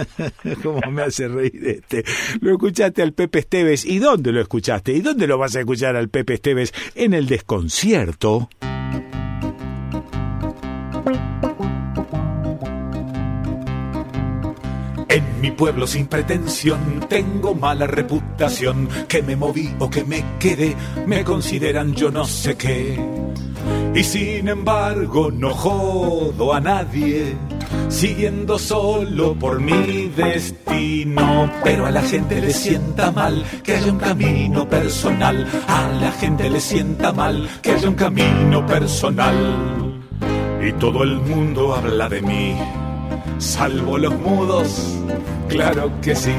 [0.63, 2.03] ¿Cómo me hace reír este?
[2.39, 3.85] Lo escuchaste al Pepe Esteves.
[3.85, 4.93] ¿Y dónde lo escuchaste?
[4.93, 6.73] ¿Y dónde lo vas a escuchar al Pepe Esteves?
[6.95, 8.49] En el desconcierto.
[15.15, 18.89] En mi pueblo sin pretensión tengo mala reputación.
[19.07, 20.75] Que me moví o que me quedé,
[21.07, 22.99] me consideran yo no sé qué.
[23.95, 27.33] Y sin embargo no jodo a nadie,
[27.87, 31.49] siguiendo solo por mi destino.
[31.63, 35.47] Pero a la gente le sienta mal que haya un camino personal.
[35.69, 40.01] A la gente le sienta mal que haya un camino personal.
[40.61, 42.57] Y todo el mundo habla de mí,
[43.37, 44.99] salvo los mudos,
[45.49, 46.33] claro que sí.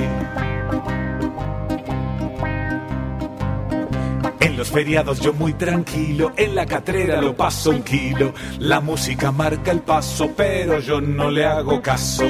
[4.57, 8.33] En los feriados yo muy tranquilo, en la catrera lo paso un kilo.
[8.59, 12.25] La música marca el paso, pero yo no le hago caso.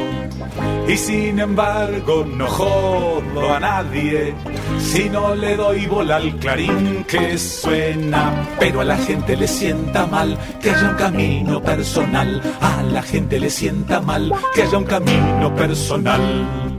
[0.88, 4.34] Y sin embargo no jodo a nadie,
[4.80, 8.48] si no le doy bola al clarín que suena.
[8.58, 12.42] Pero a la gente le sienta mal que haya un camino personal.
[12.60, 16.74] A la gente le sienta mal que haya un camino personal.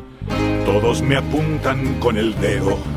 [0.65, 2.96] Todos me apuntan con el dedo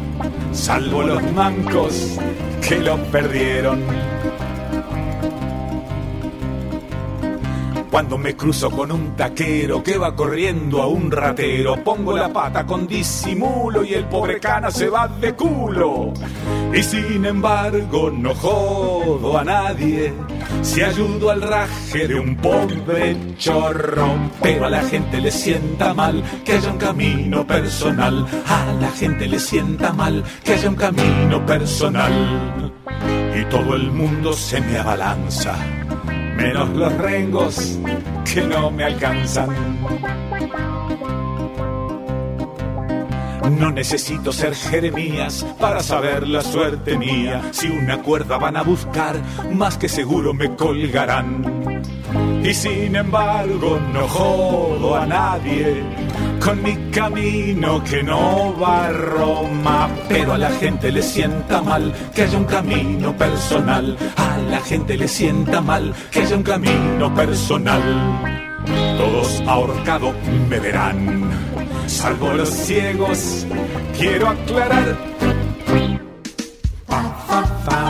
[0.53, 2.19] salvo los mancos
[2.67, 3.81] que lo perdieron.
[7.91, 12.65] Cuando me cruzo con un taquero que va corriendo a un ratero, pongo la pata
[12.65, 16.13] con disimulo y el pobre cana se va de culo.
[16.73, 20.13] Y sin embargo no jodo a nadie,
[20.63, 26.23] Si ayudo al raje de un pobre chorro, pero a la gente le sienta mal
[26.45, 28.27] que haya un camino personal.
[28.47, 32.73] A la gente le sienta mal que haya un camino personal.
[33.35, 35.55] Y todo el mundo se me abalanza,
[36.41, 37.79] menos los rengos
[38.33, 39.51] que no me alcanzan.
[43.59, 47.43] No necesito ser Jeremías para saber la suerte mía.
[47.53, 49.17] Si una cuerda van a buscar,
[49.53, 51.83] más que seguro me colgarán.
[52.43, 55.83] Y sin embargo no jodo a nadie
[56.41, 59.89] con mi camino que no va a Roma.
[60.09, 63.97] Pero a la gente le sienta mal que haya un camino personal.
[64.17, 67.83] A la gente le sienta mal que haya un camino personal.
[68.97, 70.13] Todos ahorcado
[70.49, 71.31] me verán,
[71.87, 73.47] salvo los ciegos,
[73.97, 74.97] quiero aclarar.
[76.87, 77.90] Pa, fa, fa,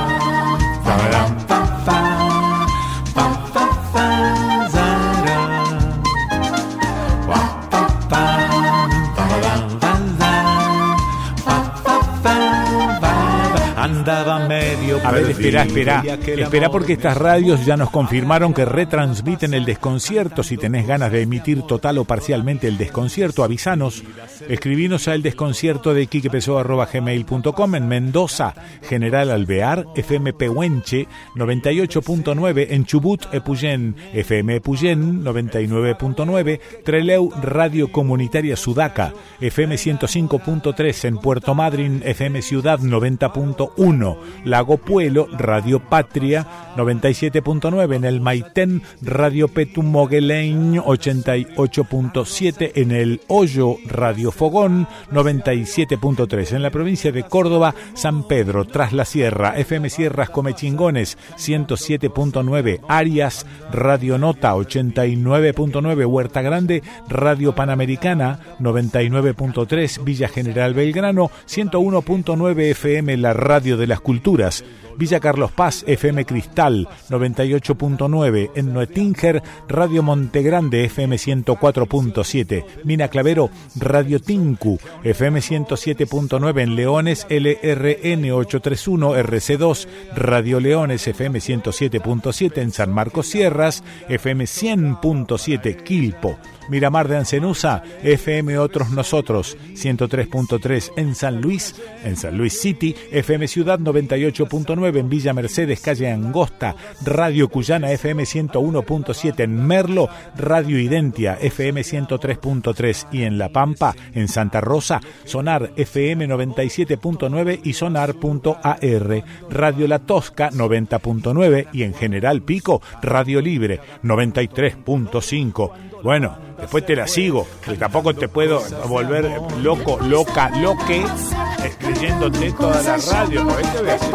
[14.11, 14.20] ba.
[14.20, 14.69] Andaba medio
[15.11, 16.05] A ver, espera, espera.
[16.24, 20.45] Espera porque estas radios ya nos confirmaron que retransmiten el desconcierto.
[20.45, 24.05] Si tenés ganas de emitir total o parcialmente el desconcierto, avisanos.
[24.49, 33.27] Escribinos a el desconcierto de gmail.com en Mendoza, General Alvear, FM Pehuenche, 98.9 en Chubut,
[33.32, 42.78] Epuyén, FM Epuyén, 99.9, Treleu, Radio Comunitaria Sudaca, FM 105.3 en Puerto Madryn, FM Ciudad
[42.78, 44.78] 90.1, Lago
[45.09, 46.47] Radio Patria
[46.77, 56.62] 97.9 en el Maitén, Radio Petum Mogueleñ 88.7 en el Hoyo, Radio Fogón 97.3 en
[56.62, 64.18] la provincia de Córdoba, San Pedro, Tras la Sierra, FM Sierras Comechingones 107.9, Arias, Radio
[64.18, 73.86] Nota 89.9, Huerta Grande, Radio Panamericana 99.3, Villa General Belgrano 101.9 FM, la radio de
[73.86, 74.64] las culturas.
[75.01, 84.20] Villa Carlos Paz, FM Cristal 98.9, en Noetinger, Radio Montegrande, FM 104.7, Mina Clavero, Radio
[84.20, 89.86] Tinku, FM 107.9, en Leones, LRN 831, RC2,
[90.16, 96.36] Radio Leones, FM 107.7, en San Marcos Sierras, FM 100.7, Quilpo.
[96.70, 101.74] Miramar de Ancenusa, FM Otros Nosotros, 103.3 en San Luis,
[102.05, 108.24] en San Luis City, FM Ciudad 98.9 en Villa Mercedes, calle Angosta, Radio Cuyana FM
[108.24, 115.70] 101.7 en Merlo, Radio Identia FM 103.3 y en La Pampa, en Santa Rosa, Sonar
[115.76, 125.72] FM 97.9 y Sonar.ar, Radio La Tosca 90.9 y en General Pico, Radio Libre 93.5.
[126.02, 129.31] Bueno, después te la sigo, que tampoco te puedo volver
[129.62, 133.47] loco, loca, loque, eh, leyéndote toda la radio.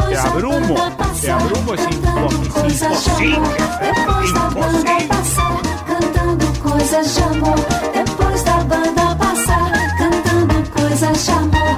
[0.09, 0.75] Te, abrumo,
[1.21, 3.93] te abrumo, es impo- imposible, ¿eh?
[4.27, 5.07] imposible.
[5.87, 7.55] Cantando coisas de amor
[7.93, 11.77] Depois da banda passar Cantando coisas de amor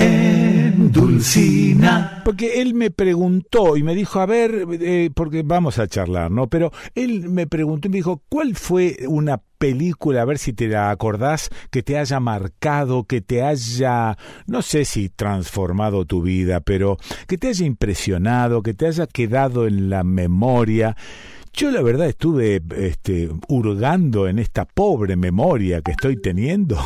[0.75, 2.23] Endulcina.
[2.25, 6.49] Porque él me preguntó y me dijo, a ver, eh, porque vamos a charlar, ¿no?
[6.49, 10.69] Pero él me preguntó y me dijo, ¿cuál fue una película, a ver si te
[10.69, 16.61] la acordás, que te haya marcado, que te haya, no sé si transformado tu vida,
[16.61, 20.99] pero que te haya impresionado, que te haya quedado en la memoria?
[21.55, 26.77] Yo la verdad estuve este, hurgando en esta pobre memoria que estoy teniendo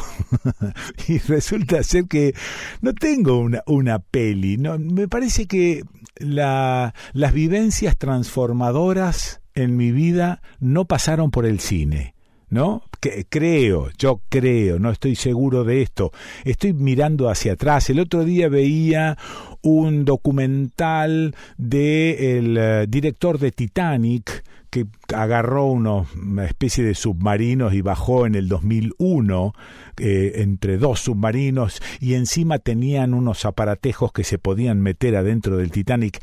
[1.08, 2.32] y resulta ser que
[2.80, 4.56] no tengo una, una peli.
[4.56, 5.82] No, me parece que
[6.14, 12.14] la, las vivencias transformadoras en mi vida no pasaron por el cine.
[12.50, 12.82] ¿No?
[13.00, 16.12] Que, creo, yo creo, no estoy seguro de esto.
[16.44, 17.90] Estoy mirando hacia atrás.
[17.90, 19.16] El otro día veía
[19.62, 26.04] un documental de el eh, director de Titanic que agarró una
[26.44, 29.54] especie de submarinos y bajó en el 2001
[29.96, 35.70] eh, entre dos submarinos y encima tenían unos aparatejos que se podían meter adentro del
[35.70, 36.20] Titanic.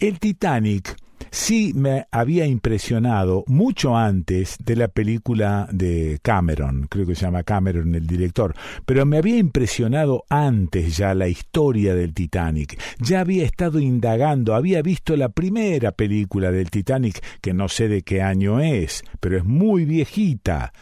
[0.00, 0.96] El Titanic
[1.30, 7.42] sí me había impresionado mucho antes de la película de Cameron, creo que se llama
[7.42, 8.54] Cameron el director,
[8.86, 12.80] pero me había impresionado antes ya la historia del Titanic.
[12.98, 18.02] Ya había estado indagando, había visto la primera película del Titanic, que no sé de
[18.02, 20.72] qué año es, pero es muy viejita.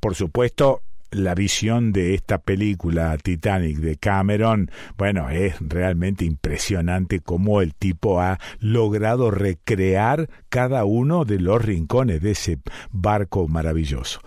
[0.00, 0.82] Por supuesto,
[1.12, 8.20] la visión de esta película Titanic de Cameron, bueno, es realmente impresionante cómo el tipo
[8.20, 12.58] ha logrado recrear cada uno de los rincones de ese
[12.90, 14.20] barco maravilloso.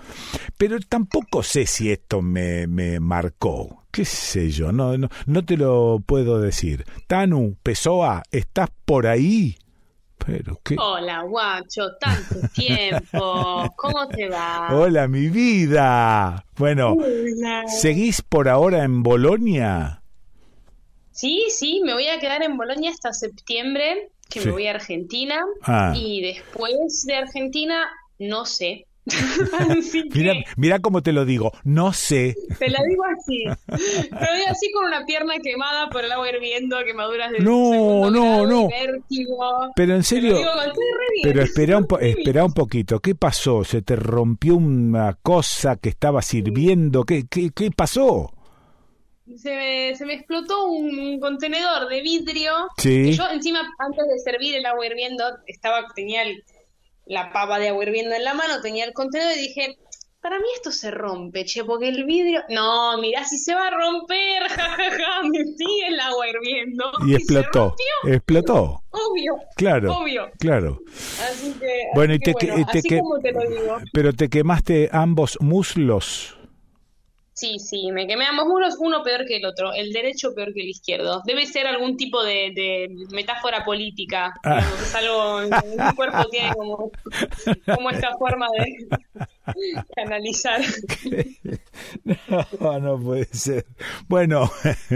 [0.57, 3.83] Pero tampoco sé si esto me, me marcó.
[3.91, 4.71] ¿Qué sé yo?
[4.71, 6.85] No, no, no te lo puedo decir.
[7.07, 9.57] Tanu, Pessoa, ¿estás por ahí?
[10.25, 10.75] Pero qué.
[10.79, 13.71] Hola, guacho, tanto tiempo.
[13.77, 14.69] ¿Cómo te va?
[14.71, 16.43] Hola, mi vida.
[16.57, 17.63] Bueno, Hola.
[17.67, 20.01] ¿seguís por ahora en Bolonia?
[21.11, 24.47] Sí, sí, me voy a quedar en Bolonia hasta septiembre, que Sí.
[24.47, 25.41] me voy a Argentina.
[25.61, 25.93] Ah.
[25.95, 27.87] Y después de Argentina,
[28.19, 28.85] no sé.
[29.69, 31.51] Así que Mira, cómo te lo digo.
[31.63, 32.35] No sé.
[32.59, 33.43] te lo digo así.
[33.67, 38.09] Te lo digo así con una pierna quemada por el agua hirviendo, quemaduras de No,
[38.09, 38.67] no, no.
[38.69, 39.71] vértigo.
[39.75, 40.37] Pero en serio.
[40.37, 40.49] digo
[41.23, 42.99] Pero espera un, po- espera un poquito.
[42.99, 43.63] ¿Qué pasó?
[43.63, 47.03] ¿Se te rompió una cosa que estaba sirviendo?
[47.03, 48.31] ¿Qué, qué, qué pasó?
[49.37, 52.53] Se me, se me explotó un contenedor de vidrio.
[52.77, 53.05] Sí.
[53.05, 56.43] que yo encima, antes de servir el agua hirviendo, estaba, tenía el-
[57.05, 59.77] la pava de agua hirviendo en la mano, tenía el contenedor y dije,
[60.21, 62.41] para mí esto se rompe, che, porque el vidrio...
[62.49, 66.91] No, mirá si se va a romper, jajaja, me sigue el agua hirviendo.
[67.05, 67.75] Y explotó.
[68.07, 68.81] Explotó.
[68.89, 69.35] Obvio.
[69.55, 69.97] Claro.
[69.97, 70.31] Obvio.
[70.39, 70.79] Claro.
[71.29, 73.39] Así que, Bueno, así y te, que que- bueno, te así que- como te lo
[73.49, 73.77] digo.
[73.93, 76.34] Pero te quemaste ambos muslos.
[77.35, 80.61] Sí, sí, me quemé ambos muros, uno peor que el otro, el derecho peor que
[80.61, 81.21] el izquierdo.
[81.25, 84.33] Debe ser algún tipo de, de metáfora política.
[84.45, 84.63] Ah.
[84.81, 86.91] es algo, mi cuerpo tiene como,
[87.75, 88.87] como esta forma de
[89.95, 90.61] canalizar.
[92.57, 93.65] No, no puede ser.
[94.07, 94.49] Bueno,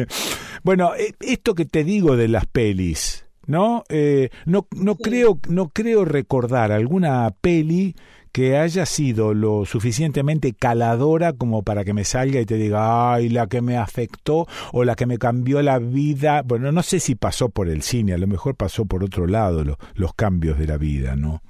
[0.63, 3.83] bueno, eh, esto que te digo de las pelis, ¿no?
[3.89, 7.95] Eh, no, no creo, no creo recordar alguna peli
[8.31, 13.29] que haya sido lo suficientemente caladora como para que me salga y te diga, ay,
[13.29, 16.41] la que me afectó o la que me cambió la vida.
[16.43, 19.63] Bueno, no sé si pasó por el cine, a lo mejor pasó por otro lado
[19.63, 21.41] lo- los cambios de la vida, ¿no?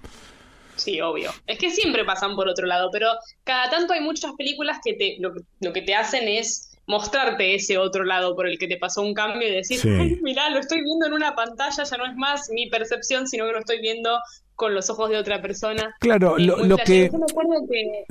[0.76, 1.32] Sí, obvio.
[1.46, 3.08] Es que siempre pasan por otro lado, pero
[3.44, 7.54] cada tanto hay muchas películas que te, lo, que- lo que te hacen es mostrarte
[7.54, 9.90] ese otro lado por el que te pasó un cambio y decir, Sí.
[9.90, 13.46] "Ay, mirá, lo estoy viendo en una pantalla, ya no es más mi percepción, sino
[13.46, 14.18] que lo estoy viendo
[14.60, 15.96] con los ojos de otra persona.
[16.02, 17.10] Claro, Y lo- que-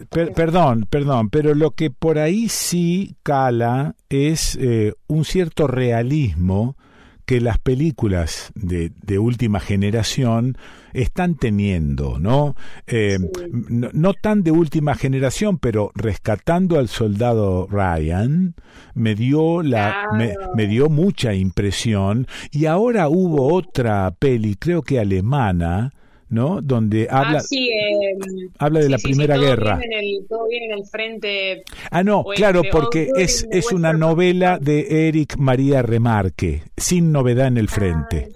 [0.08, 6.74] Per- perdón, perdón, pero lo que por ahí sí cala es eh, un cierto realismo
[7.26, 10.56] que las películas de, de última generación
[10.94, 12.54] están teniendo, ¿no?
[12.86, 13.18] Eh,
[13.52, 13.90] no?
[13.92, 18.54] no tan de última generación, pero rescatando al soldado Ryan
[18.94, 24.98] me dio la me, me dio mucha impresión y ahora hubo otra peli, creo que
[24.98, 25.92] alemana,
[26.30, 26.60] ¿no?
[26.62, 28.16] Donde habla ah, sí, eh,
[28.59, 29.76] habla de sí, la sí, Primera todo Guerra.
[29.78, 31.62] Viene en el, todo viene en el frente.
[31.90, 37.46] Ah, no, oeste, claro, porque es, es una novela de Eric María Remarque, sin novedad
[37.48, 38.28] en el frente.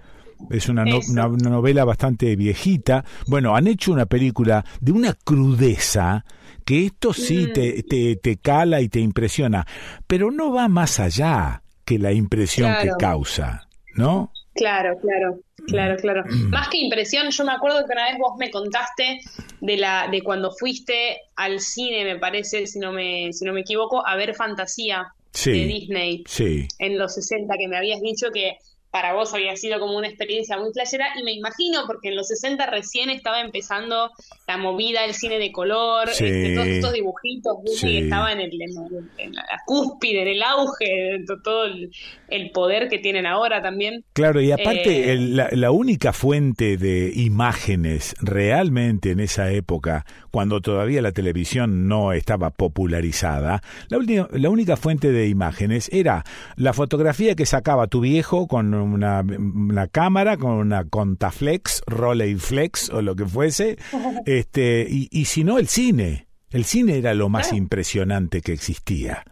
[0.51, 3.05] Es una, no- una, una novela bastante viejita.
[3.28, 6.24] Bueno, han hecho una película de una crudeza
[6.64, 7.52] que esto sí Mm.
[7.52, 9.66] te, te, te cala y te impresiona,
[10.06, 12.82] pero no va más allá que la impresión Claro.
[12.97, 14.31] que causa, ¿no?
[14.55, 16.24] Claro, claro, claro, claro.
[16.29, 16.51] Mm.
[16.51, 19.20] Más que impresión, yo me acuerdo que una vez vos me contaste
[19.61, 23.61] de la de cuando fuiste al cine, me parece, si no me si no me
[23.61, 25.53] equivoco, a ver Fantasía Sí.
[25.53, 26.69] de Disney Sí.
[26.79, 28.59] en los 60 que me habías dicho que
[28.93, 32.28] para vos había sido como una experiencia muy flashera y me imagino porque en los
[32.28, 34.10] 60 recién estaba empezando
[34.47, 36.27] la movida del cine de color, Sí.
[36.27, 38.05] este, todos estos dibujitos, Disney Sí.
[38.05, 41.90] estaba en, el, en, el- en la cúspide, en el auge, to- todo el,
[42.28, 44.05] el poder que tienen ahora también.
[44.12, 50.05] Claro, y aparte, Eh, el- la, la única fuente de imágenes realmente en esa época,
[50.31, 56.24] cuando todavía la televisión no estaba popularizada, la, uni- la única fuente de imágenes era
[56.56, 63.02] la fotografía que sacaba tu viejo con una, una cámara, con una Contaflex, Rolleiflex o
[63.02, 63.78] lo que fuese,
[64.26, 66.26] este, y, y si no, el cine.
[66.50, 69.24] El cine era lo más impresionante que existía.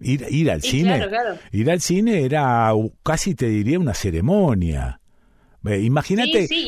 [0.00, 0.96] Ir, ir al Y cine.
[0.96, 1.38] claro, claro.
[1.52, 5.00] Ir al cine era uh, casi te diría una ceremonia.
[5.64, 6.66] Imagínate, Sí,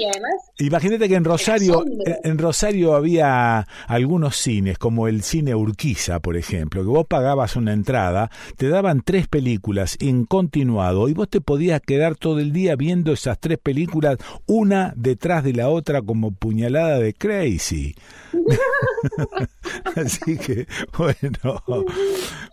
[0.54, 1.84] sí, imagínate que en Rosario,
[2.24, 7.74] en Rosario había algunos cines, como el cine Urquiza, por ejemplo, que vos pagabas una
[7.74, 12.74] entrada, te daban tres películas en continuado y vos te podías quedar todo el día
[12.76, 14.16] viendo esas tres películas,
[14.46, 17.94] una detrás de la otra como puñalada de crazy.
[19.96, 20.66] Así que,
[20.96, 21.62] bueno,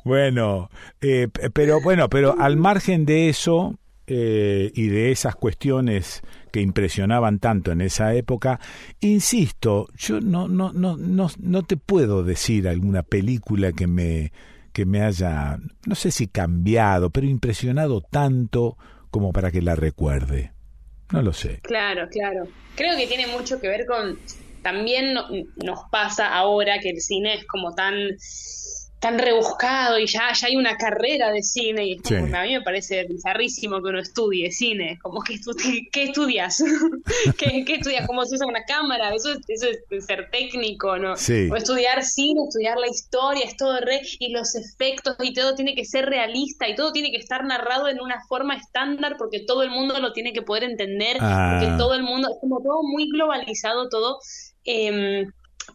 [0.04, 0.70] bueno,
[1.02, 6.22] eh, pero bueno, pero al margen de eso eh, y de esas cuestiones
[6.52, 8.60] que impresionaban tanto en esa época,
[9.00, 14.32] insisto, yo no, no, no, no, no te puedo decir alguna película que me,
[14.72, 18.78] que me haya, no sé si cambiado, pero impresionado tanto
[19.12, 20.52] como para que la recuerde.
[21.12, 21.60] No lo sé.
[21.62, 22.48] Claro, claro.
[22.76, 24.18] Creo que tiene mucho que ver con.
[24.64, 25.28] También no-
[25.64, 27.94] nos pasa ahora que el cine es como tan
[29.04, 32.34] tan rebuscado y ya, ya hay una carrera de cine y es como, Sí.
[32.34, 36.64] a mí me parece bizarrísimo que uno estudie cine, como que estu- ¿qué estudias?
[37.38, 38.08] ¿Qué, qué estudias?
[38.08, 39.14] ¿Cómo se usa una cámara?
[39.14, 41.18] Eso es, eso es ser técnico, ¿no?
[41.18, 41.50] Sí.
[41.52, 45.76] O estudiar cine, estudiar la historia, es todo re, y los efectos y todo tiene
[45.76, 49.64] que ser realista y todo tiene que estar narrado en una forma estándar porque todo
[49.64, 51.58] el mundo lo tiene que poder entender, Ah.
[51.60, 54.20] porque todo el mundo, es como todo muy globalizado, todo.
[54.66, 55.26] eh,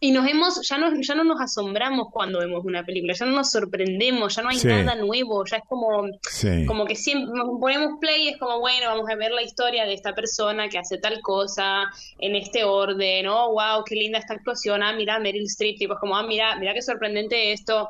[0.01, 3.33] y nos hemos, ya no, ya no nos asombramos cuando vemos una película, ya no
[3.33, 4.67] nos sorprendemos, ya no hay Sí.
[4.67, 6.65] nada nuevo, ya es como, Sí.
[6.65, 9.93] como que siempre ponemos play y es como, bueno, vamos a ver la historia de
[9.93, 11.83] esta persona que hace tal cosa
[12.19, 15.99] en este orden, oh, wow, qué linda esta actuación, ah, mira, Meryl Streep, tipo, es
[15.99, 17.89] como, ah, mira, mira qué sorprendente esto.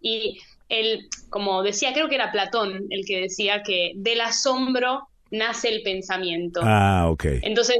[0.00, 0.38] Y
[0.68, 5.82] el, como decía, creo que era Platón el que decía que del asombro nace el
[5.82, 6.60] pensamiento.
[6.62, 7.24] Ah, ok.
[7.42, 7.76] Entonces,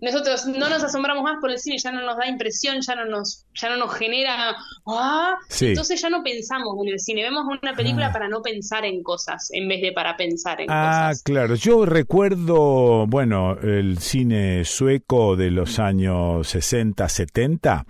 [0.00, 3.04] nosotros no nos asombramos más por el cine, ya no nos da impresión, ya no
[3.04, 4.56] nos, ya no nos genera,
[4.86, 5.66] ah, Sí.
[5.68, 8.12] entonces ya no pensamos en el cine, vemos una película Ah.
[8.12, 11.22] para no pensar en cosas, en vez de para pensar en Ah, cosas.
[11.22, 11.54] claro.
[11.54, 17.86] Yo recuerdo, bueno, el cine sueco de los años 60, 70,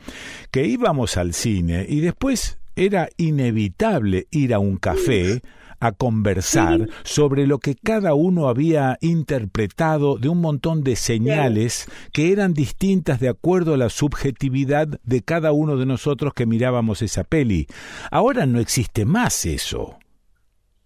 [0.51, 5.43] que íbamos al cine y después era inevitable ir a un café
[5.81, 12.33] a conversar sobre lo que cada uno había interpretado de un montón de señales que
[12.33, 17.25] eran distintas de acuerdo a la subjetividad de cada uno de nosotros que mirábamos esa
[17.25, 17.67] peli.
[18.11, 19.99] Ahora no existe más eso.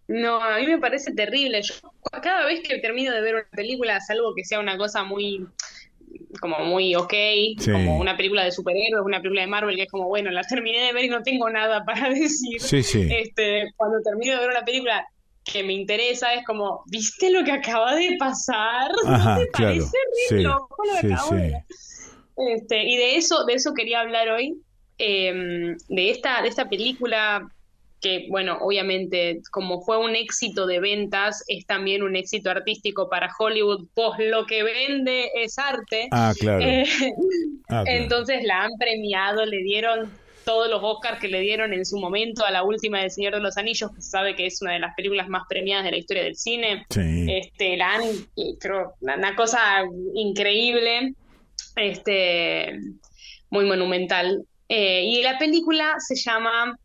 [0.06, 1.62] No, a mí me parece terrible.
[1.62, 1.74] Yo
[2.22, 5.46] cada vez que termino de ver una película, salvo que sea una cosa muy
[6.40, 7.12] como muy ok,
[7.58, 7.70] Sí.
[7.72, 10.80] como una película de superhéroes, una película de Marvel, que es como, bueno, la terminé
[10.86, 12.60] de ver y no tengo nada para decir.
[12.60, 13.08] Sí, sí.
[13.10, 15.06] Este, cuando termino de ver una película
[15.44, 18.90] que me interesa, es como, ¿viste lo que acaba de pasar?
[19.06, 19.84] Ajá, ¿No te claro.
[19.90, 21.64] parece loco lo que sí, acabo de?
[22.54, 24.56] Este, y de eso, de eso quería hablar hoy,
[24.98, 27.46] eh, de esta, de esta película
[28.04, 33.30] que, bueno, obviamente, como fue un éxito de ventas, es también un éxito artístico para
[33.38, 36.08] Hollywood, pues lo que vende es arte.
[36.10, 36.60] Ah, claro.
[36.62, 36.84] Eh,
[37.68, 37.84] Ah, claro.
[37.86, 40.12] Entonces la han premiado, le dieron
[40.44, 43.40] todos los Oscars que le dieron en su momento a la última del Señor de
[43.40, 45.96] los Anillos, que se sabe que es una de las películas más premiadas de la
[45.96, 46.84] historia del cine.
[46.90, 47.26] Sí.
[47.26, 48.02] Este, la han,
[48.60, 49.82] creo, una una cosa
[50.14, 51.14] increíble,
[51.76, 52.78] este,
[53.48, 54.44] muy monumental.
[54.68, 56.78] Eh, y la película se llama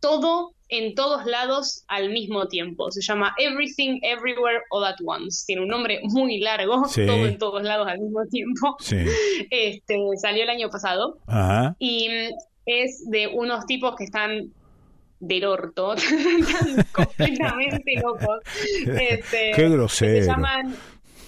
[0.00, 2.90] Todo en todos lados al mismo tiempo.
[2.90, 5.44] Se llama Everything Everywhere All at Once.
[5.46, 7.06] Tiene un nombre muy largo, Sí.
[7.06, 8.76] todo en todos lados al mismo tiempo.
[8.80, 8.96] Sí.
[9.50, 11.76] Este, salió el año pasado Ajá.
[11.78, 12.34] y mm,
[12.66, 14.52] es de unos tipos que están
[15.20, 18.40] del orto, están completamente locos.
[18.86, 20.20] Este, Qué que grosero.
[20.24, 20.76] Se llaman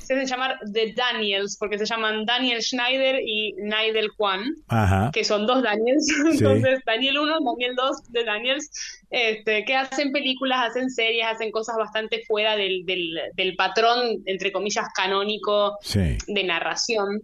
[0.07, 5.11] se hacen llamar The Daniels, porque se llaman Daniel Schneider y Nigel Kwan, Ajá.
[5.12, 6.07] que son dos Daniels.
[6.33, 6.39] Sí.
[6.39, 8.70] Entonces, Daniel 1, Daniel 2 de Daniels,
[9.11, 14.53] este, que hacen películas, hacen series, hacen cosas bastante fuera del, del, del patrón, entre
[14.53, 16.16] comillas, canónico Sí.
[16.27, 17.20] de narración.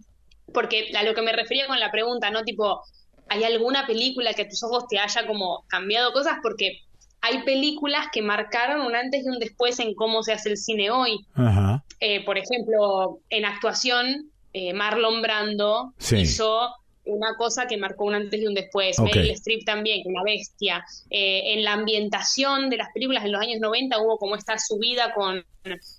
[0.53, 2.43] Porque a lo que me refería con la pregunta, ¿no?
[2.43, 2.81] Tipo,
[3.29, 6.35] ¿hay alguna película que a tus ojos te haya como cambiado cosas?
[6.43, 6.79] Porque
[7.25, 10.91] hay películas que marcaron un antes y un después en cómo se hace el cine
[10.91, 11.25] hoy.
[11.35, 11.81] Ajá.
[12.01, 16.17] Eh, por ejemplo, en actuación, eh, Marlon Brando Sí.
[16.17, 16.69] hizo
[17.05, 18.99] una cosa que marcó un antes y un después.
[18.99, 20.85] Meryl Streep también, una bestia.
[21.09, 25.13] Eh, en la ambientación de las películas en los años 90 hubo como esta subida
[25.13, 25.45] con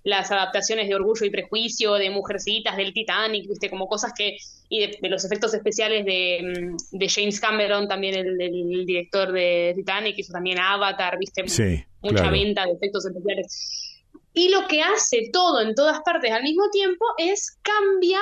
[0.02, 4.36] las adaptaciones de Orgullo y Prejuicio, de Mujercitas, del Titanic, viste, como cosas que,
[4.74, 9.30] y de, de los efectos especiales de, mm, de James Cameron, también el, el director
[9.30, 12.32] de Titanic, hizo también Avatar, viste, Sí, mucha claro.
[12.32, 14.02] venta de efectos especiales.
[14.32, 18.18] Y lo que hace todo en todas partes al mismo tiempo es cambia,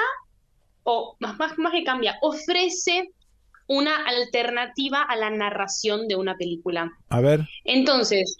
[0.82, 3.08] o más, más, más que cambia, ofrece
[3.66, 6.90] una alternativa a la narración de una película.
[7.08, 7.48] A ver.
[7.64, 8.36] Entonces,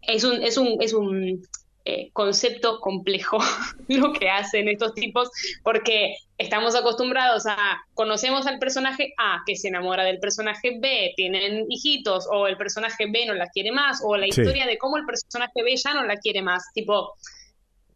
[0.00, 1.42] es un, es un, es un
[1.88, 3.38] eh, concepto complejo
[3.88, 5.30] lo que hacen estos tipos,
[5.62, 7.56] porque estamos acostumbrados a,
[7.94, 13.06] conocemos al personaje A, que se enamora del personaje B, tienen hijitos, o el personaje
[13.10, 14.42] B no la quiere más, o la Sí.
[14.42, 17.14] historia de cómo el personaje B ya no la quiere más, tipo...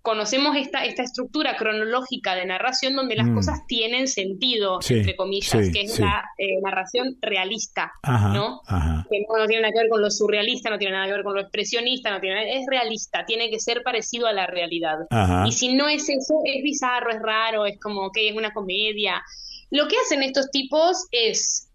[0.02, 3.34] Conocemos esta, esta estructura cronológica de narración donde las Mm.
[3.36, 6.02] cosas tienen sentido, Sí, entre comillas, sí, que es sí.
[6.02, 8.28] la eh, narración realista, Ajá.
[8.34, 8.60] ¿no?
[8.66, 9.06] Ajá.
[9.08, 11.22] que no, no tiene nada que ver con lo surrealista, no tiene nada que ver
[11.22, 14.96] con lo expresionista, no tiene nada- es realista, tiene que ser parecido a la realidad.
[15.10, 15.44] Ajá.
[15.46, 19.22] Y si no es eso, es bizarro, es raro, es como que es una comedia.
[19.70, 21.68] Lo que hacen estos tipos es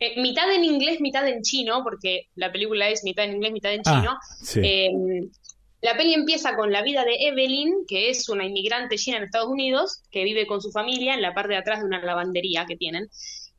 [0.00, 3.72] eh, mitad en inglés, mitad en chino, porque la película es mitad en inglés, mitad
[3.72, 4.16] en Ah, chino.
[4.42, 4.60] sí.
[4.62, 4.90] Eh,
[5.84, 9.48] la peli empieza con la vida de Evelyn, que es una inmigrante china en Estados
[9.50, 12.76] Unidos, que vive con su familia en la parte de atrás de una lavandería que
[12.76, 13.08] tienen.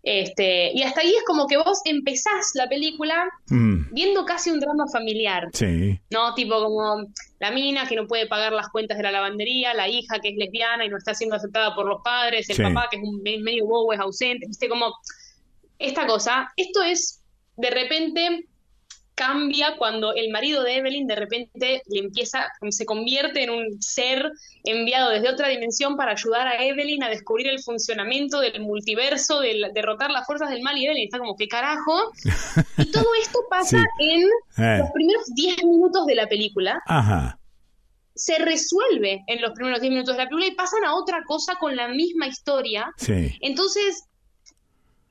[0.02, 4.60] Este, y hasta ahí es como que vos empezás la película Mm, viendo casi un
[4.60, 6.00] drama familiar, sí.
[6.12, 6.34] ¿no?
[6.36, 7.06] Tipo como
[7.40, 10.36] la mina que no puede pagar las cuentas de la lavandería, la hija que es
[10.36, 12.62] lesbiana y no está siendo aceptada por los padres, el Sí.
[12.64, 14.94] papá que es un medio bobo, es ausente, viste como
[15.80, 16.52] esta cosa.
[16.58, 17.22] Esto es,
[17.58, 18.46] de repente,
[19.16, 24.30] cambia cuando el marido de Evelyn de repente le empieza, se convierte en un ser
[24.66, 29.72] enviado desde otra dimensión para ayudar a Evelyn a descubrir el funcionamiento del multiverso, de
[29.74, 32.12] derrotar las fuerzas del mal y Evelyn está como, ¿qué carajo?
[32.78, 34.06] Y todo esto pasa Sí.
[34.12, 34.22] en
[34.64, 34.78] Eh.
[34.80, 37.40] los primeros 10 minutos de la película Ajá.
[38.14, 41.56] se resuelve en los primeros 10 minutos de la película y pasan a otra cosa
[41.60, 42.92] con la misma historia.
[42.98, 43.38] Sí.
[43.42, 44.04] Entonces,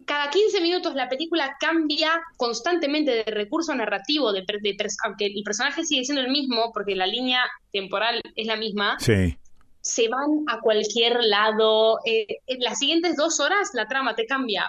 [0.07, 5.43] cada 15 minutos la película cambia constantemente de recurso narrativo, de, de pers- aunque el
[5.45, 7.41] personaje sigue siendo el mismo, porque la línea
[7.73, 9.37] temporal es la misma, Sí.
[9.81, 11.99] se van a cualquier lado.
[12.05, 14.67] Eh, en las siguientes dos horas la trama te cambia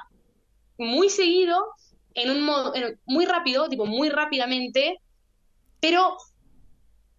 [0.77, 1.65] muy seguido,
[2.13, 4.99] en un modo, en- muy rápido, tipo muy rápidamente,
[5.79, 6.17] pero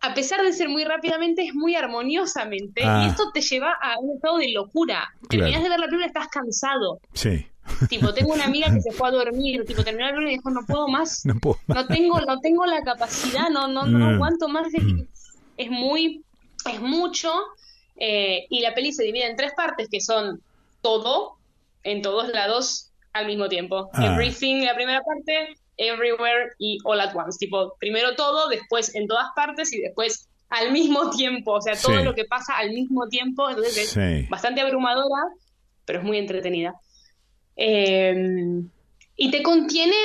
[0.01, 2.83] a pesar de ser muy rápidamente, es muy armoniosamente.
[2.85, 3.03] Ah.
[3.05, 5.09] Y esto te lleva a un estado de locura.
[5.29, 7.01] Terminás de ver la película, estás cansado.
[7.13, 7.47] Sí.
[7.89, 10.65] Tipo, tengo una amiga que se fue a dormir, tipo, terminó película y dijo, no
[10.67, 11.77] puedo más, No puedo más.
[11.77, 14.15] no tengo, no tengo la capacidad, no, no, no Mm.
[14.15, 14.73] aguanto más.
[14.73, 14.83] Es,
[15.57, 16.23] es muy,
[16.71, 17.33] es mucho.
[17.99, 20.41] eh, y la peli se divide en tres partes que son
[20.83, 21.37] todo,
[21.83, 23.89] en todos lados, al mismo tiempo.
[23.95, 24.07] Ah.
[24.13, 27.39] Everything, la primera parte, everywhere y all at once.
[27.39, 31.53] Tipo, primero todo, después en todas partes y después al mismo tiempo.
[31.53, 32.05] O sea, todo Sí.
[32.05, 33.49] lo que pasa al mismo tiempo.
[33.49, 34.27] Entonces es Sí.
[34.29, 35.23] bastante abrumadora,
[35.87, 36.75] pero es muy entretenida.
[37.57, 38.63] Eh,
[39.17, 39.97] y te contiene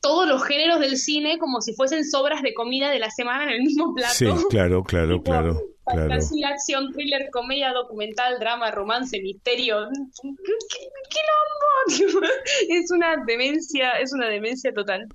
[0.00, 3.50] todos los géneros del cine como si fuesen sobras de comida de la semana en
[3.50, 4.14] el mismo plato.
[4.14, 4.82] Sí, claro, claro,
[5.22, 6.08] claro, claro.
[6.08, 9.88] Fantasía, acción, thriller, comedia, documental, drama, romance, misterio.
[10.22, 12.26] ¿Qué, qué quilombo?
[12.68, 15.08] Es una demencia, es una demencia total.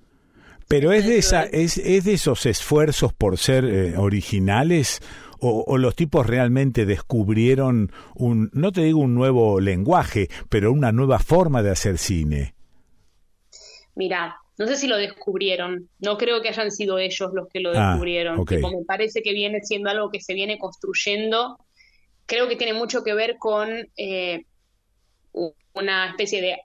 [0.68, 5.00] Pero es de esa, es, es de esos esfuerzos por ser eh, originales
[5.40, 10.92] o, o los tipos realmente descubrieron un, no te digo un nuevo lenguaje, pero una
[10.92, 12.54] nueva forma de hacer cine.
[13.96, 15.90] Mirá, no sé si lo descubrieron.
[16.00, 18.40] No creo que hayan sido ellos los que lo Ah, descubrieron.
[18.40, 18.50] ok.
[18.50, 21.58] Tipo, me parece que viene siendo algo que se viene construyendo.
[22.26, 24.46] Creo que tiene mucho que ver con eh,
[25.74, 26.58] una especie de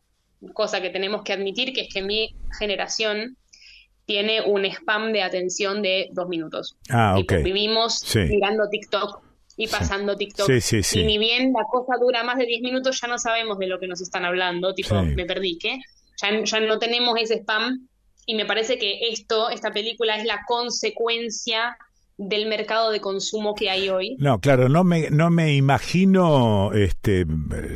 [0.54, 3.36] cosa que tenemos que admitir, que es que mi generación
[4.10, 6.76] tiene un spam de atención de dos minutos.
[6.90, 7.44] Ah, Tipo, ok.
[7.44, 8.18] Vivimos Sí.
[8.18, 9.22] mirando TikTok
[9.56, 10.46] y pasando TikTok.
[10.48, 11.00] Sí, sí, sí.
[11.00, 13.78] Y ni bien la cosa dura más de 10 minutos, ya no sabemos de lo
[13.78, 14.74] que nos están hablando.
[14.74, 15.78] Tipo, me perdí, ¿qué?
[16.20, 17.86] Ya, ya no tenemos ese spam.
[18.26, 21.76] Y me parece que esto, esta película, es la consecuencia
[22.22, 24.16] del mercado de consumo que hay hoy.
[24.18, 27.24] No, claro, no me, no me imagino este,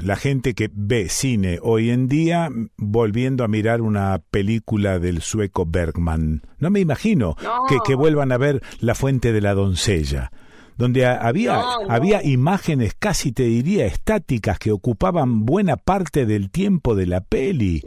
[0.03, 5.65] la gente que ve cine hoy en día volviendo a mirar una película del sueco
[5.67, 6.43] Bergman.
[6.59, 7.63] No me imagino No.
[7.69, 10.31] que, que vuelvan a ver La Fuente de la Doncella,
[10.77, 11.91] donde había, No, no.
[11.93, 17.85] había imágenes casi te diría estáticas que ocupaban buena parte del tiempo de la peli.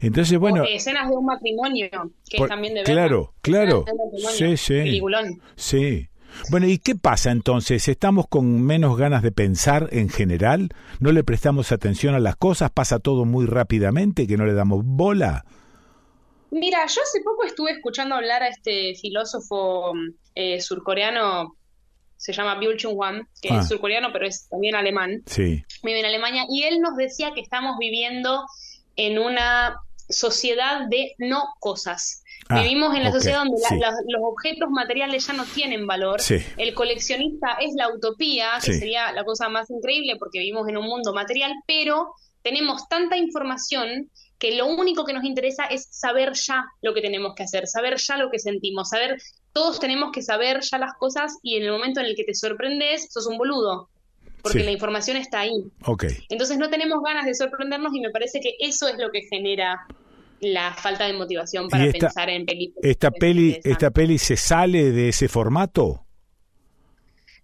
[0.00, 1.88] Entonces, bueno, O escenas de un matrimonio,
[2.28, 3.84] que por- es también de claro, claro.
[4.12, 4.74] De Sí, sí.
[4.74, 5.40] peliculón.
[5.56, 6.08] Sí.
[6.50, 7.86] Bueno, ¿y qué pasa entonces?
[7.86, 10.70] ¿Estamos con menos ganas de pensar en general?
[10.98, 12.72] ¿No le prestamos atención a las cosas?
[12.72, 15.44] ¿Pasa todo muy rápidamente que no le damos bola?
[16.50, 19.92] Mira, yo hace poco estuve escuchando hablar a este filósofo
[20.34, 21.56] eh, surcoreano,
[22.24, 23.60] se llama Byul Chung Hwan, que Ah.
[23.60, 25.22] es surcoreano, pero es también alemán.
[25.26, 25.62] Sí.
[25.82, 28.44] vive en Alemania, y él nos decía que estamos viviendo
[28.96, 29.76] en una
[30.08, 32.22] sociedad de no cosas.
[32.48, 36.20] Ah, Vivimos en la sociedad donde la- los objetos materiales ya no tienen valor.
[36.20, 36.36] Sí.
[36.56, 38.78] El coleccionista es la utopía, que Sí.
[38.78, 44.10] sería la cosa más increíble porque vivimos en un mundo material, pero tenemos tanta información
[44.44, 47.96] que lo único que nos interesa es saber ya lo que tenemos que hacer, saber
[47.96, 49.16] ya lo que sentimos, saber,
[49.54, 52.34] todos tenemos que saber ya las cosas y en el momento en el que te
[52.34, 53.88] sorprendes, sos un boludo,
[54.42, 54.64] porque Sí.
[54.66, 55.64] la información está ahí.
[56.28, 59.86] Entonces no tenemos ganas de sorprendernos y me parece que eso es lo que genera
[60.40, 62.84] la falta de motivación para ¿Y esta, pensar en películas.
[62.90, 66.03] esta peli, esta peli se sale de ese formato?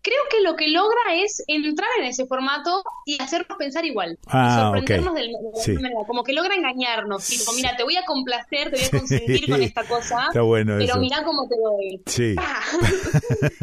[0.02, 4.18] Creo que lo que logra es entrar en ese formato y hacernos pensar igual.
[4.28, 5.72] Ah, sorprendernos de la Sí.
[5.74, 5.94] manera.
[6.06, 7.26] Como que logra engañarnos.
[7.26, 10.26] Tipo, mira, te voy a complacer, te voy a consentir con esta cosa.
[10.28, 11.00] Está bueno pero eso.
[11.00, 12.02] mira cómo te doy.
[12.06, 12.34] Sí.
[12.38, 12.62] Ah.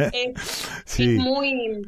[0.13, 0.33] es,
[0.85, 1.15] Sí.
[1.15, 1.81] es muy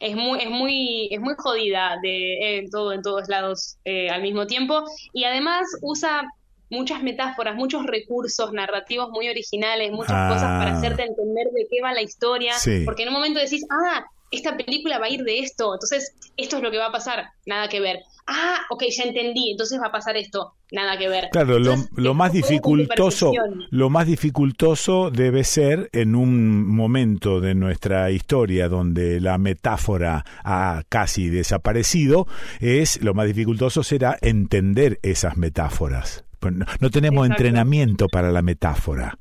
[0.00, 4.22] es muy es muy es muy jodida de en todo en todos lados eh, al
[4.22, 6.22] mismo tiempo y además usa
[6.70, 10.28] muchas metáforas muchos recursos narrativos muy originales muchas Ah.
[10.32, 12.82] cosas para hacerte entender de qué va la historia Sí.
[12.84, 16.56] porque en un momento decís ah esta película va a ir de esto entonces esto
[16.58, 19.86] es lo que va a pasar nada que ver ah ok ya entendí entonces va
[19.86, 23.32] a pasar esto nada que ver Claro, lo, Entonces, lo más dificultoso,
[23.70, 30.82] lo más dificultoso debe ser en un momento de nuestra historia donde la metáfora ha
[30.90, 32.26] casi desaparecido,
[32.60, 36.24] es lo más dificultoso será entender esas metáforas.
[36.40, 37.42] Pues No, tenemos Exacto.
[37.44, 39.18] entrenamiento para la metáfora.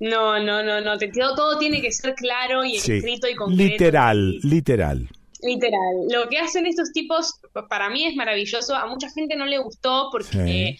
[0.00, 0.98] no no no no
[1.36, 2.94] todo, tiene que ser claro y Sí.
[2.94, 5.08] escrito y concreto Literal, literal.
[5.42, 5.80] Literal.
[6.12, 7.34] Lo que hacen estos tipos,
[7.68, 8.74] para mí es maravilloso.
[8.76, 10.76] A mucha gente no le gustó porque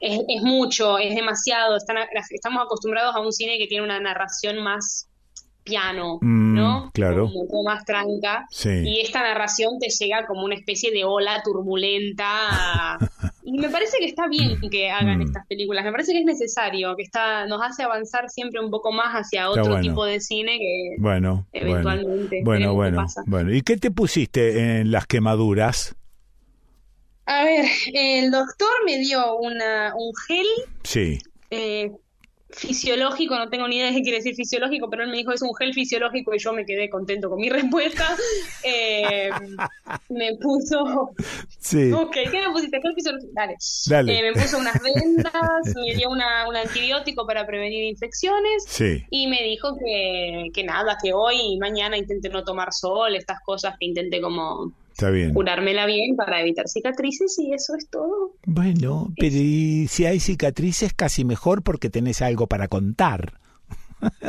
[0.00, 1.76] es, es mucho, es demasiado.
[1.76, 1.98] Están,
[2.30, 5.06] estamos acostumbrados a un cine que tiene una narración más
[5.64, 6.90] piano, Mm, ¿no?
[6.94, 7.26] claro.
[7.26, 8.46] Como un poco más tranca.
[8.50, 8.70] Sí.
[8.84, 12.98] Y esta narración te llega como una especie de ola turbulenta.
[13.46, 15.22] y me parece que está bien que hagan Mm.
[15.22, 15.84] estas películas.
[15.84, 19.48] Me parece que es necesario, que está, nos hace avanzar siempre un poco más hacia
[19.48, 19.80] otro bueno.
[19.80, 23.22] tipo de cine que Bueno, bueno, eventualmente bueno, bueno, pasa.
[23.26, 23.54] bueno.
[23.54, 25.94] ¿Y qué te pusiste en las quemaduras?
[27.26, 27.64] A ver,
[27.94, 30.46] el doctor me dio una, un gel
[30.84, 31.18] Sí.
[31.50, 31.90] eh,
[32.56, 35.42] fisiológico, no tengo ni idea de qué quiere decir fisiológico, pero él me dijo es
[35.42, 38.16] un gel fisiológico y yo me quedé contento con mi respuesta.
[38.62, 39.30] Eh,
[40.08, 41.10] me puso...
[41.58, 41.92] Sí.
[41.92, 42.80] Ok, ¿qué me pusiste?
[42.80, 43.32] Gel fisiológico.
[43.34, 43.56] Dale.
[43.86, 44.18] Dale.
[44.18, 45.32] Eh, me puso unas vendas,
[45.74, 48.64] me dio una, un antibiótico para prevenir infecciones.
[48.66, 49.04] Sí.
[49.10, 53.40] Y me dijo que, que nada, que hoy y mañana intente no tomar sol, estas
[53.44, 55.34] cosas, que intente como Está bien.
[55.34, 58.32] curármela bien para evitar cicatrices y eso es todo.
[58.46, 63.34] Bueno, pero y si hay cicatrices, casi mejor porque tenés algo para contar.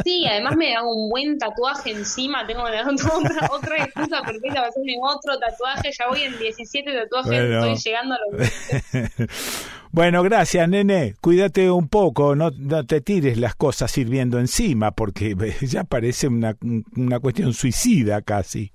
[0.04, 4.56] Sí, además me da un buen tatuaje encima, tengo que dar otra, otra excusa perfecta
[4.56, 7.66] para hacerme otro tatuaje, ya voy en 17 tatuajes, Bueno.
[7.66, 9.30] estoy llegando a los...
[9.92, 11.16] bueno, gracias, nene.
[11.22, 16.58] Cuídate un poco, no, no te tires las cosas sirviendo encima, porque ya parece una,
[16.96, 18.74] una cuestión suicida casi.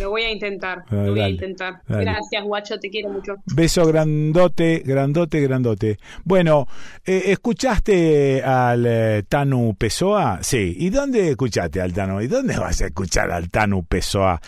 [0.00, 1.80] Lo voy a intentar, Ah, lo voy a intentar.
[1.86, 2.04] dale.
[2.04, 3.36] Gracias, guacho, te quiero mucho.
[3.54, 5.98] Beso grandote, grandote, grandote.
[6.24, 6.66] Bueno,
[7.04, 10.40] eh, ¿escuchaste al eh, Tanu Pessoa?
[10.42, 10.74] Sí.
[10.78, 12.20] ¿Y dónde escuchaste al Tanu?
[12.20, 14.40] ¿Y dónde vas a escuchar al Tanu Pessoa?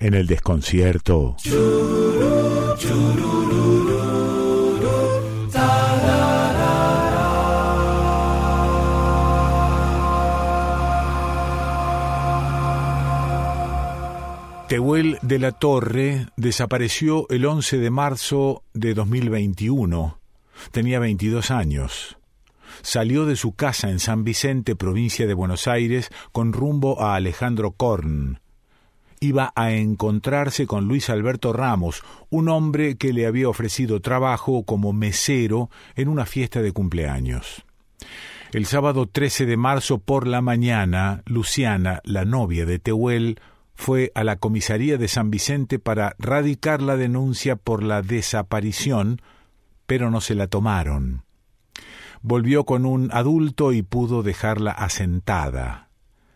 [0.00, 1.34] En el desconcierto.
[1.42, 2.76] Tarara.
[14.68, 20.18] Tehuel de la Torre desapareció el 11 de marzo de 2021.
[20.72, 22.18] Tenía 22 años.
[22.82, 27.70] Salió de su casa en San Vicente, provincia de Buenos Aires, con rumbo a Alejandro
[27.70, 28.40] Korn.
[29.20, 34.92] Iba a encontrarse con Luis Alberto Ramos, un hombre que le había ofrecido trabajo como
[34.92, 37.64] mesero en una fiesta de cumpleaños.
[38.52, 43.40] El sábado 13 de marzo por la mañana, Luciana, la novia de Tehuel,
[43.78, 49.22] fue a la comisaría de San Vicente para radicar la denuncia por la desaparición,
[49.86, 51.22] pero no se la tomaron.
[52.20, 55.90] Volvió con un adulto y pudo dejarla asentada.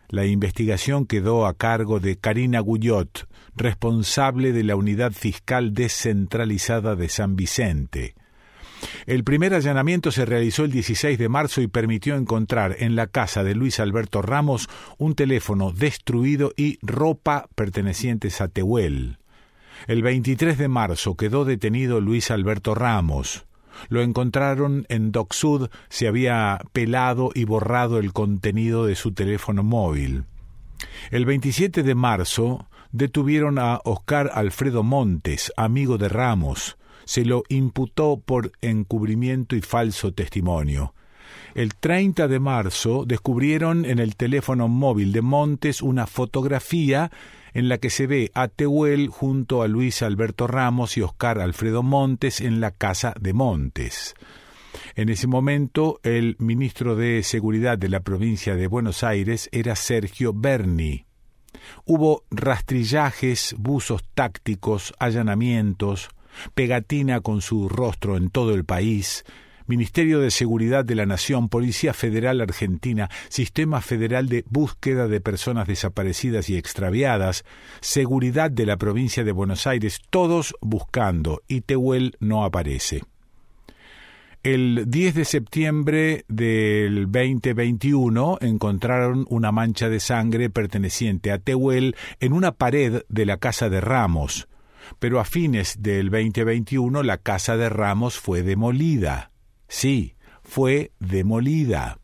[0.07, 7.09] La investigación quedó a cargo de Karina Guyot, responsable de la Unidad Fiscal Descentralizada de
[7.09, 8.15] San Vicente.
[9.05, 13.43] El primer allanamiento se realizó el 16 de marzo y permitió encontrar en la casa
[13.43, 19.17] de Luis Alberto Ramos un teléfono destruido y ropa pertenecientes a Tehuel.
[19.87, 23.45] El 23 de marzo quedó detenido Luis Alberto Ramos.
[23.89, 29.63] Lo encontraron en Doc Sud, se había pelado y borrado el contenido de su teléfono
[29.63, 30.25] móvil.
[31.11, 38.21] El 27 de marzo detuvieron a Oscar Alfredo Montes, amigo de Ramos se lo imputó
[38.23, 40.93] por encubrimiento y falso testimonio.
[41.55, 47.11] El 30 de marzo descubrieron en el teléfono móvil de Montes una fotografía
[47.53, 51.83] en la que se ve a Tehuel junto a Luis Alberto Ramos y Oscar Alfredo
[51.83, 54.15] Montes en la casa de Montes.
[54.95, 60.33] En ese momento, el ministro de Seguridad de la provincia de Buenos Aires era Sergio
[60.33, 61.05] Berni.
[61.85, 66.09] Hubo rastrillajes, buzos tácticos, allanamientos,
[66.53, 69.23] pegatina con su rostro en todo el país,
[69.65, 75.67] Ministerio de Seguridad de la Nación, Policía Federal Argentina, Sistema Federal de Búsqueda de Personas
[75.67, 77.45] Desaparecidas y Extraviadas,
[77.79, 83.03] Seguridad de la Provincia de Buenos Aires, todos buscando, y Tehuel no aparece.
[84.43, 92.33] El 10 de septiembre del 2021 encontraron una mancha de sangre perteneciente a Tehuel en
[92.33, 94.49] una pared de la casa de Ramos
[94.99, 99.31] pero a fines del 2021 la casa de Ramos fue demolida.
[99.67, 101.97] Sí, fue demolida.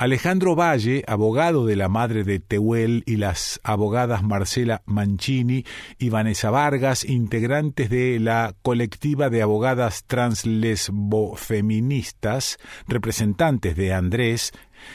[0.00, 5.66] Alejandro Valle, abogado de la madre de Tehuel y las abogadas Marcela Mancini
[5.98, 12.56] y Vanessa Vargas, integrantes de la colectiva de abogadas translesbofeministas,
[12.88, 14.52] representantes de Andrés,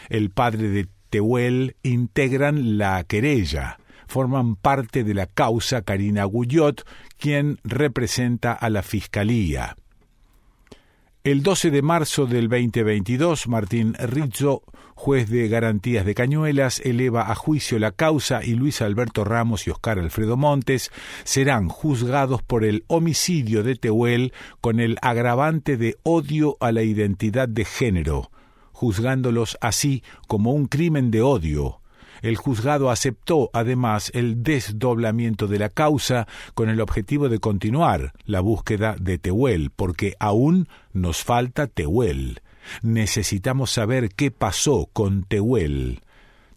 [0.09, 6.85] el padre de Tehuel, integran la querella forman parte de la causa Karina Guyot,
[7.17, 9.75] quien representa a la Fiscalía.
[11.25, 14.61] El 12 de marzo del 2022, Martín Rizzo,
[14.93, 19.71] juez de garantías de Cañuelas, eleva a juicio la causa y Luis Alberto Ramos y
[19.71, 20.91] Oscar Alfredo Montes
[21.23, 27.49] serán juzgados por el homicidio de Tehuel con el agravante de odio a la identidad
[27.49, 28.29] de género,
[28.71, 31.81] juzgándolos así como un crimen de odio,
[32.25, 38.41] el juzgado aceptó además el desdoblamiento de la causa con el objetivo de continuar la
[38.41, 42.41] búsqueda de Tehuel, porque aún nos falta Tehuel.
[42.81, 46.01] Necesitamos saber qué pasó con Tehuel.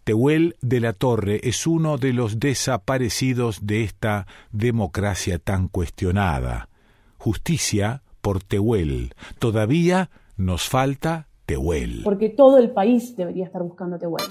[0.05, 6.67] Tehuel de la Torre es uno de los desaparecidos de esta democracia tan cuestionada.
[7.19, 9.13] Justicia por Tehuel.
[9.37, 12.01] Todavía nos falta Tehuel.
[12.05, 14.25] Porque todo el país debería estar buscando Tehuel.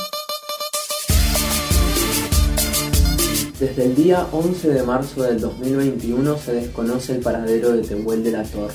[3.59, 8.31] Desde el día 11 de marzo del 2021 se desconoce el paradero de Tehuel de
[8.31, 8.73] la Torre.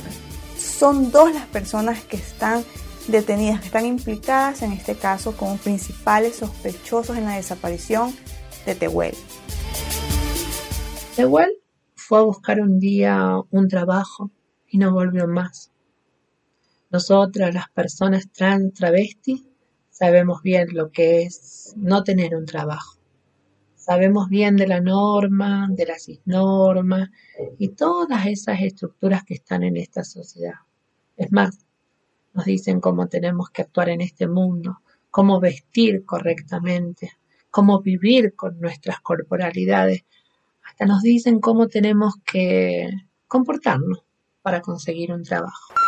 [0.58, 2.66] Son dos las personas que están
[3.08, 8.14] detenidas, que están implicadas en este caso como principales sospechosos en la desaparición
[8.66, 9.16] de Tehuel.
[11.16, 11.52] Tehuel
[11.96, 14.32] fue a buscar un día un trabajo
[14.68, 15.72] y no volvió más.
[16.92, 19.44] Nosotras, las personas trans, travestis,
[19.90, 22.93] sabemos bien lo que es no tener un trabajo
[23.84, 27.12] sabemos bien de la norma, de la cisnorma
[27.58, 30.56] y todas esas estructuras que están en esta sociedad.
[31.18, 31.66] Es más,
[32.34, 34.80] nos dicen cómo tenemos que actuar en este mundo,
[35.12, 37.12] cómo vestir correctamente,
[37.52, 40.06] cómo vivir con nuestras corporalidades.
[40.64, 42.90] Hasta nos dicen cómo tenemos que
[43.28, 44.04] comportarnos
[44.42, 45.83] para conseguir un trabajo.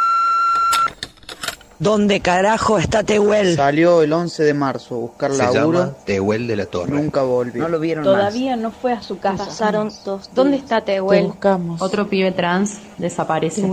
[1.80, 3.56] ¿Dónde carajo está Tehuel?
[3.56, 5.80] Salió el 11 de marzo a buscar Se laburo.
[5.80, 6.92] llama Tehuel de la Torre.
[6.92, 7.64] Nunca volvió.
[7.64, 9.46] No lo vieron Todavía no fue a su casa.
[9.46, 11.34] Pasaron dos ¿Dónde está Tehuel?
[11.80, 13.68] Otro pibe trans desaparece.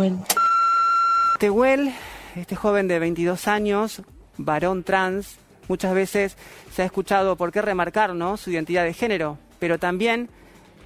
[1.38, 1.92] Tehuel,
[2.34, 4.02] este joven de 22 años,
[4.36, 5.36] varón trans,
[5.68, 6.36] muchas veces
[6.74, 8.36] se ha escuchado por qué remarcar ¿no?
[8.36, 10.28] su identidad de género, pero también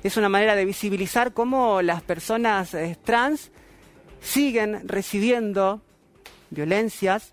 [0.03, 3.51] es una manera de visibilizar cómo las personas eh, trans
[4.21, 5.81] siguen recibiendo
[6.51, 7.32] violencias,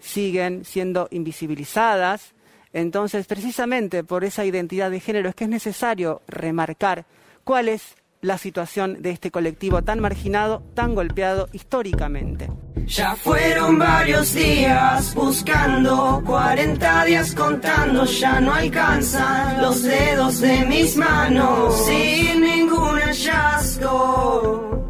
[0.00, 2.32] siguen siendo invisibilizadas.
[2.72, 7.04] Entonces, precisamente por esa identidad de género es que es necesario remarcar
[7.44, 12.50] cuál es la situación de este colectivo tan marginado, tan golpeado históricamente.
[12.86, 20.96] Ya fueron varios días buscando, 40 días contando, ya no alcanzan los dedos de mis
[20.96, 24.89] manos, sin ningún hallazgo,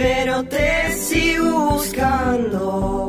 [0.00, 3.08] pero te sigo buscando.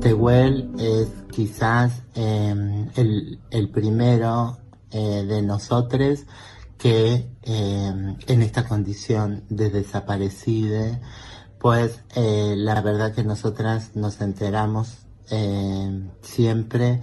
[0.00, 4.58] Tehuel es quizás eh, el, el, primero
[4.92, 6.20] eh, de nosotros
[6.78, 11.00] que eh, en esta condición de desaparecida,
[11.58, 14.98] pues eh, la verdad que nosotras nos enteramos
[15.30, 17.02] eh, siempre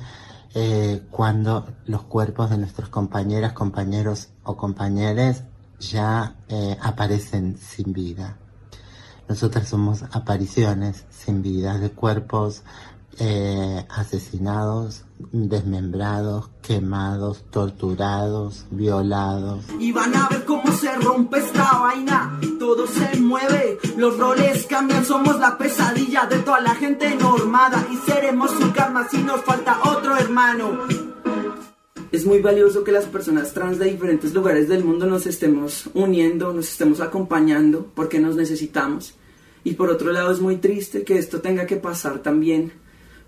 [1.12, 5.44] cuando los cuerpos de nuestros compañeras, compañeros o compañeras
[5.82, 6.38] ya
[6.82, 8.38] aparecen sin vida.
[9.28, 12.64] Nosotras somos apariciones sin vida de cuerpos
[13.18, 19.64] eh, asesinados, desmembrados, quemados, torturados, violados.
[19.80, 25.06] Y van a ver cómo se rompe esta vaina, todo se mueve, los roles cambian,
[25.06, 29.80] somos la pesadilla de toda la gente normada y seremos su karma si nos falta
[29.86, 31.05] otro hermano.
[32.12, 36.54] Es muy valioso que las personas trans de diferentes lugares del mundo nos estemos uniendo,
[36.54, 39.16] nos estemos acompañando, porque nos necesitamos.
[39.64, 42.72] Y por otro lado es muy triste que esto tenga que pasar también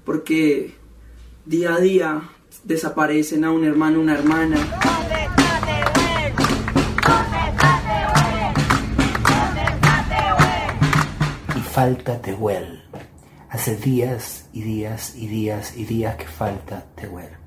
[0.05, 0.75] porque
[1.45, 2.29] día a día
[2.63, 4.57] desaparecen a un hermano, una hermana.
[11.55, 12.83] Y falta Tehuel.
[13.49, 17.47] Hace días y días y días y días que falta Tehuel.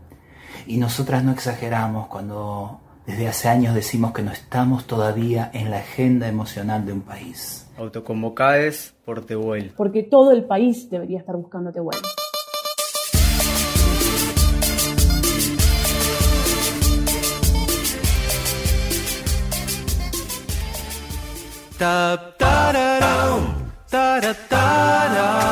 [0.71, 5.79] Y nosotras no exageramos cuando desde hace años decimos que no estamos todavía en la
[5.79, 7.67] agenda emocional de un país.
[7.77, 9.73] Autoconvocades por Tehuel.
[9.77, 11.99] Porque todo el país debería estar buscando Tehuel.
[21.81, 22.37] da
[23.91, 25.50] da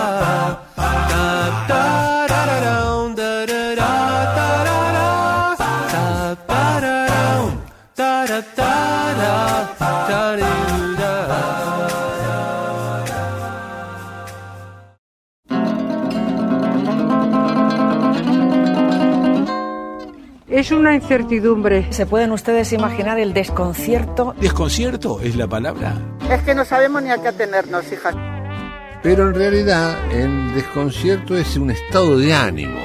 [20.59, 21.86] Es una incertidumbre.
[21.93, 24.35] ¿Se pueden ustedes imaginar el desconcierto?
[24.40, 25.94] ¿Desconcierto es la palabra?
[26.28, 28.10] Es que no sabemos ni a qué atenernos, hija.
[29.01, 32.80] Pero en realidad el desconcierto es un estado de ánimo.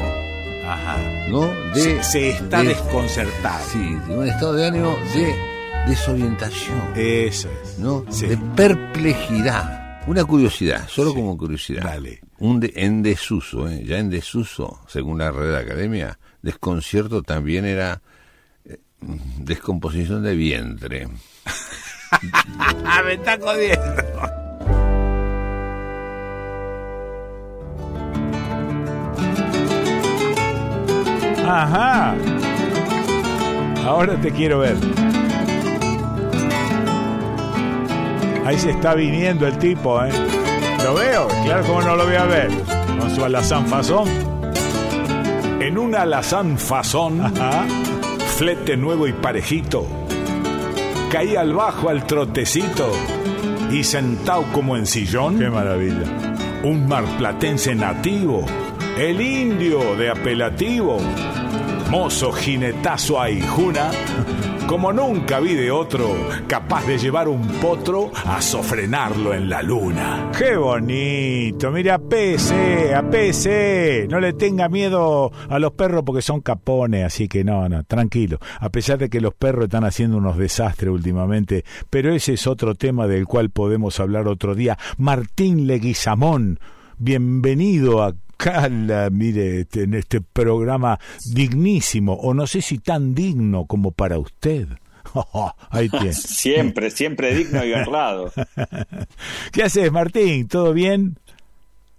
[0.68, 1.00] Ajá.
[1.30, 1.48] ¿No?
[1.74, 3.66] De, se, está de, desconcertado.
[3.66, 5.34] Sí, un estado de ánimo de
[5.88, 6.94] desorientación.
[6.96, 7.80] Eso es.
[7.80, 8.02] ¿No?
[8.02, 10.04] De perplejidad.
[10.06, 11.86] Una curiosidad, solo como curiosidad.
[11.86, 12.22] Dale.
[12.38, 13.84] Un de, en desuso, ¿eh?
[13.84, 18.02] ya en desuso, según la Red Academia, desconcierto también era
[18.66, 18.78] eh,
[19.40, 21.08] descomposición de vientre.
[23.06, 24.04] Me está jodiendo.
[31.46, 32.16] Ajá.
[33.84, 34.76] Ahora te quiero ver.
[38.46, 40.12] Ahí se está viniendo el tipo, ¿eh?
[40.84, 42.50] Lo veo, claro, como no lo voy a ver.
[43.00, 44.33] Con su alazán fasón.
[45.64, 47.22] En un alazán fasón,
[48.36, 49.88] flete nuevo y parejito.
[51.10, 52.92] Caí al bajo al trotecito
[53.72, 55.40] y sentado como en sillón.
[55.40, 56.04] Qué maravilla.
[56.66, 58.46] Un marplatense nativo,
[58.98, 60.98] el indio de apelativo,
[61.90, 63.90] mozo jinetazo a Ijuna,
[64.74, 66.16] como nunca vi de otro,
[66.48, 70.32] capaz de llevar un potro a sofrenarlo en la luna.
[70.36, 71.70] ¡Qué bonito!
[71.70, 74.08] Mira, PC, a PC.
[74.10, 78.40] No le tenga miedo a los perros porque son capones, así que no, no, tranquilo.
[78.60, 82.74] A pesar de que los perros están haciendo unos desastres últimamente, pero ese es otro
[82.74, 84.80] tema del cual podemos hablar otro día.
[84.98, 86.60] Martín Leguizamón,
[87.04, 91.00] bienvenido a Cala, mire, este, en este programa
[91.34, 94.68] dignísimo, o no sé si tan digno como para usted.
[95.70, 98.32] Ahí siempre, siempre digno y honrado.
[99.52, 100.48] ¿Qué haces, Martín?
[100.48, 101.18] ¿Todo bien?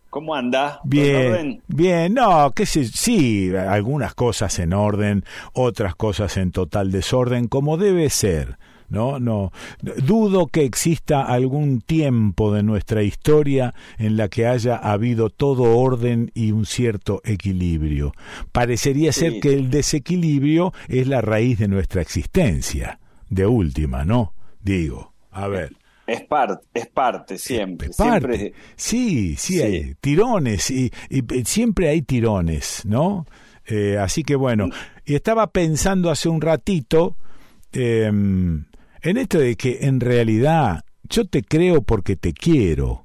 [0.09, 0.81] ¿Cómo anda?
[0.85, 1.63] Bien, orden?
[1.69, 7.77] bien, no, qué sé, sí, algunas cosas en orden, otras cosas en total desorden, como
[7.77, 8.57] debe ser.
[8.89, 9.53] No, no.
[9.83, 16.31] Dudo que exista algún tiempo de nuestra historia en la que haya habido todo orden
[16.35, 18.13] y un cierto equilibrio.
[18.53, 22.99] Parecería ser que el desequilibrio es la raíz de nuestra existencia.
[23.31, 24.33] de última, ¿no?
[24.63, 25.73] Digo, a ver.
[26.07, 27.89] Es parte, es parte, siempre.
[27.89, 28.37] Es parte.
[28.37, 33.27] siempre Sí, sí, hay tirones y, y, siempre hay tirones, ¿no?
[33.67, 34.69] Eh, así que bueno,
[35.05, 37.17] y estaba pensando hace un ratito
[37.73, 38.11] eh,
[39.05, 43.05] en esto de que en realidad yo te creo porque te quiero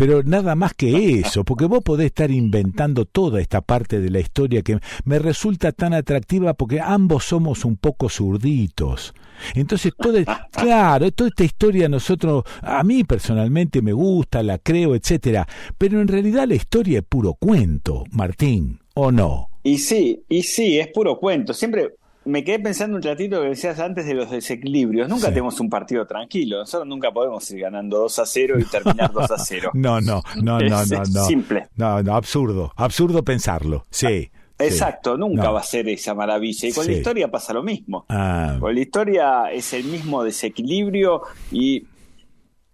[0.00, 4.20] pero nada más que eso, porque vos podés estar inventando toda esta parte de la
[4.20, 9.12] historia que me resulta tan atractiva porque ambos somos un poco zurditos.
[9.54, 15.46] Entonces, toda, claro, toda esta historia nosotros, a mí personalmente me gusta, la creo, etcétera,
[15.76, 19.50] pero en realidad la historia es puro cuento, Martín, ¿o no?
[19.62, 21.52] Y sí, y sí, es puro cuento.
[21.52, 21.90] Siempre
[22.30, 25.08] me quedé pensando un ratito que decías antes de los desequilibrios.
[25.08, 26.58] Nunca tenemos un partido tranquilo.
[26.58, 29.70] Nosotros nunca podemos ir ganando 2 a 0 y terminar 2 a 0.
[29.74, 31.24] no, no, no, no, no, no.
[31.24, 31.68] Simple.
[31.76, 32.72] No, no, absurdo.
[32.76, 33.86] Absurdo pensarlo.
[33.90, 34.30] Sí.
[34.58, 36.68] Exacto, nunca va a ser esa maravilla.
[36.68, 38.04] Y con la historia pasa lo mismo.
[38.10, 38.56] Ah.
[38.60, 41.86] Con la historia es el mismo desequilibrio y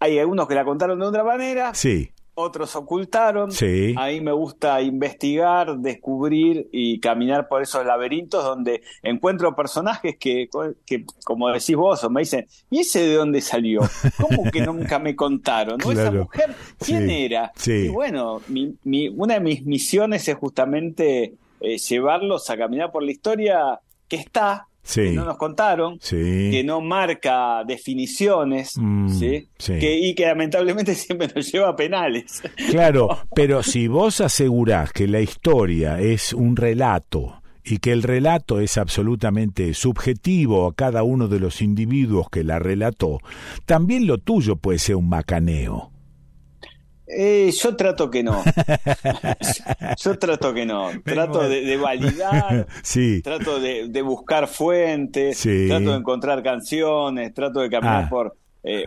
[0.00, 1.72] hay algunos que la contaron de otra manera.
[1.74, 3.50] Sí otros ocultaron.
[3.50, 3.94] Sí.
[3.96, 10.48] A mí me gusta investigar, descubrir y caminar por esos laberintos donde encuentro personajes que,
[10.84, 13.80] que como decís vos, o me dicen, ¿y ese de dónde salió?
[14.20, 15.78] ¿Cómo que nunca me contaron?
[15.82, 15.90] ¿No?
[15.90, 17.52] Esa mujer, ¿quién era?
[17.56, 17.86] Sí.
[17.86, 23.02] Y bueno, mi, mi, una de mis misiones es justamente eh, llevarlos a caminar por
[23.02, 29.48] la historia que está, que no nos contaron, que no marca definiciones, Mm, ¿sí?
[29.58, 32.42] Que, y que lamentablemente siempre nos lleva a penales.
[32.70, 38.60] Claro, pero si vos asegurás que la historia es un relato y que el relato
[38.60, 43.18] es absolutamente subjetivo a cada uno de los individuos que la relató,
[43.64, 45.90] también lo tuyo puede ser un macaneo.
[47.08, 48.42] Eh, yo trato que no.
[50.02, 50.90] yo trato que no.
[51.04, 52.66] Trato de, de validar.
[52.82, 53.22] Sí.
[53.22, 55.38] Trato de, de buscar fuentes.
[55.38, 55.66] Sí.
[55.68, 57.32] Trato de encontrar canciones.
[57.34, 58.08] Trato de caminar Ah.
[58.08, 58.86] por, eh,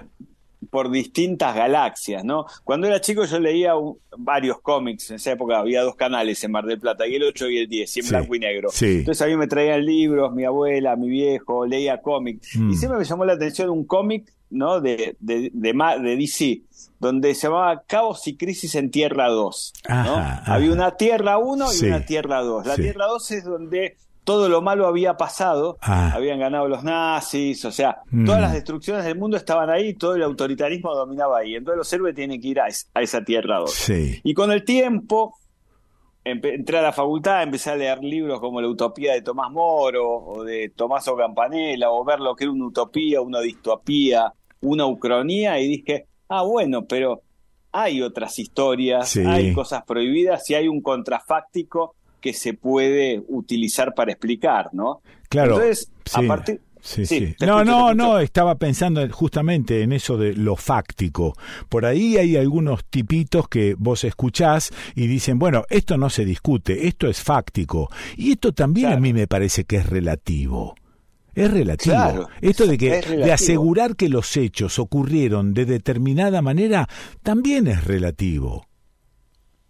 [0.70, 2.46] por distintas galaxias, ¿no?
[2.64, 5.10] Cuando era chico yo leía un- varios cómics.
[5.10, 7.68] En esa época había dos canales en Mar del Plata, y el 8 y el
[7.68, 8.10] 10, y en Sí.
[8.12, 8.70] blanco y negro.
[8.82, 12.56] Entonces a mí me traían libros, mi abuela, mi viejo, leía cómics.
[12.58, 12.72] Mm.
[12.72, 14.82] Y siempre me llamó la atención un cómic, ¿no?
[14.82, 16.62] De, de, de, de DC,
[17.00, 19.74] donde se llamaba Caos y Crisis en Tierra 2.
[19.90, 19.96] ¿no?
[19.96, 20.44] Ajá.
[20.46, 21.86] Había una Tierra 1 y Sí.
[21.88, 22.66] una Tierra 2.
[22.66, 22.82] La Sí.
[22.84, 26.12] Tierra 2 es donde todo lo malo había pasado, Ah.
[26.14, 28.26] habían ganado los nazis, o sea, Mm.
[28.26, 31.56] todas las destrucciones del mundo estaban ahí, todo el autoritarismo dominaba ahí.
[31.56, 33.74] Entonces los héroes tienen que ir a, es- a esa Tierra 2.
[33.74, 34.20] Sí.
[34.24, 35.34] Y con el tiempo,
[36.24, 40.44] entré a la facultad, empecé a leer libros como La Utopía de Tomás Moro, o
[40.44, 44.32] de Tommaso Campanella, o ver lo que era una utopía, una distopía,
[44.62, 47.22] una ucronía, y dije, ah, bueno, pero
[47.72, 49.22] hay otras historias, Sí.
[49.26, 55.02] hay cosas prohibidas y hay un contrafáctico que se puede utilizar para explicar, ¿no?
[55.30, 55.54] Claro.
[55.56, 56.26] Entonces, sí.
[56.26, 56.62] a partir...
[56.82, 61.36] Sí, Sí, No, no, no, estaba pensando justamente en eso de lo fáctico.
[61.68, 66.88] Por ahí hay algunos tipitos que vos escuchás y dicen, bueno, esto no se discute,
[66.88, 67.90] esto es fáctico.
[68.16, 70.76] Y esto también a mí me parece que es relativo.
[71.36, 71.96] Es relativo.
[71.96, 76.88] Claro, esto de que es de asegurar que los hechos ocurrieron de determinada manera
[77.24, 78.66] también es relativo.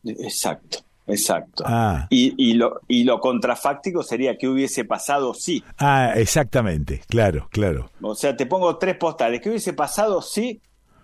[0.04, 1.64] Exacto, exacto.
[1.68, 2.08] Ah.
[2.10, 5.64] Y, y, lo, y lo contrafáctico sería que hubiese pasado sí.
[5.78, 7.92] Ah, exactamente, claro, claro.
[8.02, 9.42] O sea, te pongo tres postales.
[9.42, 10.62] ¿Qué hubiese pasado si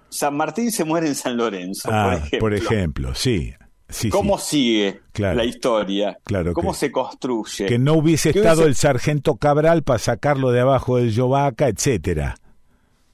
[0.10, 1.90] San Martín se muere en San Lorenzo?
[1.92, 2.40] Ah, por ejemplo.
[2.40, 3.54] por ejemplo, sí.
[3.90, 4.46] Sí ¿Cómo sí.
[4.58, 5.38] sigue Claro.
[5.38, 6.18] la historia?
[6.24, 7.66] Claro ¿Cómo que- se construye?
[7.66, 11.68] que no hubiese ¿Qué estado hubiese- el sargento Cabral para sacarlo de abajo del Yovaca,
[11.68, 12.36] etcétera.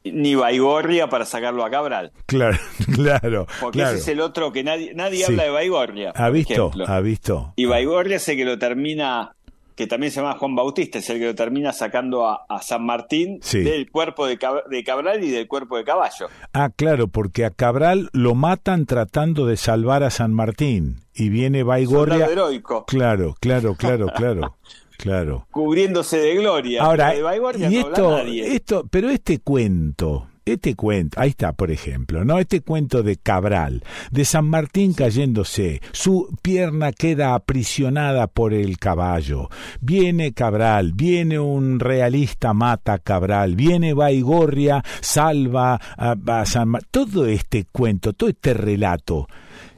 [0.04, 2.12] Ni Baigorria para sacarlo a Cabral.
[2.26, 2.58] Claro,
[2.96, 3.92] claro, Porque claro.
[3.92, 5.24] ese es el otro que nadie, nadie Sí.
[5.26, 6.12] habla de Baigorria.
[6.16, 6.54] ¿Ha visto?
[6.70, 6.86] ejemplo.
[6.88, 7.54] ¿Ha visto?
[7.56, 9.36] Y Baigorria el que lo termina,
[9.82, 12.86] que también se llama Juan Bautista, es el que lo termina sacando a, a San
[12.86, 13.62] Martín Sí.
[13.62, 16.28] del cuerpo de, Cab- de Cabral y del cuerpo de Caballo.
[16.54, 21.64] Ah, claro, porque a Cabral lo matan tratando de salvar a San Martín y viene
[21.64, 22.28] Baigorria.
[22.28, 22.86] Heroico.
[22.86, 24.56] Claro, claro, claro, claro,
[24.98, 25.48] claro.
[25.52, 26.84] cubriéndose de gloria.
[26.84, 27.24] Ahora, de
[27.72, 28.56] y no esto, nadie.
[28.56, 32.40] esto, pero este cuento, este cuento, ahí está, por ejemplo, ¿no?
[32.40, 39.50] Este cuento de Cabral, de San Martín cayéndose, su pierna queda aprisionada por el caballo.
[39.80, 46.90] Viene Cabral, viene un realista, mata a Cabral, viene Baigorria, salva a, San Martín.
[46.92, 49.28] Todo este cuento, todo este relato,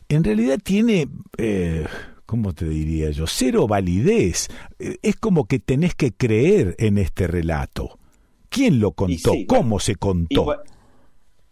[0.09, 1.07] en realidad tiene.
[1.37, 1.85] Eh,
[2.25, 3.27] ¿Cómo te diría yo?
[3.27, 4.47] Cero validez.
[4.79, 7.99] Eh, Es como que tenés que creer en este relato.
[8.53, 9.33] ¿Quién lo contó?
[9.33, 10.55] sí, ¿Cómo se contó?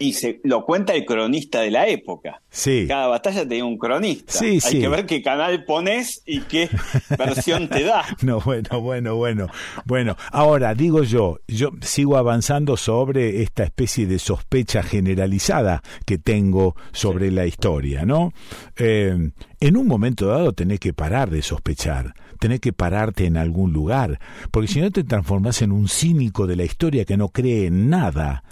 [0.02, 2.42] Y se lo cuenta el cronista de la época.
[2.50, 2.86] Sí.
[2.88, 4.34] Cada batalla tenía un cronista.
[4.34, 4.80] Sí, Hay sí.
[4.80, 6.70] que ver qué canal pones y qué
[7.18, 8.04] versión te da.
[8.24, 9.48] No, bueno, bueno, bueno.
[9.86, 16.76] Bueno, ahora digo yo, yo sigo avanzando sobre esta especie de sospecha generalizada que tengo
[16.92, 18.34] sobre la historia, ¿no?
[18.78, 23.72] Eh, en un momento dado tenés que parar de sospechar, tenés que pararte en algún
[23.72, 24.20] lugar,
[24.50, 27.90] porque si no te transformás en un cínico de la historia que no cree en
[27.90, 28.44] nada.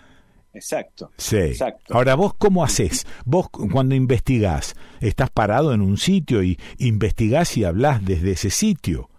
[0.53, 1.11] Exacto.
[1.17, 1.37] Sí.
[1.37, 1.93] Exacto.
[1.93, 3.05] Ahora, ¿vos cómo haces?
[3.25, 9.09] Vos cuando investigás, estás parado en un sitio y investigás y hablás desde ese sitio.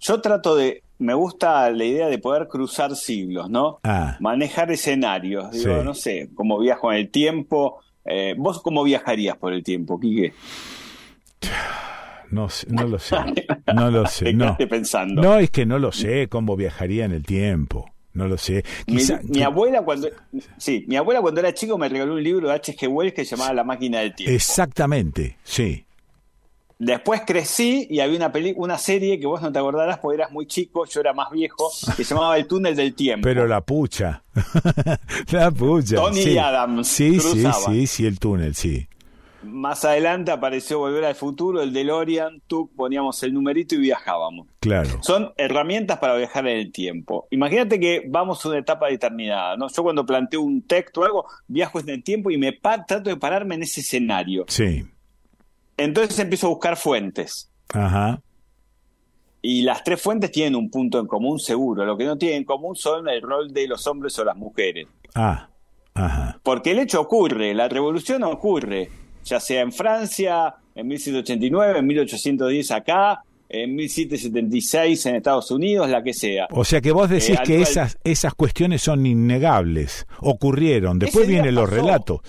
[0.00, 3.78] Yo trato de, me gusta la idea de poder cruzar siglos, ¿no?
[3.82, 4.16] Ah.
[4.20, 5.50] Manejar escenarios.
[5.52, 5.84] Digo, Sí.
[5.84, 7.80] no sé, cómo viajo en el tiempo.
[8.04, 10.32] Eh, ¿Vos cómo viajarías por el tiempo, Quique?
[12.30, 13.16] No, sé, no lo sé.
[13.74, 14.32] No lo sé.
[14.32, 14.56] No.
[14.56, 15.22] pensando.
[15.22, 17.90] no, es que no lo sé cómo viajaría en el tiempo.
[18.18, 18.64] No lo sé.
[18.88, 20.08] Mi, Quizá, mi abuela cuando
[20.56, 22.88] sí, mi abuela cuando era chico me regaló un libro de H.G.
[22.88, 24.34] Wells que se llamaba La máquina del tiempo.
[24.34, 25.84] Exactamente, sí.
[26.80, 30.32] Después crecí y había una peli una serie que vos no te acordarás porque eras
[30.32, 33.22] muy chico, yo era más viejo, que se llamaba El túnel del tiempo.
[33.22, 34.24] Pero la pucha.
[35.30, 35.94] la pucha.
[35.94, 36.38] Tony sí.
[36.38, 38.88] Adams Sí, sí, sí, sí, el túnel, sí.
[39.42, 44.48] Más adelante apareció Volver al futuro, el DeLorean, tú poníamos el numerito y viajábamos.
[44.58, 45.02] Claro.
[45.02, 47.28] Son herramientas para viajar en el tiempo.
[47.30, 49.68] Imagínate que vamos a una etapa determinada, ¿no?
[49.68, 53.16] Yo cuando planteo un texto o algo, viajo en el tiempo y me trato de
[53.16, 54.44] pararme en ese escenario.
[54.48, 54.84] Sí.
[55.76, 57.50] Entonces empiezo a buscar fuentes.
[57.72, 58.20] Ajá.
[59.40, 61.84] Y las tres fuentes tienen un punto en común seguro.
[61.84, 64.88] Lo que no tienen en común son el rol de los hombres o las mujeres.
[65.14, 65.48] Ah.
[65.94, 66.40] Ajá.
[66.42, 68.90] Porque el hecho ocurre, la revolución ocurre,
[69.24, 73.20] ya sea en Francia, en 1789, en 1810 acá,
[73.50, 76.46] en 1776 en Estados Unidos, la que sea.
[76.50, 81.54] O sea que vos decís Eh, que esas, esas cuestiones son innegables, ocurrieron, después vienen
[81.54, 82.20] los relatos.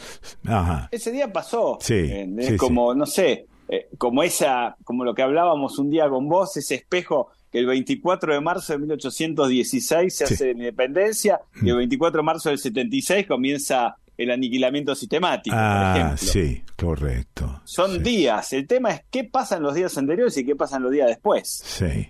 [0.45, 0.87] Ajá.
[0.91, 1.77] Ese día pasó.
[1.81, 5.89] Sí, Eh, es sí, como, no sé, eh, como esa, como lo que hablábamos un
[5.89, 10.33] día con vos, ese espejo que el 24 de marzo de 1816 se Sí.
[10.35, 15.63] hace la independencia y el 24 de marzo del 76 comienza el aniquilamiento sistemático, por
[15.63, 16.17] Ah, ejemplo.
[16.17, 17.61] sí, correcto.
[17.63, 18.51] Son días.
[18.53, 21.07] El tema es qué pasa en los días anteriores y qué pasa en los días
[21.07, 21.47] después.
[21.63, 22.09] Sí.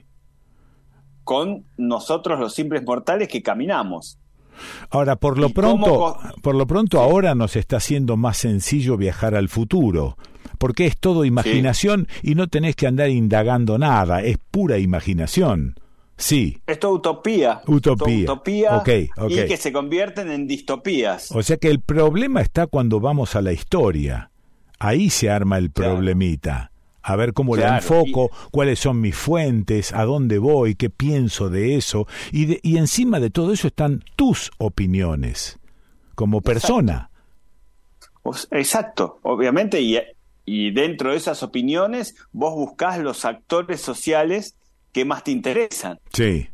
[1.23, 4.18] Con nosotros los simples mortales que caminamos.
[4.90, 8.98] Ahora, por lo ¿Y cómo pronto, por lo pronto ahora nos está haciendo más sencillo
[8.98, 10.18] viajar al futuro,
[10.57, 15.76] porque es todo imaginación y no tenés que andar indagando nada, es pura imaginación.
[16.22, 17.62] Sí, Esto es utopía.
[17.66, 18.20] Utopía.
[18.20, 19.32] Esto utopía Ok, ok.
[19.32, 21.32] y que se convierten en distopías.
[21.32, 24.30] o sea que el problema está cuando vamos a la historia.
[24.80, 26.72] Ahí se arma el problemita.
[27.02, 31.50] A ver cómo la Claro, enfoco, cuáles son mis fuentes, a dónde voy, qué pienso
[31.50, 32.06] de eso.
[32.34, 35.58] Y, de- y encima de todo eso están tus opiniones,
[36.16, 37.10] como persona.
[38.24, 39.98] Os- Exacto, obviamente, y,
[40.46, 44.56] y dentro de esas opiniones vos buscás los actores sociales
[44.91, 46.49] que más te interesan, Sí.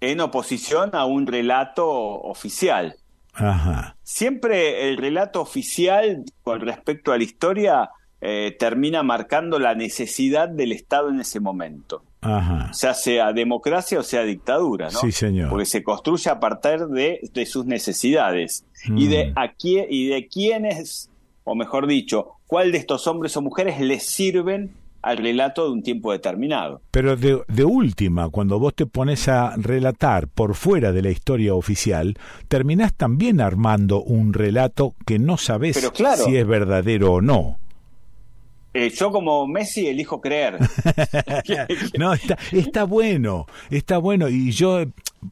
[0.00, 2.96] en oposición a un relato oficial.
[3.34, 3.96] Ajá.
[4.02, 7.90] Siempre el relato oficial con respecto a la historia
[8.22, 12.02] eh, termina marcando la necesidad del Estado en ese momento.
[12.22, 12.72] Ajá.
[12.76, 14.98] ya sea democracia o sea dictadura, ¿no?
[14.98, 15.48] Sí, señor.
[15.48, 19.32] Porque se construye a partir de, de sus necesidades y de Mm.
[19.38, 21.08] a quién y de quiénes,
[21.44, 24.72] o mejor dicho, cuál de estos hombres o mujeres les sirven
[25.06, 26.82] al relato de un tiempo determinado.
[26.90, 31.54] Pero de, de última, cuando vos te pones a relatar por fuera de la historia
[31.54, 32.18] oficial,
[32.48, 36.24] terminás también armando un relato que no sabés Pero claro.
[36.24, 37.60] si es verdadero o no.
[38.74, 40.58] Eh, yo como Messi elijo creer.
[41.98, 44.28] No, está, está bueno, está bueno.
[44.28, 44.80] Y yo,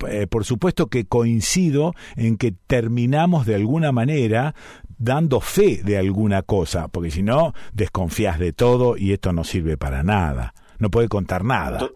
[0.09, 4.55] eh, por supuesto que coincido en que terminamos de alguna manera
[4.98, 9.76] dando fe de alguna cosa, porque si no, desconfías de todo y esto no sirve
[9.76, 10.54] para nada.
[10.78, 11.88] No puede contar nada.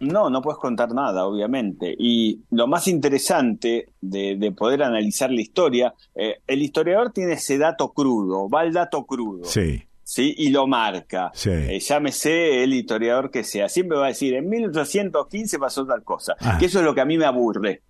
[0.00, 1.94] No, no puedes contar nada, obviamente.
[1.98, 7.58] Y lo más interesante de, de poder analizar la historia, eh, el historiador tiene ese
[7.58, 9.44] dato crudo, va al dato crudo.
[9.44, 9.88] Sí.
[10.08, 10.34] ¿sí?
[10.38, 11.30] Y lo marca.
[11.34, 11.50] Sí.
[11.50, 13.68] Eh, llámese el historiador que sea.
[13.68, 16.34] Siempre va a decir, en 1815 pasó tal cosa.
[16.40, 16.56] Ah.
[16.58, 17.82] Que eso es lo que a mí me aburre.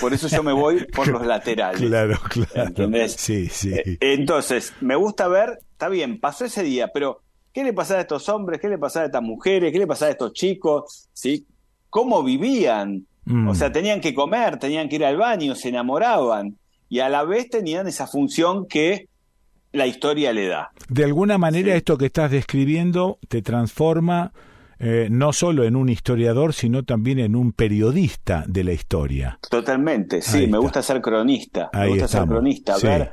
[0.00, 1.80] Por eso yo me voy por los laterales.
[1.80, 2.68] Claro, claro.
[2.68, 3.12] ¿Entendés?
[3.12, 3.72] Sí, sí.
[3.72, 7.22] Eh, entonces, me gusta ver, está bien, pasó ese día, pero
[7.52, 8.60] ¿qué le pasaba a estos hombres?
[8.60, 9.72] ¿Qué le pasaba a estas mujeres?
[9.72, 11.08] ¿Qué le pasaba a estos chicos?
[11.12, 11.46] ¿Sí?
[11.88, 13.06] ¿Cómo vivían?
[13.24, 13.48] Mm.
[13.48, 16.56] O sea, tenían que comer, tenían que ir al baño, se enamoraban.
[16.88, 19.08] Y a la vez tenían esa función que
[19.72, 20.72] la historia le da.
[20.88, 24.32] De alguna manera esto que estás describiendo te transforma
[24.82, 29.38] eh, no solo en un historiador, sino también en un periodista de la historia.
[29.50, 31.68] Totalmente, sí, me gusta ser cronista.
[31.74, 33.12] me gusta ser cronista, ver,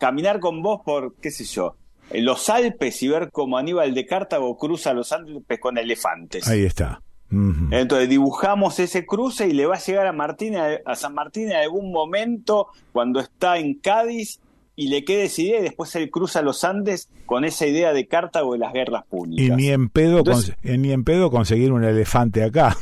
[0.00, 1.76] caminar con vos por, qué sé yo,
[2.10, 6.48] en los Alpes y ver cómo Aníbal de Cartago cruza los Alpes con elefantes.
[6.48, 7.02] Ahí está.
[7.30, 11.56] Entonces dibujamos ese cruce y le va a llegar a Martín a San Martín en
[11.56, 14.40] algún momento cuando está en Cádiz
[14.78, 18.06] y le queda esa idea y después él cruza los Andes con esa idea de
[18.06, 19.44] Cartago de las guerras púnicas.
[19.44, 20.22] Y ni en pedo,
[20.62, 22.76] ni en pedo conseguir un elefante acá.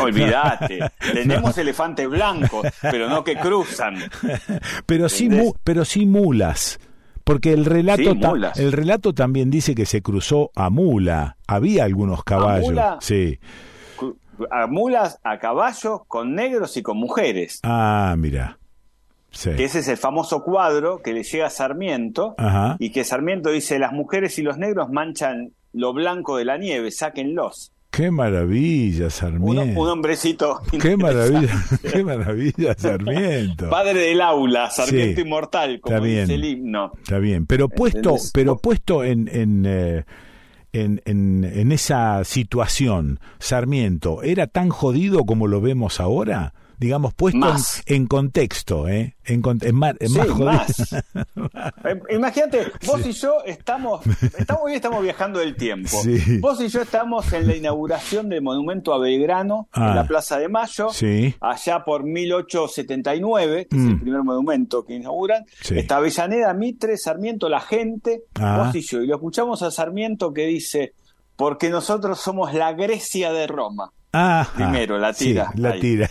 [0.00, 0.78] Olvídate,
[1.12, 3.96] tenemos elefantes blancos, pero no que cruzan.
[4.86, 5.28] Pero sí,
[5.62, 6.80] pero sí mulas.
[7.22, 8.14] Porque el relato,
[8.56, 11.36] el relato también dice que se cruzó a mula.
[11.46, 12.78] Había algunos caballos.
[12.78, 13.38] ¿A Sí.
[14.50, 17.60] A mulas, a caballos, con negros y con mujeres.
[17.62, 18.58] Ah, mira.
[19.30, 22.34] Que ese es el famoso cuadro que le llega a Sarmiento
[22.78, 26.90] y que Sarmiento dice las mujeres y los negros manchan lo blanco de la nieve,
[26.90, 27.72] sáquenlos.
[27.90, 29.80] Qué maravilla, Sarmiento.
[29.80, 30.60] Un, hombrecito.
[30.80, 33.70] Qué maravilla, qué maravilla, Sarmiento.
[33.70, 36.92] Padre del aula, Sarmiento inmortal, como dice el himno.
[36.98, 40.04] Está bien, pero puesto, pero puesto en, en, eh,
[40.72, 46.52] en, en, en, esa situación, Sarmiento, ¿era tan jodido como lo vemos ahora?
[46.78, 47.54] Digamos, puesto
[47.86, 49.16] en, contexto, ¿eh?
[49.24, 49.42] En,
[49.74, 50.08] más, eh,
[52.10, 54.02] Imagínate, vos y yo estamos,
[54.38, 55.96] estamos, hoy estamos viajando del tiempo.
[56.40, 60.06] Vos y yo estamos en la inauguración del monumento a Belgrano, en la ah.
[60.06, 60.88] Plaza de Mayo,
[61.40, 64.00] allá por 1879, que es el mm.
[64.00, 65.44] primer monumento que inauguran.
[65.70, 68.62] Está Avellaneda, Mitre, Sarmiento, la gente, ah.
[68.64, 69.02] vos y yo.
[69.02, 70.94] Y lo escuchamos a Sarmiento que dice,
[71.36, 73.92] porque nosotros somos la Grecia de Roma.
[74.54, 75.52] Primero, la tira.
[75.54, 76.08] la tira.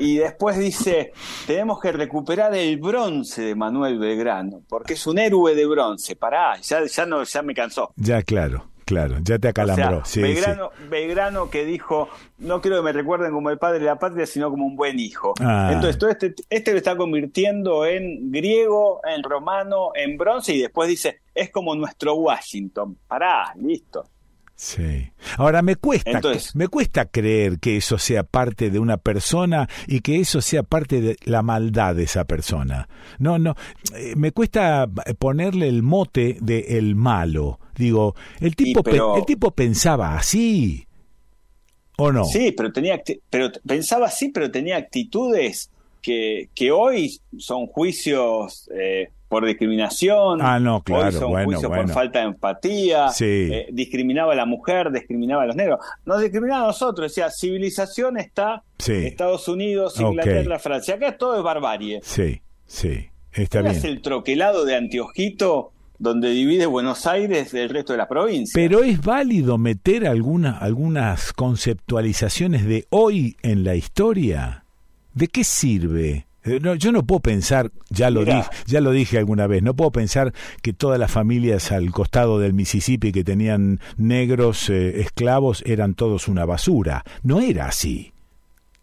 [0.00, 1.12] Y, después dice,
[1.46, 6.16] tenemos que recuperar el bronce de Manuel Belgrano, porque es un héroe de bronce.
[6.16, 7.92] Pará, ya, ya, no, ya me cansó.
[7.96, 8.68] Ya, claro.
[8.88, 10.02] Claro, ya te acalambró.
[10.88, 12.08] Belgrano, que dijo,
[12.38, 14.98] no quiero que me recuerden como el padre de la patria, sino como un buen
[14.98, 15.34] hijo.
[15.40, 15.68] Ah.
[15.74, 20.88] Entonces, todo este, este lo está convirtiendo en griego, en romano, en bronce, y después
[20.88, 22.96] dice, es como nuestro Washington.
[23.06, 24.08] Pará, listo.
[24.58, 25.12] Sí.
[25.36, 26.20] Ahora me cuesta,
[26.54, 31.00] me cuesta creer que eso sea parte de una persona y que eso sea parte
[31.00, 32.88] de la maldad de esa persona.
[33.20, 33.54] No, no,
[33.94, 34.88] eh, me cuesta
[35.20, 37.60] ponerle el mote de el malo.
[37.76, 38.82] Digo, el tipo,
[39.16, 40.88] el tipo pensaba así.
[41.96, 42.24] ¿O no?
[42.24, 45.70] Sí, pero tenía, pero pensaba así, pero tenía actitudes
[46.02, 52.26] que, que hoy son juicios eh, por discriminación, ah, no, claro, bueno, por falta de
[52.26, 57.30] empatía, eh, discriminaba a la mujer, discriminaba a los negros, nos discriminaba a nosotros, decía,
[57.30, 62.00] civilización está Estados Unidos, Inglaterra, Francia, acá todo es barbarie.
[62.02, 63.74] Sí, sí, está bien.
[63.74, 68.52] Es el troquelado de Antiojito donde divide Buenos Aires del resto de la provincia.
[68.54, 74.64] Pero es válido meter alguna, algunas conceptualizaciones de hoy en la historia.
[75.12, 76.27] ¿De qué sirve?
[76.48, 79.74] Eh, no, yo no puedo pensar, ya lo, dije, ya lo dije alguna vez, no
[79.74, 85.62] puedo pensar que todas las familias al costado del Mississippi que tenían negros eh, esclavos
[85.66, 87.04] eran todos una basura.
[87.22, 88.12] No era así.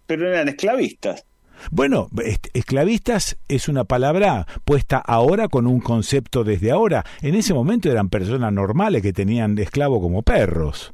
[0.06, 1.26] Pero eran esclavistas.
[1.72, 2.10] Bueno,
[2.54, 7.06] esclavistas es una palabra puesta ahora con un concepto desde ahora.
[7.22, 10.94] En ese momento eran personas normales que tenían esclavo como perros.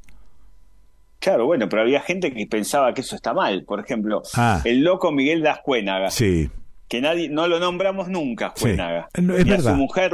[1.20, 3.64] Claro, bueno, pero había gente que pensaba que eso está mal.
[3.66, 4.62] Por ejemplo, ah.
[4.64, 6.10] el loco Miguel das Cuénaga.
[6.10, 6.50] Sí
[6.92, 9.08] que nadie no lo nombramos nunca, Juenaga.
[9.18, 10.14] ni a su mujer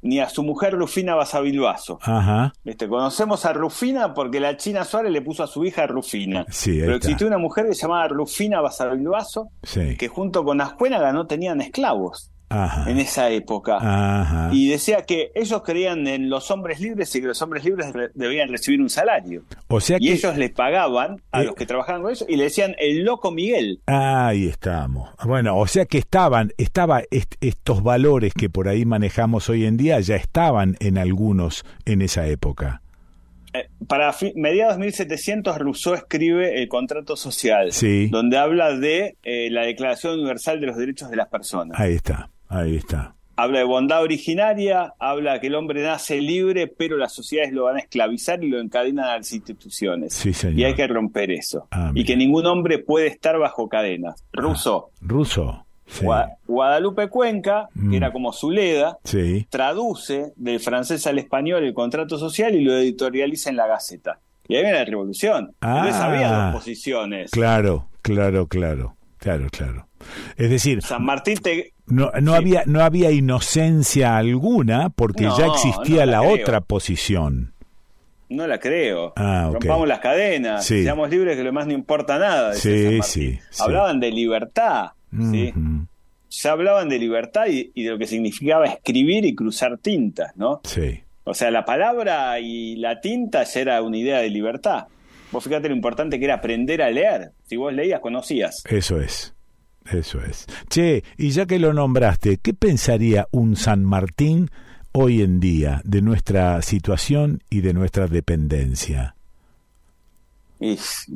[0.00, 1.98] ni a su mujer Rufina Basavilbaso.
[2.00, 2.54] Ajá.
[2.64, 6.46] Este, conocemos a Rufina porque la China Suárez le puso a su hija Rufina.
[6.48, 9.50] Sí, Pero existió una mujer que se llamaba Rufina Basavilbaso
[9.98, 14.50] que junto con Ascuénaga no tenían esclavos en esa época.
[14.52, 18.48] Y decía que ellos creían en los hombres libres y que los hombres libres debían
[18.48, 19.42] recibir un salario.
[19.68, 22.44] O sea y ellos le pagaban a eh, los que trabajaban con ellos y le
[22.44, 23.80] decían el loco Miguel.
[23.86, 25.10] Ahí estamos.
[25.24, 30.00] Bueno, o sea que estaban, estaba estos valores que por ahí manejamos hoy en día
[30.00, 32.82] ya estaban en algunos en esa época.
[33.52, 37.70] Eh, para mediados de 1700 Rousseau escribe el contrato social,
[38.10, 41.78] donde habla de eh, la Declaración Universal de los Derechos de las Personas.
[41.78, 42.30] Ahí está.
[42.48, 43.14] Ahí está.
[43.38, 47.76] Habla de bondad originaria, habla que el hombre nace libre, pero las sociedades lo van
[47.76, 50.24] a esclavizar y lo encadenan a las instituciones.
[50.54, 51.68] Y hay que romper eso.
[51.70, 54.24] Ah, y que ningún hombre puede estar bajo cadenas.
[54.32, 54.88] Ruso.
[54.94, 55.66] Ah, ruso.
[56.46, 57.94] Guadalupe Cuenca, que mm.
[57.94, 59.46] era como Zuleda, sí.
[59.50, 64.18] traduce del francés al español el contrato social y lo editorializa en la Gaceta.
[64.48, 65.54] Y ahí viene la revolución.
[65.60, 66.50] Entonces había dos ah.
[66.52, 67.30] posiciones.
[67.30, 68.95] Claro, claro, claro.
[69.26, 69.88] Claro, claro.
[70.36, 76.06] Es decir, San Martín te, no, no, había, no había inocencia alguna porque ya existía
[76.06, 77.52] la otra posición.
[78.28, 79.14] No la creo.
[79.16, 79.50] Ah.
[79.52, 80.84] Rompamos las cadenas, Sí.
[80.84, 82.54] seamos libres que lo más no importa nada.
[82.54, 83.38] Sí, sí, sí.
[83.58, 85.52] Hablaban de libertad, ¿sí?
[85.56, 85.86] Ujú.
[86.30, 90.60] Ya hablaban de libertad y, y de lo que significaba escribir y cruzar tintas, ¿no?
[90.62, 91.00] Sí.
[91.24, 94.86] O sea, la palabra y la tinta ya era una idea de libertad.
[95.32, 97.32] Vos fíjate lo importante que era aprender a leer.
[97.46, 98.62] Si vos leías, conocías.
[98.68, 99.34] Eso es.
[99.90, 100.46] Eso es.
[100.68, 104.50] Che, y ya que lo nombraste, ¿qué pensaría un San Martín
[104.92, 109.14] hoy en día de nuestra situación y de nuestra dependencia?
[110.58, 111.06] Es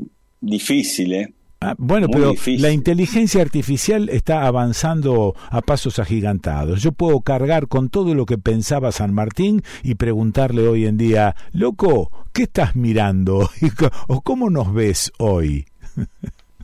[0.40, 1.34] difícil, ¿eh?
[1.62, 2.62] Ah, bueno, Muy pero difícil.
[2.62, 6.80] la inteligencia artificial está avanzando a pasos agigantados.
[6.82, 11.36] Yo puedo cargar con todo lo que pensaba San Martín y preguntarle hoy en día,
[11.52, 13.50] loco, ¿qué estás mirando?
[14.08, 15.66] ¿O cómo nos ves hoy?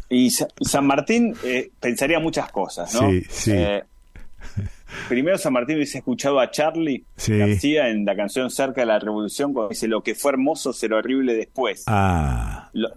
[0.09, 3.11] Y Sa- San Martín eh, pensaría muchas cosas, ¿no?
[3.11, 3.51] Sí, sí.
[3.55, 3.83] Eh,
[5.11, 7.37] primero San Martín hubiese escuchado a Charlie Sí.
[7.37, 10.97] García en la canción Cerca de la Revolución cuando dice lo que fue hermoso será
[10.97, 11.85] horrible después.
[11.87, 12.89] Ah, Lo,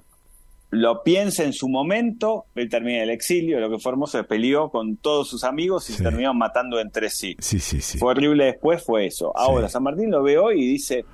[0.71, 4.69] lo piensa en su momento, él termina el exilio, lo que fue hermoso se peleó
[4.69, 7.35] con todos sus amigos y se terminaron matando entre sí.
[7.39, 7.97] sí, sí, sí.
[7.97, 9.35] Fue horrible después, fue eso.
[9.35, 11.05] Ahora, San Martín lo ve hoy y dice,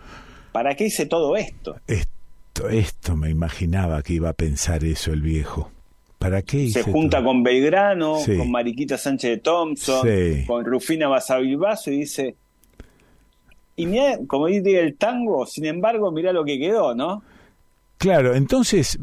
[0.52, 1.78] ¿para qué hice todo esto?
[1.88, 5.72] Esto, esto me imaginaba que iba a pensar eso el viejo.
[6.20, 7.28] ¿Para qué hice Se junta todo?
[7.28, 8.38] con Belgrano, Sí.
[8.38, 10.08] con Mariquita Sánchez de Thompson,
[10.48, 12.36] con Rufina Basavilbaso y dice,
[13.78, 17.22] y mira, como dice el tango, sin embargo, mira lo que quedó, ¿no?
[17.98, 18.98] Claro, entonces,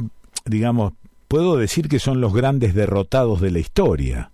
[0.44, 0.92] digamos,
[1.28, 4.30] puedo decir que son los grandes derrotados de la historia.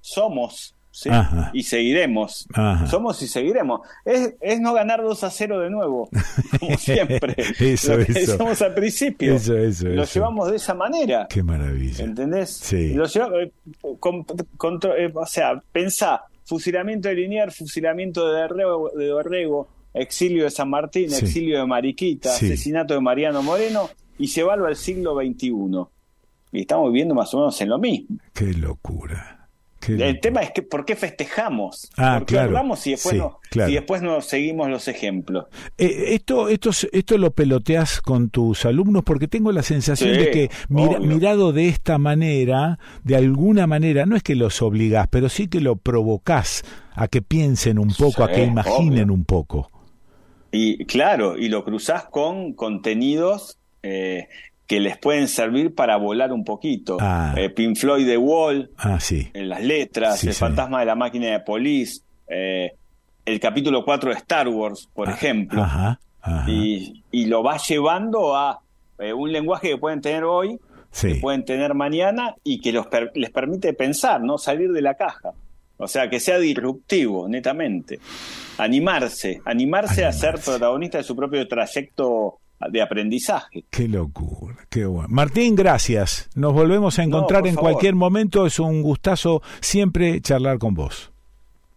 [0.00, 1.10] Somos, ¿sí?
[1.52, 2.46] Y seguiremos.
[2.54, 2.86] Ajá.
[2.86, 3.80] Somos y seguiremos.
[4.04, 6.08] Es, es no ganar 2 a 0 de nuevo,
[6.60, 7.34] como siempre.
[7.58, 8.32] Eso, lo que eso.
[8.32, 9.34] decíamos al principio.
[9.34, 11.26] Eso, eso, Lo llevamos de esa manera.
[11.28, 12.04] Qué maravilla.
[12.04, 12.50] ¿Entendés?
[12.50, 12.94] Sí.
[12.94, 13.52] Lo eh,
[13.98, 14.24] con-
[14.96, 20.70] eh, o sea, pensá, fusilamiento de Linier, fusilamiento de Dorrego, de Dorrego, exilio de San
[20.70, 21.24] Martín, Sí.
[21.26, 22.46] exilio de Mariquita, Sí.
[22.46, 25.50] asesinato de Mariano Moreno y llevarlo al siglo XXI.
[26.52, 28.16] Y estamos viviendo más o menos en lo mismo.
[28.32, 29.34] Qué locura.
[29.80, 31.88] Qué El tema es que ¿por qué festejamos?
[31.96, 32.48] Ah, ¿Por qué claro.
[32.48, 33.70] hablamos y después, Sí, no, claro.
[33.70, 35.44] y después no seguimos los ejemplos?
[35.78, 40.30] Eh, esto, esto, esto lo peloteas con tus alumnos porque tengo la sensación Sí, de
[40.32, 45.28] que mira- mirado de esta manera, de alguna manera, no es que los obligás, pero
[45.28, 46.64] sí que lo provocás
[46.94, 49.14] a que piensen un poco, a que imaginen obvio.
[49.14, 49.70] un poco.
[50.50, 53.58] Y claro, y lo cruzás con contenidos
[53.88, 54.28] eh,
[54.66, 56.98] que les pueden servir para volar un poquito.
[57.00, 57.32] Ah.
[57.36, 59.30] Eh, Pink Floyd The Wall, Ah, sí.
[59.32, 62.72] en las letras, Sí, El fantasma de la máquina de police, eh,
[63.24, 65.62] el capítulo 4 de Star Wars, por ejemplo.
[65.62, 66.00] Ah, Ajá.
[66.20, 66.50] ajá.
[66.50, 68.60] Y, y lo vas llevando a
[69.16, 70.58] un lenguaje que pueden tener hoy,
[70.90, 71.14] Sí.
[71.14, 74.36] que pueden tener mañana y que los per- les permite pensar, ¿no?
[74.38, 75.32] Salir de la caja.
[75.76, 78.00] O sea, que sea disruptivo, netamente.
[78.58, 82.38] Animarse, animarse, a ser protagonista de su propio trayecto
[82.70, 83.64] de aprendizaje.
[83.70, 85.08] Qué locura, qué bueno.
[85.10, 86.28] Martín, gracias.
[86.34, 87.72] Nos volvemos a encontrar en favor.
[87.72, 88.46] cualquier momento.
[88.46, 91.12] Es un gustazo siempre charlar con vos.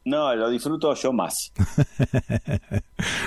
[0.04, 1.54] No, lo disfruto yo más.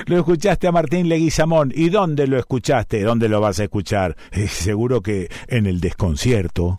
[0.06, 1.72] Lo escuchaste a Martín Leguizamón.
[1.74, 3.02] ¿Y dónde lo escuchaste?
[3.02, 4.16] ¿Dónde lo vas a escuchar?
[4.32, 6.76] Eh, seguro que en el desconcierto.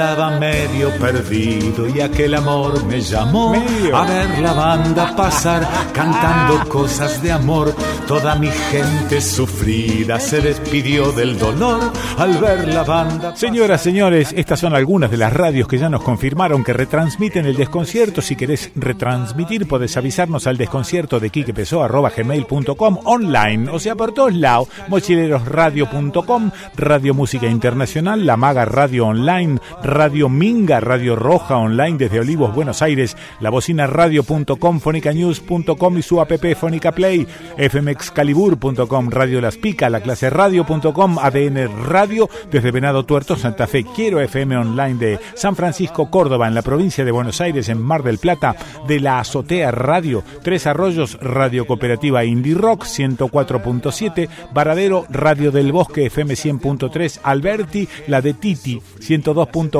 [0.00, 7.22] Andaba medio perdido y aquel amor me llamó a ver la banda pasar cantando cosas
[7.22, 7.74] de amor.
[8.08, 13.36] Toda mi gente sufrida se despidió del dolor al ver la banda.
[13.36, 17.56] Señoras, señores, estas son algunas de las radios que ya nos confirmaron que retransmiten el
[17.56, 18.22] desconcierto.
[18.22, 24.68] Si querés retransmitir, podés avisarnos al desconcierto de quiquepesó.gmail.com online, o sea, por todos lados,
[24.88, 32.54] mochilerosradio.com, Radio Música Internacional, La Maga Radio Online, Radio Minga, Radio Roja Online desde Olivos,
[32.54, 37.26] Buenos Aires, La Bocina Radio.com, FonicaNews.com y su app Fónica Play,
[37.58, 44.20] FMXcalibur.com, Radio Las Pica, La Clase Radio.com, ADN Radio desde Venado Tuerto, Santa Fe, Quiero
[44.20, 48.18] FM Online de San Francisco, Córdoba, en la provincia de Buenos Aires, en Mar del
[48.18, 48.54] Plata,
[48.86, 56.06] de la Azotea Radio, Tres Arroyos, Radio Cooperativa Indie Rock 104.7, Varadero, Radio del Bosque
[56.06, 59.79] FM 100.3, Alberti, la de Titi 102.1,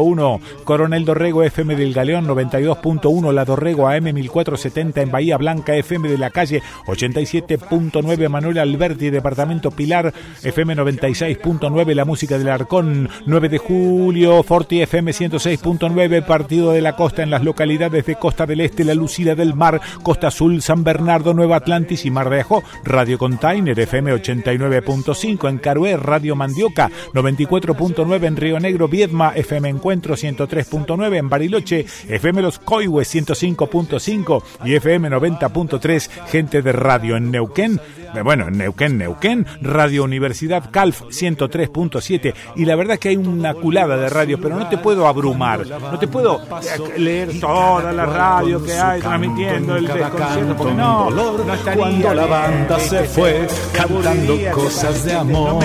[0.65, 6.17] Coronel Dorrego FM del Galeón 92.1, La Dorrego AM 1470 en Bahía Blanca FM de
[6.17, 13.59] la calle 87.9, Manuel Alberti, Departamento Pilar FM 96.9, La Música del Arcón 9 de
[13.59, 18.85] julio, Forti FM 106.9, Partido de la Costa en las localidades de Costa del Este,
[18.85, 23.19] La Lucida del Mar, Costa Azul, San Bernardo, Nueva Atlantis y Mar de Ajó, Radio
[23.19, 31.17] Container FM 89.5 en Carué, Radio Mandioca 94.9 en Río Negro, Viedma FM Encuentro 103.9
[31.17, 37.81] en Bariloche, FM Los Coihues 105.5 y FM 90.3 Gente de Radio en Neuquén,
[38.15, 43.55] eh, bueno, en Neuquén, Neuquén, Radio Universidad Calf 103.7 y la verdad que hay una
[43.55, 48.05] culada de radio, pero no te puedo abrumar, no te puedo eh, leer toda la
[48.05, 53.47] radio que hay transmitiendo el desconcierto, porque no, no estaría Cuando la banda se fue
[53.73, 55.65] cantando cosas de amor.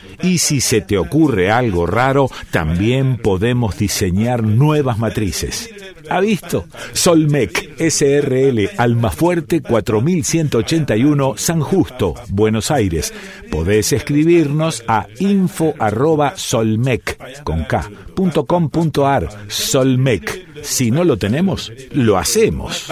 [0.23, 5.69] Y si se te ocurre algo raro, también podemos diseñar nuevas matrices.
[6.09, 6.65] ¿Ha visto?
[6.93, 13.13] Solmec SRL Almafuerte 4181 San Justo, Buenos Aires.
[13.49, 20.50] Podés escribirnos a info arroba solmec con K, punto com punto ar, Solmec.
[20.63, 22.85] Si no lo tenemos, lo hacemos.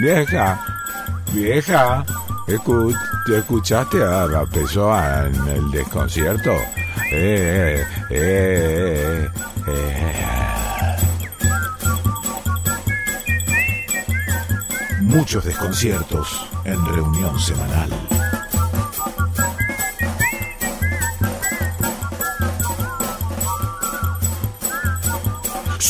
[0.00, 0.60] Vieja,
[1.32, 2.04] vieja,
[2.46, 2.96] escu-
[3.26, 6.52] ¿te escuchaste a la persona en el desconcierto?
[7.12, 9.28] Eh, eh,
[9.66, 10.14] eh.
[15.02, 17.88] Muchos desconciertos en reunión semanal.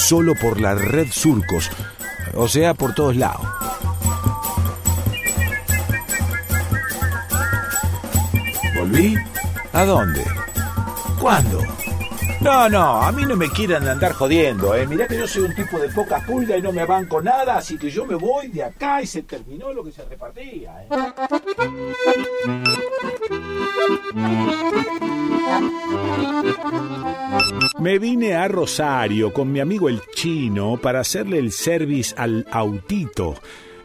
[0.09, 1.70] Solo por la red Surcos,
[2.35, 3.47] o sea, por todos lados.
[8.75, 9.17] ¿Volví?
[9.75, 10.25] ¿A dónde?
[11.20, 11.61] ¿Cuándo?
[12.41, 14.87] No, no, a mí no me quieran andar jodiendo, eh.
[14.87, 17.77] Mirá que yo soy un tipo de poca pulga y no me banco nada, así
[17.77, 20.89] que yo me voy de acá y se terminó lo que se repartía, eh.
[27.80, 33.36] Me vine a Rosario con mi amigo el chino para hacerle el service al autito.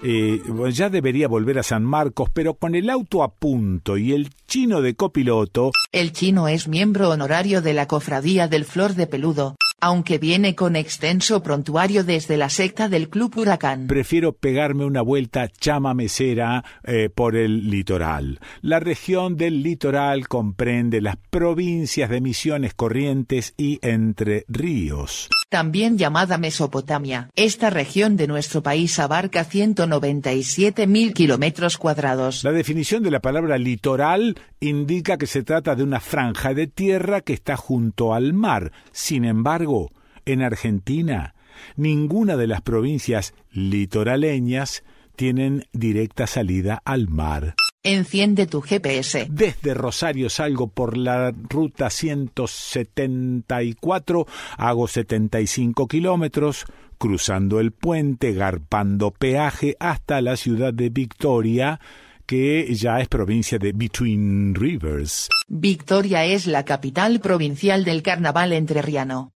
[0.05, 4.31] Eh, ya debería volver a San Marcos, pero con el auto a punto y el
[4.47, 5.71] chino de copiloto.
[5.93, 10.77] El chino es miembro honorario de la Cofradía del Flor de Peludo, aunque viene con
[10.77, 13.87] extenso prontuario desde la secta del Club Huracán.
[13.87, 18.39] Prefiero pegarme una vuelta chama mesera eh, por el litoral.
[18.61, 25.27] La región del litoral comprende las provincias de Misiones Corrientes y Entre Ríos.
[25.53, 27.29] También llamada Mesopotamia.
[27.35, 32.43] Esta región de nuestro país abarca 197.000 kilómetros cuadrados.
[32.43, 37.21] La definición de la palabra litoral indica que se trata de una franja de tierra
[37.21, 38.71] que está junto al mar.
[38.93, 39.91] Sin embargo,
[40.25, 41.35] en Argentina,
[41.75, 44.83] ninguna de las provincias litoraleñas
[45.15, 47.53] tienen directa salida al mar.
[47.85, 49.27] Enciende tu GPS.
[49.29, 54.25] Desde Rosario salgo por la ruta 174,
[54.57, 56.63] hago 75 kilómetros,
[56.97, 61.81] cruzando el puente, garpando peaje hasta la ciudad de Victoria,
[62.25, 65.27] que ya es provincia de Between Rivers.
[65.49, 69.33] Victoria es la capital provincial del carnaval entrerriano.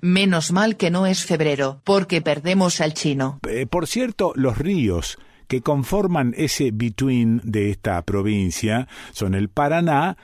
[0.00, 3.40] Menos mal que no es febrero, porque perdemos al chino.
[3.46, 10.16] Eh, por cierto, los ríos que conforman ese between de esta provincia son el Paraná,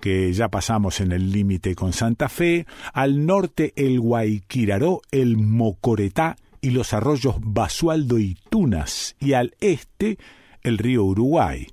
[0.00, 6.36] que ya pasamos en el límite con Santa Fe, al norte el Guayquiraró, el Mocoretá
[6.60, 10.18] y los arroyos Basualdo y Tunas, y al este
[10.62, 11.68] el río Uruguay.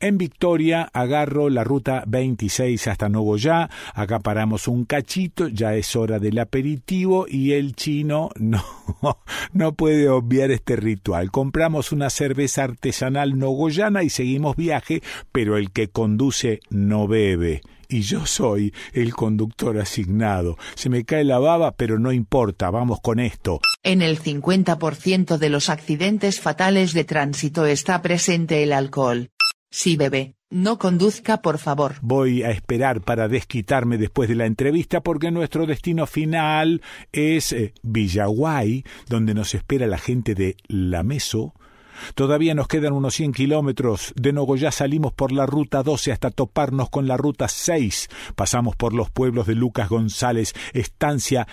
[0.00, 6.18] En Victoria agarro la ruta 26 hasta Nogoyá, acá paramos un cachito, ya es hora
[6.18, 8.64] del aperitivo y el chino no,
[9.52, 11.30] no puede obviar este ritual.
[11.30, 18.02] Compramos una cerveza artesanal nogoyana y seguimos viaje, pero el que conduce no bebe y
[18.02, 20.56] yo soy el conductor asignado.
[20.74, 23.60] Se me cae la baba, pero no importa, vamos con esto.
[23.82, 29.30] En el 50% de los accidentes fatales de tránsito está presente el alcohol.
[29.76, 31.96] Si bebe, no conduzca por favor.
[32.00, 36.80] Voy a esperar para desquitarme después de la entrevista porque nuestro destino final
[37.10, 41.54] es eh, Villaguay, donde nos espera la gente de La Meso.
[42.14, 44.12] Todavía nos quedan unos 100 kilómetros.
[44.14, 48.08] De Nogoyá salimos por la ruta 12 hasta toparnos con la ruta 6.
[48.36, 51.48] Pasamos por los pueblos de Lucas González, Estancia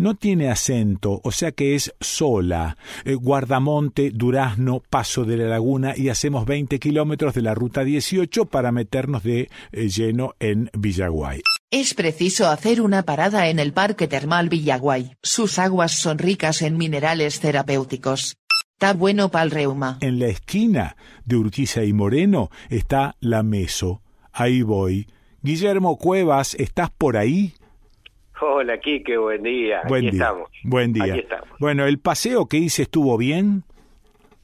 [0.00, 2.78] no tiene acento, o sea que es sola.
[3.04, 8.46] Eh, Guardamonte, Durazno, Paso de la Laguna y hacemos 20 kilómetros de la ruta 18
[8.46, 11.42] para meternos de eh, lleno en Villaguay.
[11.70, 15.12] Es preciso hacer una parada en el Parque Termal Villaguay.
[15.22, 18.36] Sus aguas son ricas en minerales terapéuticos.
[18.72, 19.98] Está bueno para el reuma.
[20.00, 20.96] En la esquina
[21.26, 24.00] de Urquiza y Moreno está la Meso.
[24.32, 25.06] Ahí voy.
[25.42, 27.52] Guillermo Cuevas, ¿estás por ahí?
[28.40, 29.82] Hola, Kike, buen día.
[29.88, 30.24] Buen Aquí día.
[30.24, 30.50] estamos.
[30.64, 31.04] Buen día.
[31.04, 31.48] Aquí estamos.
[31.58, 33.64] Bueno, el paseo que hice estuvo bien.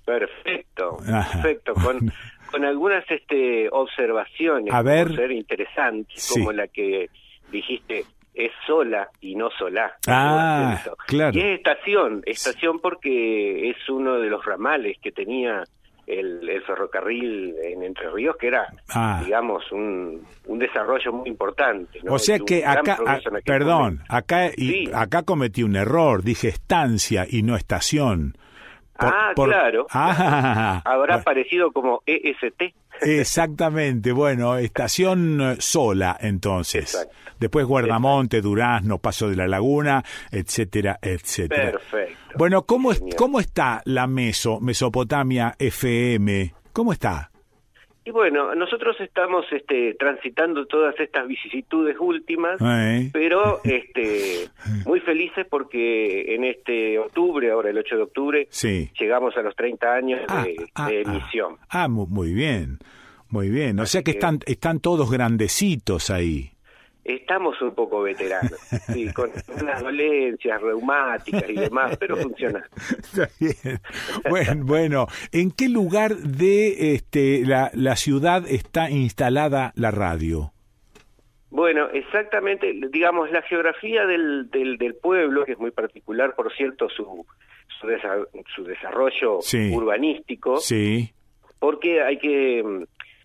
[0.04, 1.32] Perfecto, Ajá.
[1.42, 1.74] perfecto.
[1.74, 2.12] Con,
[2.50, 5.14] con algunas este, observaciones A ver.
[5.14, 6.40] ser interesantes, Sí.
[6.40, 7.10] como la que
[7.50, 9.96] dijiste, es sola y no sola.
[10.06, 11.36] Ah, claro.
[11.36, 15.64] Y es estación, estación porque es uno de los ramales que tenía
[16.06, 19.20] el, el ferrocarril en Entre Ríos, que era, Ah.
[19.24, 21.98] digamos, un, un desarrollo muy importante.
[22.02, 22.12] ¿no?
[22.14, 24.04] O sea que acá, ah, perdón, momento.
[24.08, 28.36] acá, y, acá cometí un error, dije estancia y no estación.
[28.98, 29.86] Por- ah, por- claro.
[29.90, 32.74] Ah, Habrá aparecido como E EST.
[33.02, 37.06] exactamente, bueno, estación eh, sola entonces.
[37.38, 41.72] Después Guardamonte, Durazno, Paso de la Laguna, etcétera, etcétera.
[41.72, 42.16] Perfecto.
[42.38, 46.54] Bueno, ¿cómo, es- ¿cómo está la Meso, Mesopotamia FM?
[46.72, 47.30] ¿Cómo está?
[48.06, 52.60] Y bueno, nosotros estamos este, transitando todas estas vicisitudes últimas,
[53.12, 54.48] pero este,
[54.86, 58.88] muy felices porque en este octubre, ahora el 8 de octubre, Sí.
[58.98, 60.26] llegamos a los 30 años de,
[60.76, 61.10] ah, de ah.
[61.10, 61.56] emisión.
[61.68, 62.78] Ah, mu- muy bien,
[63.28, 63.80] muy bien.
[63.80, 66.52] O sea que que- están, están todos grandecitos ahí.
[67.08, 69.30] Estamos un poco veteranos, sí, con
[69.62, 72.68] unas dolencias reumáticas y demás, pero funciona.
[72.98, 73.80] Está bien.
[74.28, 80.52] Bueno, bueno, ¿en qué lugar de este, la, la ciudad está instalada la radio?
[81.50, 86.88] Bueno, exactamente, digamos, la geografía del, del, del pueblo, que es muy particular, por cierto,
[86.88, 87.24] su,
[87.80, 89.70] su, desa- su desarrollo Sí.
[89.72, 91.12] urbanístico, Sí.
[91.60, 92.82] porque hay que mm,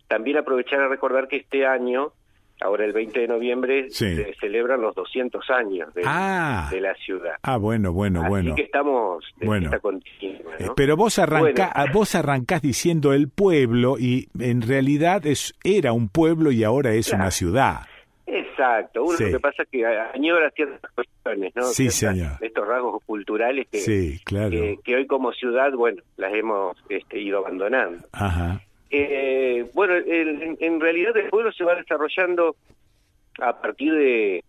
[0.08, 2.14] también aprovechar a recordar que este año,
[2.62, 4.16] ahora el 20 de noviembre, Sí.
[4.16, 6.68] se celebran los 200 años de, Ah.
[6.72, 7.34] de la ciudad.
[7.44, 8.56] Ah, bueno, bueno, Así bueno.
[8.56, 9.72] que estamos de Bueno.
[9.82, 10.76] continua, Eh, ¿no?
[10.76, 11.72] Pero vos arranca, Bueno.
[11.76, 16.92] ah, vos arrancás diciendo el pueblo y en realidad es era un pueblo y ahora
[16.94, 17.24] es Claro.
[17.24, 17.76] una ciudad.
[18.28, 19.26] Exacto, uno Sí.
[19.26, 21.64] lo que pasa es que añora ciertas cuestiones, ¿no?
[21.64, 22.32] Sí, señor.
[22.40, 24.52] Estos rasgos culturales que, Sí, claro.
[24.52, 28.06] que, que hoy como ciudad, bueno, las hemos este, ido abandonando.
[28.14, 28.62] Ajá.
[28.92, 32.56] Eh, bueno, en, en realidad el pueblo se va desarrollando
[33.40, 34.44] a partir de,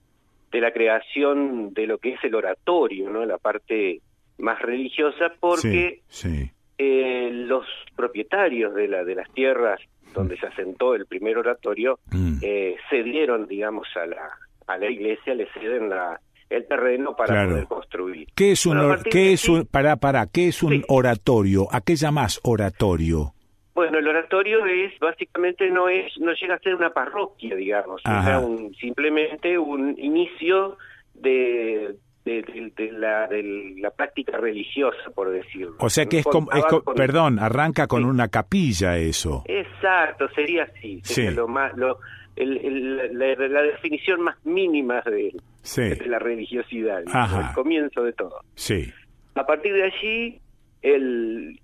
[0.51, 3.25] de la creación de lo que es el oratorio, ¿no?
[3.25, 4.01] La parte
[4.39, 6.51] más religiosa, porque Sí, sí.
[6.79, 7.65] eh, los
[7.97, 9.81] propietarios de, la, de las tierras
[10.15, 12.39] donde se asentó el primer oratorio Mm.
[12.43, 14.29] eh, cedieron, digamos, a la,
[14.67, 17.51] a la iglesia, le ceden la, el terreno para Claro.
[17.51, 18.29] poder construir.
[18.35, 21.67] ¿Qué es un, Bueno, qué es un, pará, qué es un oratorio?
[21.71, 23.33] ¿A qué llamas oratorio?
[23.75, 28.44] Bueno, el oratorio es básicamente no es no llega a ser una parroquia, digamos, es
[28.44, 30.76] un, simplemente un inicio
[31.15, 31.94] de,
[32.25, 35.76] de, de- de la, de la práctica religiosa, por decirlo.
[35.78, 39.42] O sea que es como, es con- perdón, arranca con una capilla eso.
[39.47, 41.36] Exacto, sería así, sería Sí.
[41.36, 41.99] lo más lo
[42.36, 45.83] el- el- la, la definición más mínima de, Sí.
[45.83, 48.41] de la religiosidad, el comienzo de todo.
[48.55, 48.91] Sí.
[49.34, 50.41] A partir de allí,
[50.83, 51.59] el,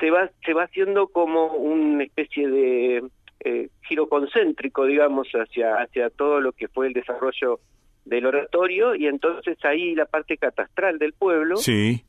[0.00, 3.04] se va se va haciendo como una especie de
[3.40, 7.60] eh, giro concéntrico, digamos, hacia hacia todo lo que fue el desarrollo
[8.04, 12.04] del oratorio y entonces ahí la parte catastral del pueblo Sí.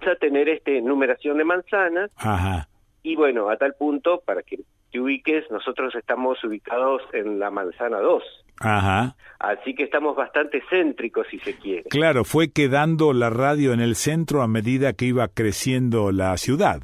[0.00, 2.68] a tener este numeración de manzanas Ajá.
[3.02, 7.98] y bueno, a tal punto para que te ubiques, nosotros estamos ubicados en la manzana
[7.98, 8.22] 2,
[8.60, 9.16] Ajá.
[9.38, 11.84] así que estamos bastante céntricos si se quiere.
[11.84, 16.80] Claro, fue quedando la radio en el centro a medida que iba creciendo la ciudad.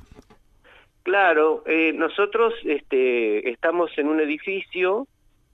[1.02, 5.07] Claro, eh, nosotros este, estamos en un edificio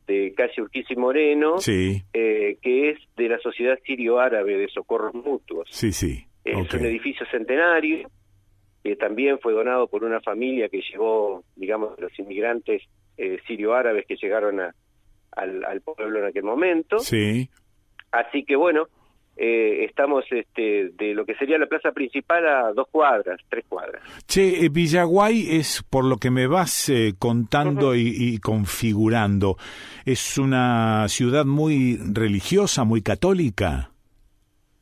[0.07, 2.03] de calle Urquiza y Moreno, Sí.
[2.15, 5.69] eh, que es de la Sociedad Sirio-Árabe de Socorros Mutuos.
[5.71, 6.25] Sí, sí.
[6.45, 8.09] Es un edificio centenario
[8.83, 12.83] que también fue donado por una familia que llegó, digamos, los inmigrantes
[13.17, 14.75] eh, sirio-árabes que llegaron a-
[15.33, 16.99] al, al pueblo en aquel momento.
[16.99, 17.49] Sí.
[18.11, 18.87] Así que bueno,
[19.37, 24.03] eh, estamos este, de lo que sería la plaza principal a dos cuadras, tres cuadras.
[24.27, 29.57] Che, eh, Villaguay es, por lo que me vas eh, contando y, y configurando,
[30.05, 33.92] es una ciudad muy religiosa, muy católica.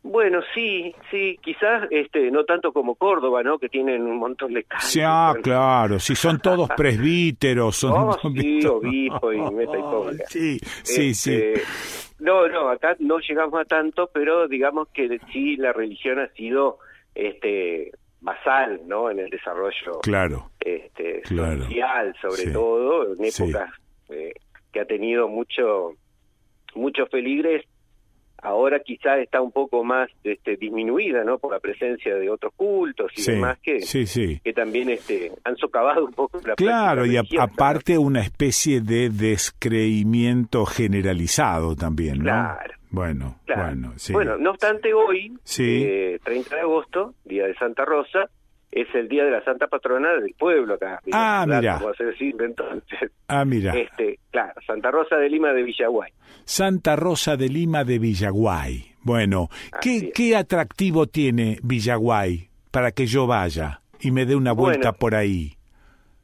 [0.02, 3.58] Bueno, sí, sí, quizás este, no tanto como Córdoba, ¿no?
[3.58, 4.90] Que tienen un montón de casas.
[4.90, 7.92] Sí, ah, claro, si son todos presbíteros, son...
[7.92, 9.78] Oh, sí, obispo y meta.
[10.28, 11.34] Sí, sí, sí.
[11.34, 11.62] Este,
[12.18, 16.78] No, no, acá no llegamos a tanto, pero digamos que sí la religión ha sido
[17.14, 19.10] este basal, ¿no?
[19.10, 21.64] En el desarrollo Claro, este, Claro.
[21.64, 22.52] social, sobre Sí.
[22.52, 23.70] todo, en épocas
[24.08, 24.32] eh,
[24.72, 25.92] que ha tenido mucho
[26.74, 27.64] muchos peligres.
[28.42, 31.38] Ahora quizá está un poco más este, disminuida, ¿no?
[31.38, 34.40] Por la presencia de otros cultos y sí, demás que, sí, sí.
[34.42, 39.10] que también este, han socavado un poco la Claro, y a- aparte una especie de
[39.10, 42.24] descreimiento generalizado también, ¿no?
[42.24, 42.74] Claro.
[42.92, 43.62] Bueno, Claro.
[43.66, 44.12] bueno, sí.
[44.12, 45.82] Bueno, no obstante, hoy, Sí.
[45.86, 48.28] eh, 30 de agosto, día de Santa Rosa,
[48.72, 51.00] es el día de la Santa Patrona del pueblo acá.
[51.12, 51.78] Ah, mirá.
[51.78, 53.10] Como se decir, entonces.
[53.28, 53.76] Ah, mira.
[53.76, 56.12] Este, claro, Santa Rosa de Lima de Villaguay.
[56.44, 58.92] Santa Rosa de Lima de Villaguay.
[59.02, 59.48] Bueno,
[59.80, 64.98] ¿qué, ¿qué atractivo tiene Villaguay para que yo vaya y me dé una vuelta Bueno.
[64.98, 65.52] por ahí?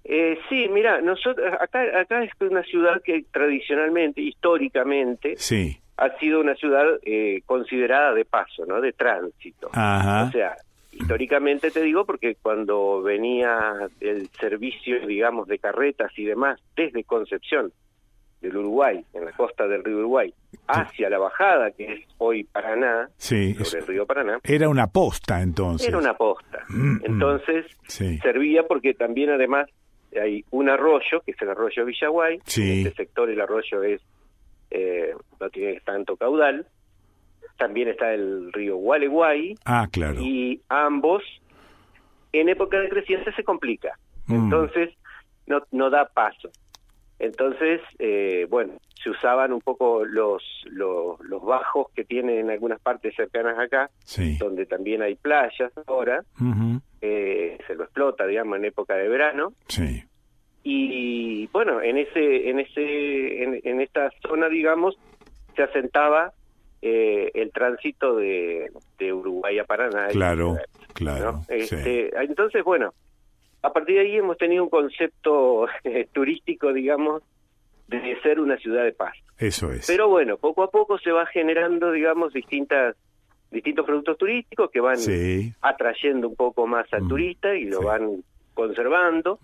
[0.04, 5.78] Eh, sí, mira, nosotros acá acá es una ciudad que tradicionalmente, históricamente, Sí.
[5.96, 8.80] ha sido una ciudad eh, considerada de paso, ¿no?
[8.80, 9.68] De tránsito.
[9.72, 10.26] Ajá.
[10.28, 10.56] O sea,
[11.00, 17.72] históricamente te digo porque cuando venía el servicio, digamos, de carretas y demás desde Concepción
[18.40, 20.32] del Uruguay, en la costa del río Uruguay,
[20.68, 25.40] hacia la bajada que es hoy Paraná, Sí, sobre el río Paraná, era una posta
[25.40, 25.88] entonces.
[25.88, 26.64] era una posta.
[26.68, 27.00] Mm, mm.
[27.04, 28.18] Entonces, Sí.
[28.18, 29.68] servía porque también además
[30.20, 32.80] hay un arroyo, que es el arroyo Villaguay, Sí.
[32.82, 34.02] en este sector el arroyo es
[34.70, 36.66] eh, no tiene tanto caudal,
[37.58, 40.20] también está el río Gualeguay, Ah, claro.
[40.20, 41.22] y ambos
[42.32, 44.34] en época de creciente se complica, Mm.
[44.44, 44.90] entonces
[45.46, 46.50] no, no da paso.
[47.18, 52.78] Entonces, eh, bueno, se usaban un poco los, los, los bajos que tienen en algunas
[52.80, 54.36] partes cercanas acá, Sí.
[54.38, 56.22] donde también hay playas ahora,
[57.00, 60.02] eh, se lo explota, digamos, en época de verano, Sí.
[60.64, 64.98] y bueno, en ese, en ese, en, en esta zona, digamos,
[65.54, 66.32] se asentaba
[66.88, 70.06] eh, el tránsito de, de Uruguay a Paraná.
[70.08, 71.32] Claro, viceversa, claro.
[71.32, 71.42] ¿no?
[71.44, 71.54] sí.
[71.54, 72.94] Este, Entonces, bueno,
[73.62, 77.22] a partir de ahí hemos tenido un concepto eh, turístico, digamos,
[77.88, 79.14] de ser una ciudad de paz.
[79.38, 79.86] Eso es.
[79.86, 82.96] Pero bueno, poco a poco se va generando, digamos, distintas
[83.50, 85.52] distintos productos turísticos que van Sí.
[85.62, 88.22] atrayendo un poco más al turista y lo van
[88.54, 89.38] conservando.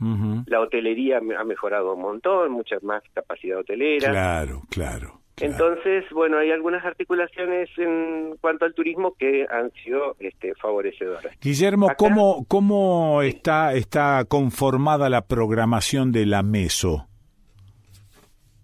[0.46, 4.10] La hotelería me- ha mejorado un montón, mucha más capacidad hotelera.
[4.10, 5.20] Claro, claro.
[5.40, 11.36] Entonces, bueno, hay algunas articulaciones en cuanto al turismo que han sido este, favorecedoras.
[11.40, 17.08] Guillermo, ¿cómo, cómo está, está conformada la programación de la MESO?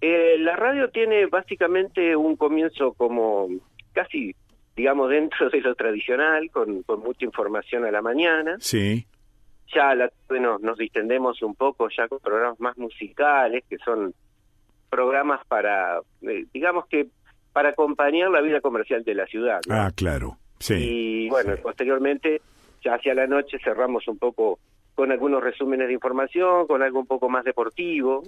[0.01, 3.49] Eh, la radio tiene básicamente un comienzo como
[3.93, 4.37] casi,
[4.77, 8.57] digamos, dentro de lo tradicional, con, con mucha información a la mañana.
[8.61, 9.07] Sí.
[9.75, 13.79] Ya a la tarde nos, nos distendemos un poco ya con programas más musicales, que
[13.79, 14.15] son
[14.89, 17.07] programas para, eh, digamos que
[17.53, 19.61] para acompañar la vida comercial de la ciudad.
[19.67, 19.75] ¿no?
[19.75, 20.37] Ah, claro.
[20.59, 20.75] Sí.
[20.75, 22.41] Y bueno, posteriormente,
[22.85, 24.59] ya hacia la noche cerramos un poco
[24.95, 28.23] con algunos resúmenes de información, con algo un poco más deportivo.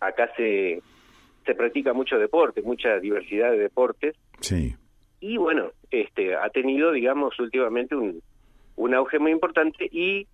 [0.00, 0.82] Acá se,
[1.46, 4.14] se practica mucho deporte, mucha diversidad de deportes.
[4.40, 4.74] Sí.
[5.20, 8.20] Y bueno, este ha tenido, digamos, últimamente un,
[8.76, 10.26] un auge muy importante y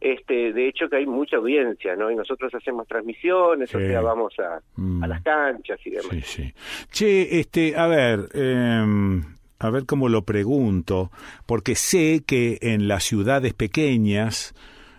[0.00, 2.10] este de hecho que hay mucha audiencia, ¿no?
[2.10, 5.02] Y nosotros hacemos transmisiones, o sea, vamos a, Mm.
[5.02, 6.08] a las canchas y demás.
[6.10, 6.54] Sí, sí.
[6.90, 9.22] Che, este, a ver, em,
[9.58, 11.10] a ver cómo lo pregunto,
[11.46, 14.54] porque sé que en las ciudades pequeñas,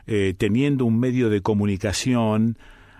[0.07, 2.57] eh, teniendo un medio de comunicación,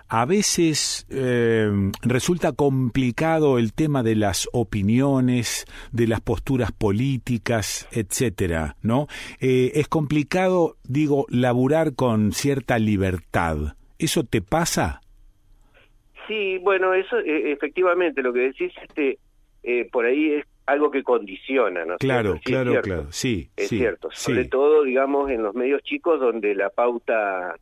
[0.09, 8.75] a veces em, resulta complicado el tema de las opiniones, de las posturas políticas, etcétera,
[8.81, 9.07] ¿no?
[9.39, 13.75] Eh, es complicado, digo, laburar con cierta libertad.
[13.99, 15.01] ¿Eso te pasa?
[16.27, 19.19] Sí, bueno, eso eh, efectivamente lo que decís este
[19.63, 21.97] eh, por ahí es algo que condiciona, ¿no?
[21.97, 22.35] Claro?
[22.35, 23.07] Sí, claro, claro.
[23.09, 24.31] Sí, Es sí, cierto, sí.
[24.31, 27.55] sobre todo, digamos, en los medios chicos donde la pauta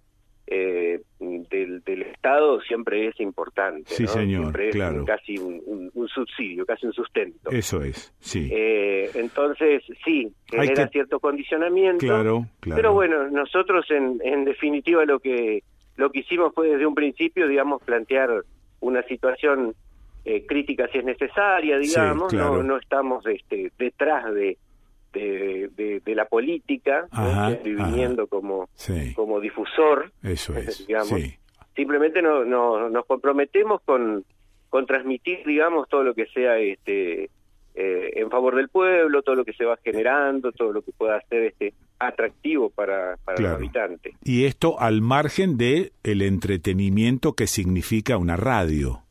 [0.47, 3.83] eh, del, del Estado siempre es importante.
[3.85, 4.09] Sí, ¿no?
[4.09, 5.03] señor, Siempre es claro.
[5.05, 7.49] casi un, un- un subsidio, casi un sustento.
[7.51, 8.49] Eso es, sí.
[8.51, 12.05] Eh, entonces, sí, genera que- cierto condicionamiento.
[12.05, 12.75] Claro, claro.
[12.81, 15.63] Pero bueno, nosotros en, en definitiva lo que
[15.97, 18.29] lo que hicimos fue desde un principio, digamos, plantear
[18.81, 19.73] una situación
[20.25, 22.57] eh, crítica si es necesaria, Sí, digamos, claro.
[22.57, 24.57] no, no estamos este, detrás de,
[25.15, 27.17] de, de- de la política, ¿no?
[27.19, 29.13] Ajá, viniendo como, Sí.
[29.15, 31.07] como difusor, Eso es, digamos.
[31.09, 31.33] sí.
[31.75, 34.23] Simplemente no, no- nos comprometemos con,
[34.69, 37.29] con transmitir, digamos, todo lo que sea este
[37.77, 41.19] eh, en favor del pueblo, todo lo que se va generando, todo lo que pueda
[41.29, 43.55] ser este atractivo para, para Claro.
[43.57, 44.13] el habitante.
[44.23, 49.01] Y esto al margen de el entretenimiento que significa una radio.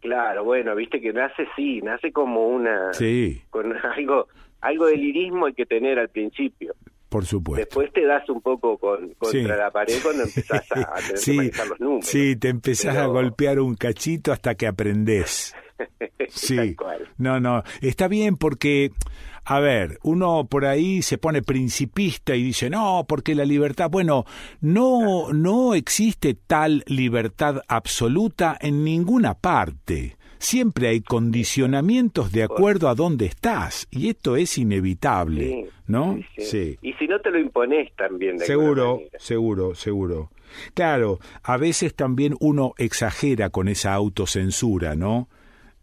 [0.00, 4.26] Claro, bueno, viste que nace sí, nace como una Sí, con algo
[4.64, 6.74] algo de lirismo hay que tener al principio.
[7.08, 7.64] por supuesto.
[7.64, 9.42] Después te das un poco con, contra Sí.
[9.46, 12.06] la pared cuando empezás a, a tener Sí, que manejar los números.
[12.06, 15.54] sí, te empezás a Pero- golpear un cachito hasta que aprendés.
[16.28, 16.74] Sí.
[17.18, 18.90] No, no, está bien porque,
[19.44, 24.24] a ver, uno por ahí se pone principista y dice, no, porque la libertad, bueno,
[24.60, 30.16] no, no existe tal libertad absoluta en ninguna parte.
[30.44, 36.20] Siempre hay condicionamientos de acuerdo a dónde estás y esto es inevitable, Sí, ¿no?
[36.36, 36.78] sí.
[36.82, 38.36] Y si no te lo impones también.
[38.36, 40.30] de Seguro, seguro, seguro.
[40.74, 45.28] Claro, a veces también uno exagera con esa autocensura, ¿no?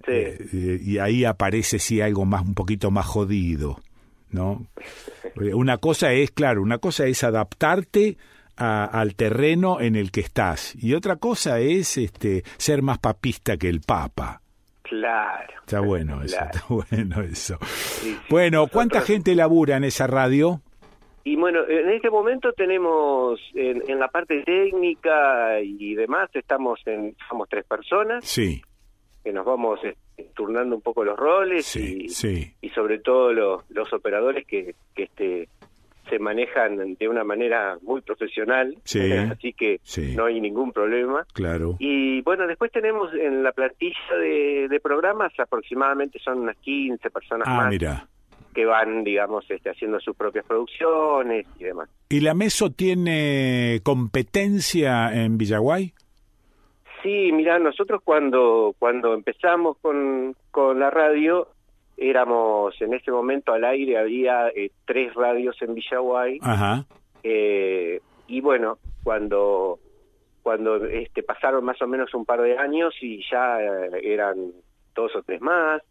[0.05, 0.11] Sí.
[0.13, 3.81] Eh, y ahí aparece sí algo más un poquito más jodido,
[4.29, 4.67] ¿no?
[5.41, 8.17] Eh, Una cosa es, claro, una cosa es adaptarte
[8.57, 13.55] a- al terreno en el que estás y otra cosa es este ser más papista
[13.57, 14.40] que el papa.
[14.91, 15.53] Claro.
[15.61, 17.57] Está bueno eso, está bueno eso.
[17.61, 18.19] Sí, sí.
[18.29, 20.59] Bueno, ¿cuánta Nosotros- gente labura en esa radio?
[21.23, 27.15] Y bueno, en este momento tenemos en, en la parte técnica y demás, estamos en,
[27.29, 28.61] somos tres personas Sí,
[29.23, 29.95] que nos vamos eh,
[30.35, 32.53] turnando un poco los roles sí, y, sí.
[32.59, 35.47] y sobre todo los, los operadores que, que este
[36.11, 38.99] se manejan de una manera muy profesional, Sí,
[39.31, 40.13] así que sí.
[40.15, 41.25] no hay ningún problema.
[41.33, 41.77] Claro.
[41.79, 47.47] Y bueno, después tenemos en la plantilla de, de programas aproximadamente son unas 15 personas
[47.49, 48.07] Ah, más mira.
[48.53, 51.89] que van, digamos, este, haciendo sus propias producciones y demás.
[52.09, 55.93] ¿Y la MESO tiene competencia en Villaguay?
[57.01, 61.47] Sí, mira, nosotros cuando cuando empezamos con, con la radio
[62.01, 66.85] éramos en ese momento al aire había eh, tres radios en Villaguay Ajá.
[67.23, 69.77] eh, y bueno cuando
[70.41, 74.35] cuando este pasaron más o menos un par de años y ya eh, eran
[74.95, 75.81] dos o tres más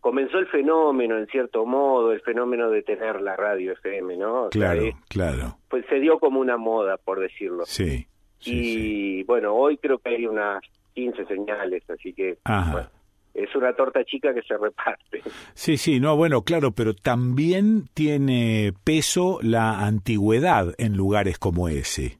[0.00, 4.48] comenzó el fenómeno en cierto modo el fenómeno de tener la radio FM no O
[4.48, 5.56] Claro, claro.
[5.68, 8.06] pues se dio como una moda por decirlo Sí.
[8.46, 10.62] y bueno, hoy creo que hay unas
[10.94, 12.72] 15 señales, así que Ajá.
[12.72, 12.88] bueno,
[13.34, 15.22] es una torta chica que se reparte.
[15.54, 22.18] Sí, sí, no, bueno, claro, pero también tiene peso la antigüedad en lugares como ese.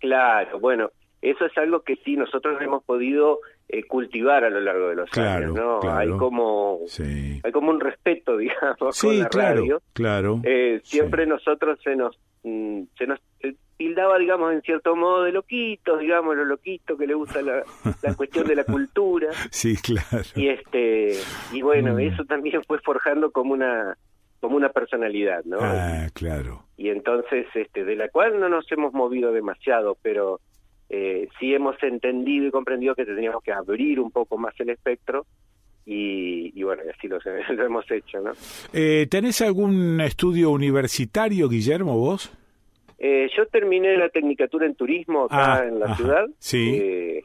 [0.00, 0.90] Claro, bueno,
[1.22, 5.10] eso es algo que sí nosotros hemos podido eh, cultivar a lo largo de los
[5.10, 5.80] Claro, años, ¿no?
[5.80, 5.98] claro.
[5.98, 7.40] Hay como Sí.
[7.42, 9.82] hay como un respeto, digamos, con la claro, radio.
[9.92, 10.40] claro.
[10.44, 13.18] Eh, siempre nosotros se nos mm, se nos
[13.76, 17.62] tildaba, digamos, en cierto modo de loquitos, digamos, los loquitos que le gusta la,
[18.02, 19.28] la cuestión de la cultura.
[19.50, 20.24] Sí, claro.
[20.34, 21.12] y este
[21.52, 22.00] y bueno Mm.
[22.00, 23.96] eso también fue forjando como una
[24.40, 26.64] como una personalidad no Ah, claro.
[26.76, 30.40] y entonces este de la cual no nos hemos movido demasiado pero
[30.88, 35.26] eh, sí hemos entendido y comprendido que teníamos que abrir un poco más el espectro
[35.84, 37.18] y, y bueno, así lo,
[37.54, 38.32] lo hemos hecho, ¿no?
[38.72, 42.32] Eh, ¿Tenés algún estudio universitario, Guillermo, vos?
[42.98, 46.26] Eh, yo terminé la tecnicatura en turismo acá Ah, en la ajá, ciudad.
[46.38, 46.76] sí.
[46.80, 47.24] Eh,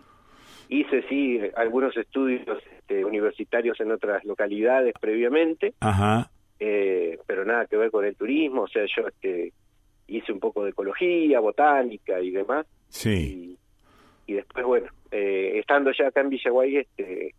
[0.70, 2.46] hice, sí, algunos estudios
[2.78, 6.30] este, universitarios en otras localidades previamente, Ajá.
[6.60, 8.64] eh, pero nada que ver con el turismo.
[8.64, 9.54] O sea, yo este,
[10.08, 12.66] hice un poco de ecología, botánica y demás.
[12.90, 13.58] Sí.
[14.28, 17.34] Y después, bueno, eh, estando ya acá en Villaguay, este,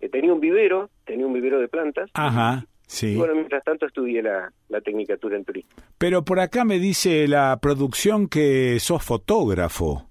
[0.00, 2.10] eh, tenía un vivero, tenía un vivero de plantas.
[2.14, 2.64] Ajá.
[3.02, 5.70] Y bueno, mientras tanto estudié la, la tecnicatura en turismo.
[5.98, 10.06] Pero por acá me dice la producción que sos fotógrafo.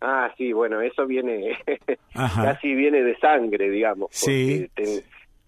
[0.00, 1.58] Ah, sí, bueno, eso viene,
[2.14, 4.08] casi viene de sangre, digamos.
[4.12, 4.66] Sí.
[4.74, 5.02] ten-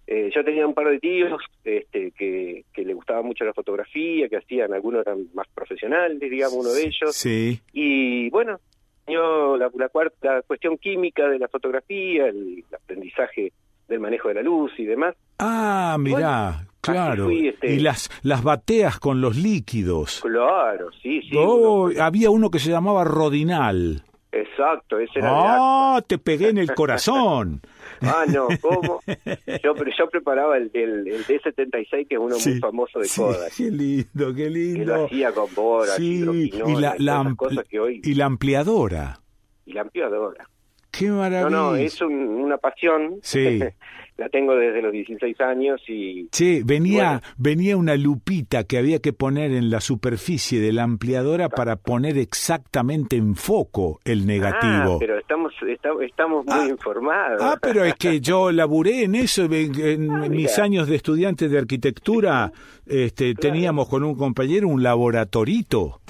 [0.05, 4.27] eh, yo tenía un par de tíos este, que, que le gustaba mucho la fotografía,
[4.27, 7.15] que hacían, algunos eran más profesionales, digamos, uno de ellos.
[7.15, 7.61] Sí.
[7.71, 8.59] Y bueno,
[9.07, 13.53] yo la, la cuarta cuestión química de la fotografía, el aprendizaje
[13.87, 15.15] del manejo de la luz y demás.
[15.39, 17.25] Ah, mirá, claro.
[17.25, 20.19] fui, este- Y las, las bateas con los líquidos.
[20.21, 21.31] Claro, sí, sí.
[21.37, 24.03] Oh, había uno que se llamaba Rodinal.
[24.31, 26.01] Exacto, ese era ¡Ah!
[26.07, 27.61] te pegué en el corazón.
[28.01, 28.99] Ah, no, ¿cómo?
[29.63, 33.05] Yo, pero yo preparaba el, el, el D76, que es uno Sí, muy famoso de
[33.05, 33.53] sí, Kodak.
[33.55, 35.05] Qué lindo, qué Que lo lindo.
[35.05, 38.01] hacía con boras, Sí, y la, y la cosas que hoy...
[38.03, 39.19] y la ampliadora.
[39.65, 40.49] Y la ampliadora.
[40.91, 41.49] Qué No, maravilla.
[41.49, 43.19] no, es un- una pasión.
[43.21, 43.59] Sí.
[44.17, 46.27] la tengo desde los 16 años y...
[46.29, 51.49] Che, venía, venía una lupita que había que poner en la superficie de la ampliadora
[51.49, 54.95] para poner exactamente en foco el negativo.
[54.95, 57.41] Ah, pero estamos, esta- estamos muy informados.
[57.41, 61.57] Ah, pero es que yo laburé en eso en, en mis años de estudiante de
[61.57, 62.51] arquitectura.
[62.85, 66.01] Este, teníamos con un compañero un laboratorito.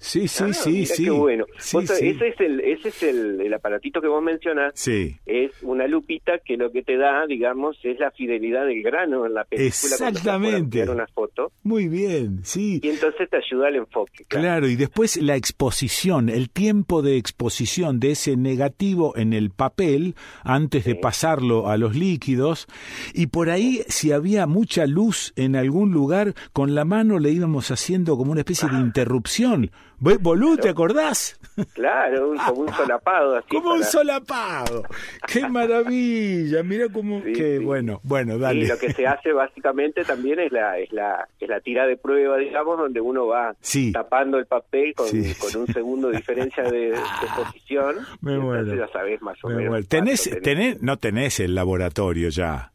[0.00, 1.04] Sí, sí, Ah, sí, sí.
[1.04, 1.44] Qué bueno.
[1.58, 2.08] Sí, Vos sabés, sí.
[2.08, 4.72] Ese es, el, ese es el, el aparatito que vos mencionás.
[4.74, 5.16] Sí.
[5.26, 9.34] Es una lupita que lo que te da, digamos, es la fidelidad del grano en
[9.34, 9.68] la película.
[9.68, 10.88] Exactamente.
[10.88, 11.52] una foto.
[11.62, 12.80] Muy bien, sí.
[12.82, 14.24] Y entonces te ayuda al enfoque.
[14.26, 20.14] Claro, y después la exposición, el tiempo de exposición de ese negativo en el papel
[20.44, 22.66] antes de pasarlo a los líquidos.
[23.12, 27.70] Y por ahí, si había mucha luz en algún lugar, con la mano le íbamos
[27.70, 29.70] haciendo como una especie de interrupción.
[30.00, 31.38] Bolú, ¿te acordás?
[31.74, 33.36] Claro, un- como un solapado.
[33.36, 34.82] Así Como un para- solapado.
[35.26, 36.62] ¡Qué maravilla!
[36.62, 37.22] Mira cómo...
[37.22, 38.60] qué bueno, bueno, dale.
[38.60, 41.96] Y lo que se hace básicamente también es la, es la, es la tira de
[41.96, 43.92] prueba, digamos, donde uno va Sí.
[43.92, 47.96] tapando el papel con, con un segundo de diferencia de, de exposición.
[48.22, 48.74] Me muero.
[48.74, 49.70] ya sabés más o Me menos.
[49.70, 49.86] muero.
[49.86, 50.76] ¿Tenés, cuánto tenés.
[50.76, 52.72] tenés- no tenés el laboratorio ya.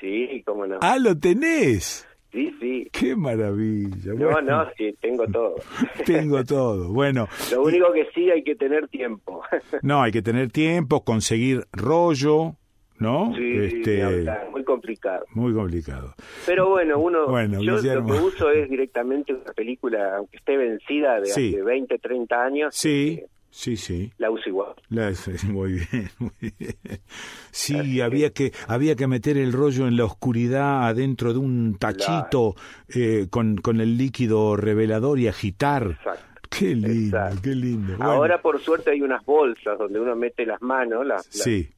[0.00, 0.78] Sí, cómo no.
[0.82, 2.06] Ah, lo tenés.
[2.34, 2.88] Sí, sí.
[2.92, 4.12] Qué maravilla.
[4.14, 5.54] No, Bueno, no, sí, tengo todo.
[6.04, 6.92] Tengo todo.
[6.92, 9.42] Bueno, Lo único que sí hay que tener tiempo.
[9.82, 12.56] no, hay que tener tiempo, conseguir rollo,
[12.98, 13.32] ¿no?
[13.36, 14.04] Sí, este,
[14.50, 15.24] muy complicado.
[15.34, 16.14] muy complicado.
[16.44, 18.08] Pero bueno, uno, Bueno, yo Guillermo.
[18.08, 21.50] lo que uso es directamente una película, aunque esté vencida de Sí.
[21.54, 23.22] hace 20, 30 años, Sí,
[23.54, 24.12] sí, sí.
[24.18, 24.74] la uso igual.
[24.88, 25.12] La-
[25.48, 26.76] muy bien, muy bien.
[27.52, 32.56] Sí, había que había que meter el rollo en la oscuridad adentro de un tachito
[32.88, 35.98] eh, con, con el líquido revelador y agitar.
[36.50, 37.96] Qué lindo, qué lindo.
[37.96, 41.72] Bueno, Ahora, por suerte, hay unas bolsas donde uno mete las manos, las, las sí,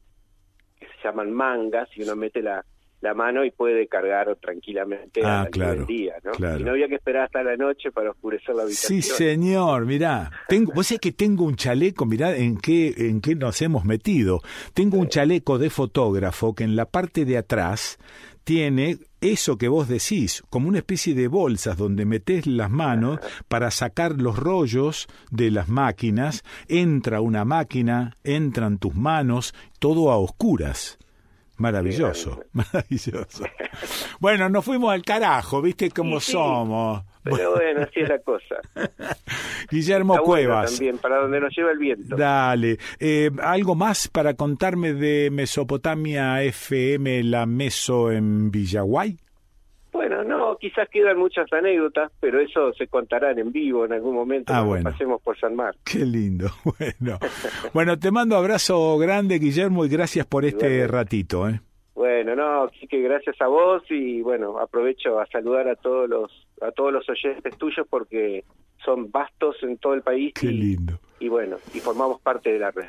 [0.78, 2.64] que se llaman mangas, y uno mete la,
[3.06, 6.32] la mano y puede cargar tranquilamente Ah, a la luz claro, del día, ¿no?
[6.32, 6.60] claro.
[6.60, 9.02] Y no había que esperar hasta la noche para oscurecer la habitación.
[9.02, 10.30] Sí, señor, mirá.
[10.48, 14.40] Tengo, vos sabés que tengo un chaleco, mirá en qué, en qué nos hemos metido.
[14.74, 17.98] Tengo un chaleco de fotógrafo que en la parte de atrás
[18.44, 23.18] tiene eso que vos decís, como una especie de bolsas donde metés las manos
[23.48, 30.18] para sacar los rollos de las máquinas, entra una máquina, entran tus manos, todo a
[30.18, 30.98] oscuras.
[31.58, 33.44] Maravilloso, maravilloso.
[34.20, 37.02] Bueno, nos fuimos al carajo, ¿viste cómo Sí, somos?
[37.22, 38.56] Pero bueno, así es la cosa.
[39.70, 40.70] Guillermo Está Cuevas.
[40.72, 42.14] también, para donde nos lleva el viento.
[42.16, 42.78] Dale.
[43.00, 49.16] Eh, ¿Algo más para contarme de Mesopotamia FM, la Meso en Villaguay?
[49.96, 54.52] Bueno, no, quizás quedan muchas anécdotas, pero eso se contarán en vivo en algún momento
[54.52, 54.90] Ah, cuando bueno.
[54.90, 55.80] pasemos por San Marcos.
[55.84, 56.48] Qué lindo.
[56.78, 57.18] Bueno,
[57.72, 61.48] bueno te mando abrazo grande, Guillermo, y gracias por este ratito.
[61.48, 61.60] ¿eh?
[61.94, 66.30] Bueno, no, así que gracias a vos y bueno, aprovecho a saludar a todos los
[66.60, 68.44] a todos los oyentes tuyos porque
[68.84, 71.00] son vastos en todo el país Qué y, lindo.
[71.20, 72.86] y bueno, y formamos parte de la red.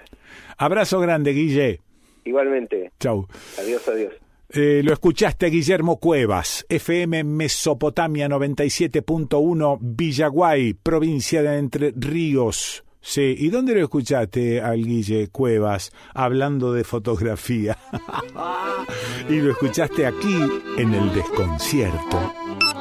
[0.58, 1.80] Abrazo grande, Guille.
[2.26, 3.26] Igualmente, Chau.
[3.58, 4.14] adiós, adiós.
[4.50, 12.86] Eh, lo escuchaste, Guillermo Cuevas, FM Mesopotamia 97.1, Villaguay, provincia de Entre Ríos.
[13.02, 17.78] Sí, ¿y dónde lo escuchaste al Guille Cuevas hablando de fotografía?
[19.30, 20.38] y lo escuchaste aquí
[20.78, 22.34] en el desconcierto.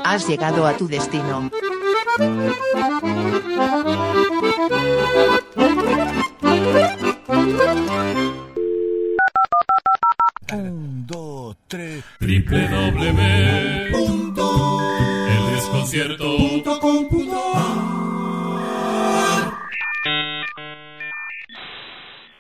[0.04, 1.50] Has llegado a tu destino.
[10.52, 12.04] Un, dos, tres.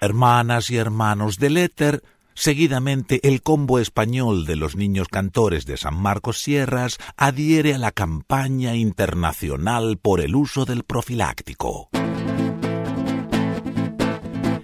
[0.00, 2.04] Hermanas y hermanos del éter,
[2.34, 7.90] seguidamente el combo español de los niños cantores de San Marcos Sierras adhiere a la
[7.90, 11.88] campaña internacional por el uso del profiláctico.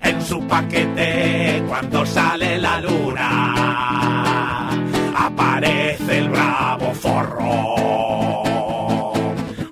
[0.01, 1.42] En su paquete
[1.73, 4.69] cuando sale la luna
[5.17, 7.77] aparece el bravo forro.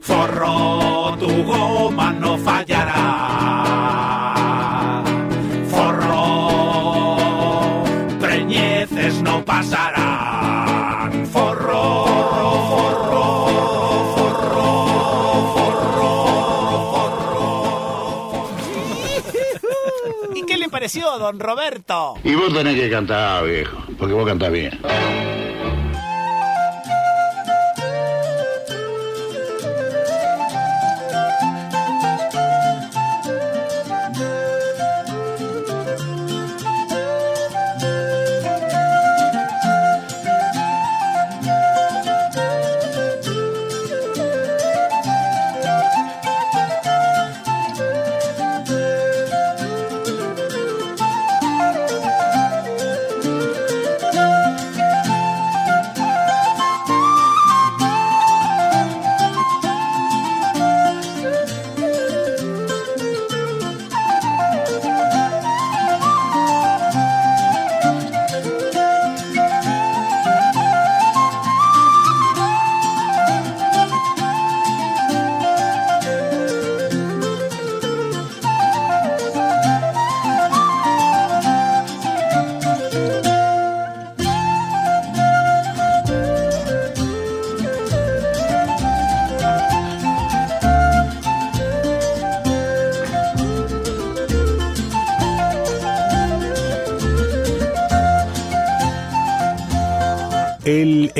[0.00, 3.02] Forro, tu goma no fallará.
[5.68, 7.18] Forro,
[8.18, 9.99] preñeces no pasarán.
[20.80, 22.14] ¿Y qué le pareció, don Roberto?
[22.24, 24.80] Y vos tenés que cantar, viejo, porque vos cantás bien.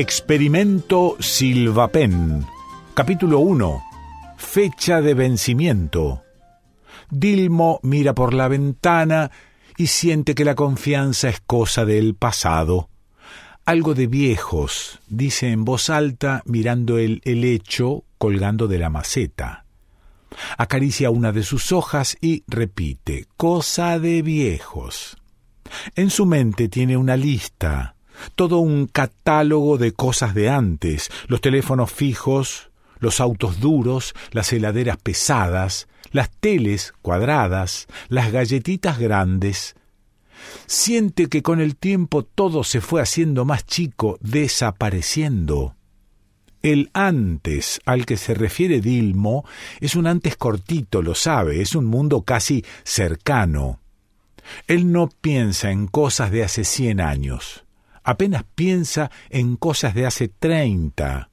[0.01, 2.47] Experimento Silvapen.
[2.95, 3.85] Capítulo 1.
[4.39, 6.23] Fecha de vencimiento.
[7.11, 9.31] Dilmo mira por la ventana
[9.77, 12.89] y siente que la confianza es cosa del pasado.
[13.67, 19.67] Algo de viejos, dice en voz alta mirando el helecho colgando de la maceta.
[20.57, 25.19] Acaricia una de sus hojas y repite, cosa de viejos.
[25.95, 27.97] En su mente tiene una lista,
[28.35, 34.99] todo un catálogo de cosas de antes, los teléfonos fijos, los autos duros, las heladeras
[34.99, 39.75] pesadas, las teles cuadradas, las galletitas grandes.
[40.67, 45.75] Siente que con el tiempo todo se fue haciendo más chico, desapareciendo.
[46.63, 49.45] El antes al que se refiere Dilmo
[49.81, 53.81] es un antes cortito, lo sabe, es un mundo casi cercano.
[54.67, 57.65] Él no piensa en cosas de hace cien años,
[58.03, 61.31] apenas piensa en cosas de hace treinta,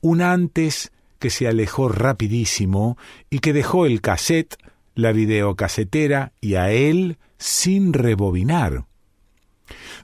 [0.00, 2.96] un antes que se alejó rapidísimo
[3.28, 4.56] y que dejó el cassette,
[4.94, 8.84] la videocasetera y a él sin rebobinar.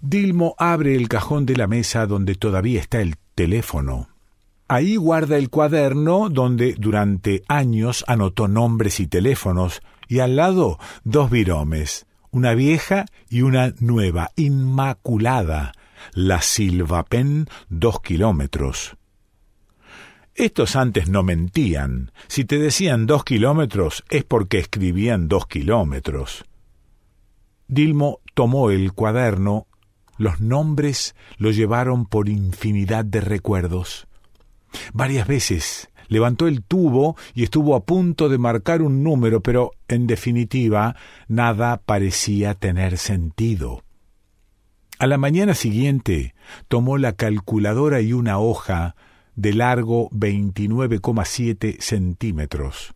[0.00, 4.08] Dilmo abre el cajón de la mesa donde todavía está el teléfono.
[4.68, 11.30] Ahí guarda el cuaderno donde durante años anotó nombres y teléfonos, y al lado dos
[11.30, 15.72] viromes, una vieja y una nueva, inmaculada,
[16.12, 18.97] la Silvapen dos kilómetros.
[20.35, 22.12] Estos antes no mentían.
[22.26, 26.44] Si te decían dos kilómetros es porque escribían dos kilómetros.
[27.68, 29.67] Dilmo tomó el cuaderno.
[30.18, 34.07] Los nombres lo llevaron por infinidad de recuerdos.
[34.93, 40.07] Varias veces levantó el tubo y estuvo a punto de marcar un número, pero en
[40.07, 40.97] definitiva
[41.28, 43.85] nada parecía tener sentido.
[44.99, 46.34] A la mañana siguiente
[46.68, 48.97] tomó la calculadora y una hoja
[49.34, 52.94] de largo 29,7 centímetros.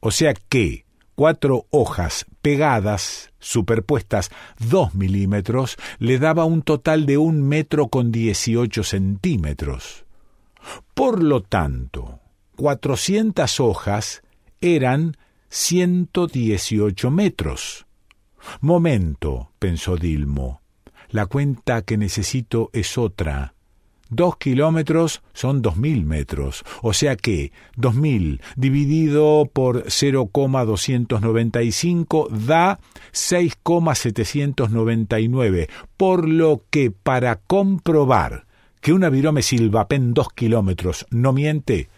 [0.00, 7.42] O sea que cuatro hojas pegadas, superpuestas dos milímetros, le daba un total de un
[7.42, 10.06] metro con dieciocho centímetros.
[10.94, 12.20] Por lo tanto,
[12.56, 14.22] cuatrocientas hojas
[14.62, 15.18] eran
[15.50, 17.84] 118 metros.
[18.60, 20.61] Momento, pensó Dilmo.
[21.12, 23.52] La cuenta que necesito es otra.
[24.08, 32.80] Dos kilómetros son dos mil metros, o sea que dos mil dividido por 0,295 da
[33.12, 35.68] 6,799,
[35.98, 38.46] por lo que para comprobar
[38.80, 41.90] que una virome silvapen dos kilómetros no miente,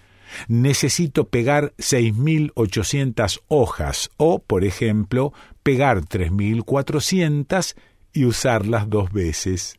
[0.48, 7.76] necesito pegar 6.800 hojas o, por ejemplo, pegar 3.400
[8.14, 9.78] y usarlas dos veces.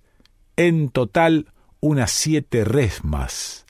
[0.57, 3.65] En total, unas siete resmas.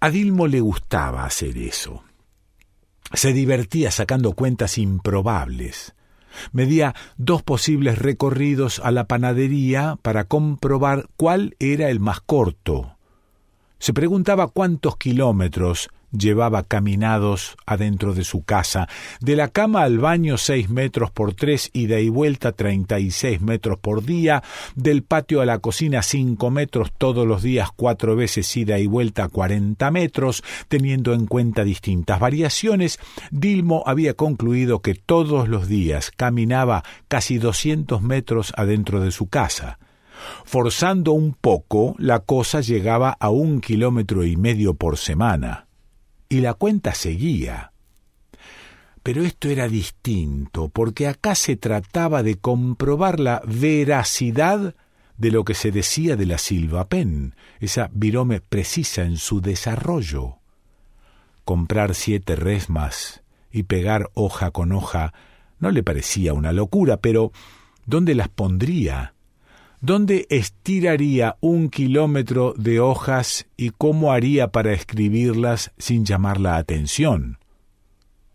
[0.00, 2.04] A Dilmo le gustaba hacer eso.
[3.12, 5.94] Se divertía sacando cuentas improbables.
[6.52, 12.96] Medía dos posibles recorridos a la panadería para comprobar cuál era el más corto.
[13.78, 18.88] Se preguntaba cuántos kilómetros llevaba caminados adentro de su casa,
[19.20, 23.40] de la cama al baño seis metros por tres, ida y vuelta treinta y seis
[23.40, 24.42] metros por día,
[24.74, 29.28] del patio a la cocina cinco metros todos los días cuatro veces ida y vuelta
[29.28, 32.98] cuarenta metros, teniendo en cuenta distintas variaciones,
[33.30, 39.78] Dilmo había concluido que todos los días caminaba casi doscientos metros adentro de su casa.
[40.44, 45.66] Forzando un poco, la cosa llegaba a un kilómetro y medio por semana
[46.34, 47.70] y la cuenta seguía.
[49.04, 54.74] Pero esto era distinto, porque acá se trataba de comprobar la veracidad
[55.16, 60.38] de lo que se decía de la Silva Pen, esa virome precisa en su desarrollo.
[61.44, 63.22] Comprar siete resmas
[63.52, 65.14] y pegar hoja con hoja
[65.60, 67.30] no le parecía una locura, pero
[67.86, 69.13] ¿dónde las pondría?
[69.86, 77.36] ¿Dónde estiraría un kilómetro de hojas y cómo haría para escribirlas sin llamar la atención?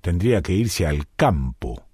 [0.01, 1.87] Tendría que irse al campo.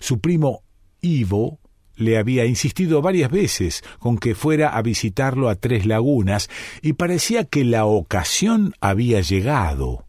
[0.00, 0.62] Su primo
[1.00, 1.58] Ivo
[1.96, 6.50] le había insistido varias veces con que fuera a visitarlo a Tres Lagunas
[6.82, 10.04] y parecía que la ocasión había llegado.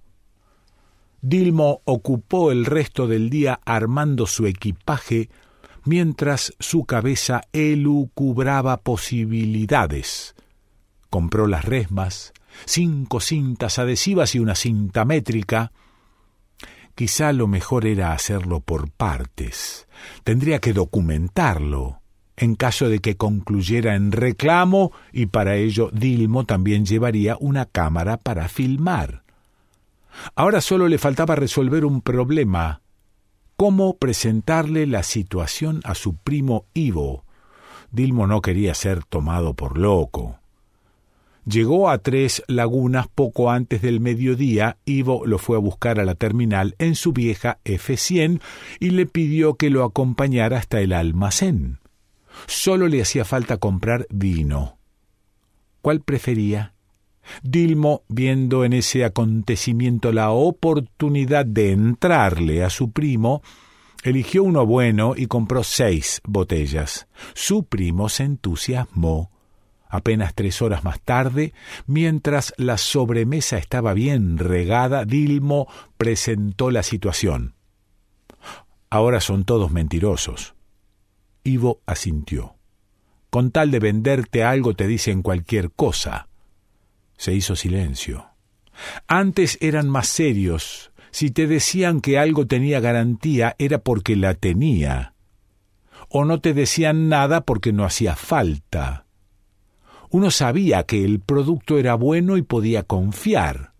[1.21, 5.29] Dilmo ocupó el resto del día armando su equipaje
[5.89, 10.35] mientras su cabeza elucubraba posibilidades.
[11.09, 12.31] Compró las resmas,
[12.65, 15.71] cinco cintas adhesivas y una cinta métrica.
[16.93, 19.87] Quizá lo mejor era hacerlo por partes.
[20.23, 22.01] Tendría que documentarlo,
[22.37, 28.17] en caso de que concluyera en reclamo, y para ello Dilmo también llevaría una cámara
[28.17, 29.23] para filmar.
[30.35, 32.81] Ahora solo le faltaba resolver un problema
[33.59, 37.25] cómo presentarle la situación a su primo Ivo.
[37.91, 40.39] Dilmo no quería ser tomado por loco.
[41.45, 46.15] Llegó a Tres Lagunas poco antes del mediodía, Ivo lo fue a buscar a la
[46.15, 48.39] terminal en su vieja F100
[48.79, 51.79] y le pidió que lo acompañara hasta el almacén.
[52.47, 54.77] Solo le hacía falta comprar vino.
[55.81, 56.75] ¿Cuál prefería?
[57.43, 63.41] Dilmo, viendo en ese acontecimiento la oportunidad de entrarle a su primo,
[64.03, 67.07] eligió uno bueno y compró seis botellas.
[67.33, 69.31] Su primo se entusiasmó.
[69.89, 71.53] Apenas tres horas más tarde,
[71.87, 75.67] mientras la sobremesa estaba bien regada, Dilmo
[75.97, 77.55] presentó la situación.
[78.91, 80.55] Ahora son todos mentirosos.
[81.43, 82.55] Ivo asintió.
[83.29, 86.28] Con tal de venderte algo te dicen cualquier cosa.
[87.19, 88.27] Se hizo silencio.
[89.05, 90.93] Antes eran más serios.
[91.11, 95.15] Si te decían que algo tenía garantía era porque la tenía.
[96.07, 99.05] O no te decían nada porque no hacía falta.
[100.09, 103.73] Uno sabía que el producto era bueno y podía confiar.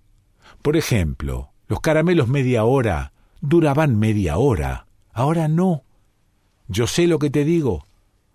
[0.62, 4.86] Por ejemplo, los caramelos media hora duraban media hora.
[5.14, 5.84] Ahora no.
[6.68, 7.86] Yo sé lo que te digo.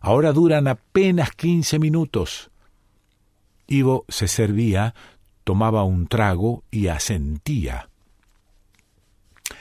[0.00, 2.50] Ahora duran apenas quince minutos.
[3.66, 4.94] Ivo se servía,
[5.44, 7.88] tomaba un trago y asentía.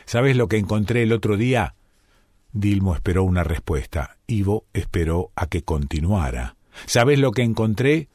[0.05, 1.75] ¿Sabes lo que encontré el otro día?
[2.51, 4.17] Dilmo esperó una respuesta.
[4.27, 6.55] Ivo esperó a que continuara.
[6.85, 8.09] ¿Sabes lo que encontré?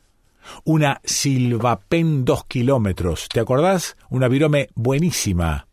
[0.64, 3.28] Una Silvapen dos kilómetros.
[3.28, 3.96] ¿Te acordás?
[4.08, 5.66] Una virome buenísima.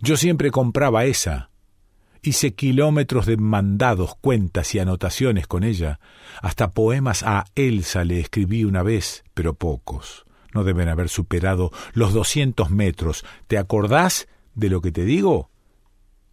[0.00, 1.50] Yo siempre compraba esa.
[2.26, 6.00] Hice kilómetros de mandados, cuentas y anotaciones con ella.
[6.40, 10.24] Hasta poemas a Elsa le escribí una vez, pero pocos.
[10.54, 13.26] No deben haber superado los doscientos metros.
[13.46, 15.50] ¿Te acordás de lo que te digo?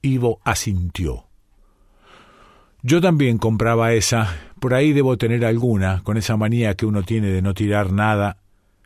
[0.01, 1.25] Ivo asintió.
[2.83, 4.33] Yo también compraba esa.
[4.61, 8.37] Por ahí debo tener alguna, con esa manía que uno tiene de no tirar nada.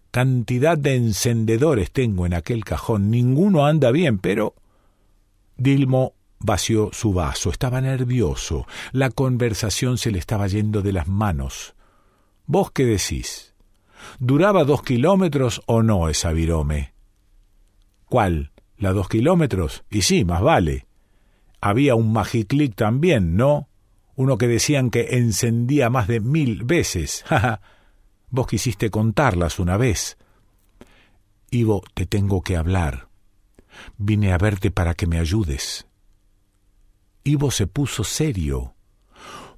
[0.10, 3.12] Cantidad de encendedores tengo en aquel cajón.
[3.12, 4.56] Ninguno anda bien, pero
[5.58, 6.15] Dilmo
[6.46, 11.76] vació su vaso, estaba nervioso, la conversación se le estaba yendo de las manos.
[12.46, 13.54] ¿Vos qué decís?
[14.20, 16.94] ¿Duraba dos kilómetros o no esa virome?
[18.06, 18.52] ¿Cuál?
[18.78, 19.84] ¿La dos kilómetros?
[19.90, 20.86] Y sí, más vale.
[21.62, 23.70] Había un magiclic también, ¿no?
[24.16, 27.26] Uno que decían que encendía más de mil veces.
[28.30, 30.18] Vos quisiste contarlas una vez.
[31.50, 33.10] Ivo, te tengo que hablar.
[33.98, 35.88] Vine a verte para que me ayudes.
[37.26, 38.76] Ivo se puso serio.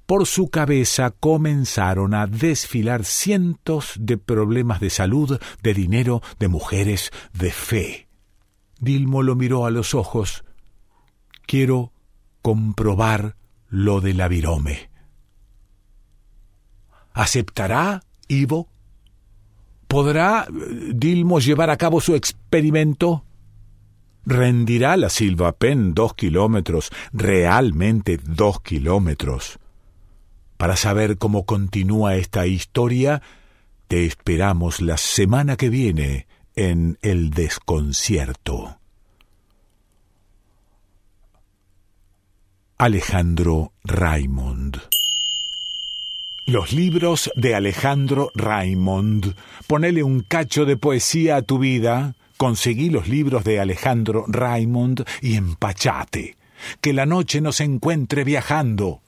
[0.05, 7.11] Por su cabeza comenzaron a desfilar cientos de problemas de salud, de dinero, de mujeres,
[7.33, 8.07] de fe.
[8.79, 10.45] Dilmo lo miró a los ojos.
[11.45, 11.91] Quiero
[12.41, 13.35] comprobar
[13.67, 14.89] lo de la virome.
[17.11, 18.69] ¿Aceptará, Ivo?
[19.89, 23.25] ¿Podrá eh, Dilmo llevar a cabo su experimento?
[24.29, 29.57] ¿Rendirá la Silva Pen dos kilómetros, realmente dos kilómetros?
[30.57, 33.21] Para saber cómo continúa esta historia,
[33.87, 38.77] te esperamos la semana que viene en El Desconcierto.
[42.77, 44.77] Alejandro Raymond
[46.47, 49.35] los libros de Alejandro Raymond.
[49.67, 52.15] Ponele un cacho de poesía a tu vida.
[52.37, 56.37] Conseguí los libros de Alejandro Raymond y empachate.
[56.81, 59.01] Que la noche nos encuentre viajando.